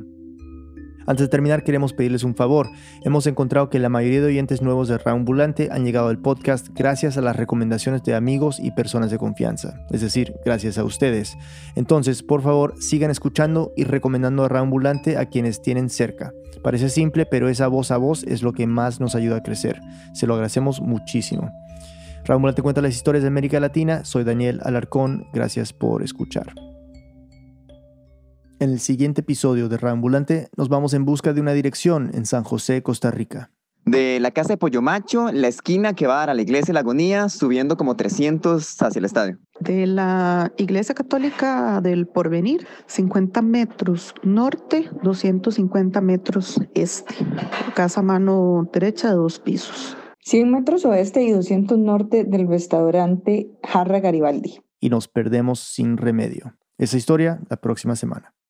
Antes 1.11 1.25
de 1.25 1.31
terminar, 1.31 1.65
queremos 1.65 1.91
pedirles 1.91 2.23
un 2.23 2.35
favor. 2.35 2.69
Hemos 3.03 3.27
encontrado 3.27 3.69
que 3.69 3.79
la 3.79 3.89
mayoría 3.89 4.21
de 4.21 4.27
oyentes 4.27 4.61
nuevos 4.61 4.87
de 4.87 4.97
Raambulante 4.97 5.67
han 5.69 5.83
llegado 5.83 6.07
al 6.07 6.19
podcast 6.19 6.69
gracias 6.73 7.17
a 7.17 7.21
las 7.21 7.35
recomendaciones 7.35 8.01
de 8.03 8.15
amigos 8.15 8.61
y 8.61 8.71
personas 8.71 9.11
de 9.11 9.17
confianza, 9.17 9.73
es 9.89 9.99
decir, 9.99 10.35
gracias 10.45 10.77
a 10.77 10.85
ustedes. 10.85 11.35
Entonces, 11.75 12.23
por 12.23 12.41
favor, 12.41 12.75
sigan 12.79 13.11
escuchando 13.11 13.73
y 13.75 13.83
recomendando 13.83 14.45
a 14.45 14.47
Raambulante 14.47 15.17
a 15.17 15.25
quienes 15.25 15.61
tienen 15.61 15.89
cerca. 15.89 16.31
Parece 16.63 16.87
simple, 16.87 17.25
pero 17.25 17.49
esa 17.49 17.67
voz 17.67 17.91
a 17.91 17.97
voz 17.97 18.23
es 18.23 18.41
lo 18.41 18.53
que 18.53 18.65
más 18.65 19.01
nos 19.01 19.13
ayuda 19.13 19.35
a 19.35 19.43
crecer. 19.43 19.81
Se 20.13 20.27
lo 20.27 20.35
agradecemos 20.35 20.79
muchísimo. 20.79 21.51
Raambulante 22.23 22.61
cuenta 22.61 22.79
las 22.79 22.95
historias 22.95 23.23
de 23.23 23.27
América 23.27 23.59
Latina. 23.59 24.05
Soy 24.05 24.23
Daniel 24.23 24.61
Alarcón. 24.63 25.27
Gracias 25.33 25.73
por 25.73 26.03
escuchar. 26.03 26.53
En 28.61 28.69
el 28.69 28.79
siguiente 28.79 29.21
episodio 29.21 29.69
de 29.69 29.77
Raambulante 29.77 30.49
nos 30.55 30.69
vamos 30.69 30.93
en 30.93 31.03
busca 31.03 31.33
de 31.33 31.41
una 31.41 31.53
dirección 31.53 32.11
en 32.13 32.27
San 32.27 32.43
José, 32.43 32.83
Costa 32.83 33.09
Rica. 33.09 33.49
De 33.85 34.19
la 34.19 34.29
casa 34.29 34.49
de 34.49 34.57
Pollo 34.57 34.83
Macho, 34.83 35.31
la 35.31 35.47
esquina 35.47 35.95
que 35.95 36.05
va 36.05 36.13
a 36.13 36.19
dar 36.19 36.29
a 36.29 36.33
la 36.35 36.43
iglesia 36.43 36.67
de 36.67 36.73
la 36.73 36.81
Agonía, 36.81 37.27
subiendo 37.29 37.75
como 37.75 37.95
300 37.95 38.79
hacia 38.83 38.99
el 38.99 39.05
estadio. 39.05 39.39
De 39.59 39.87
la 39.87 40.53
iglesia 40.57 40.93
católica 40.93 41.81
del 41.81 42.05
Porvenir, 42.05 42.67
50 42.85 43.41
metros 43.41 44.13
norte, 44.21 44.91
250 45.01 45.99
metros 46.01 46.61
este. 46.75 47.15
Casa 47.73 48.03
mano 48.03 48.69
derecha 48.71 49.09
de 49.09 49.15
dos 49.15 49.39
pisos. 49.39 49.97
100 50.19 50.51
metros 50.51 50.85
oeste 50.85 51.23
y 51.23 51.31
200 51.31 51.79
norte 51.79 52.25
del 52.25 52.47
restaurante 52.47 53.49
Jarra 53.63 54.01
Garibaldi. 54.01 54.61
Y 54.79 54.91
nos 54.91 55.07
perdemos 55.07 55.59
sin 55.61 55.97
remedio. 55.97 56.53
Esa 56.77 56.97
historia 56.97 57.41
la 57.49 57.57
próxima 57.57 57.95
semana. 57.95 58.35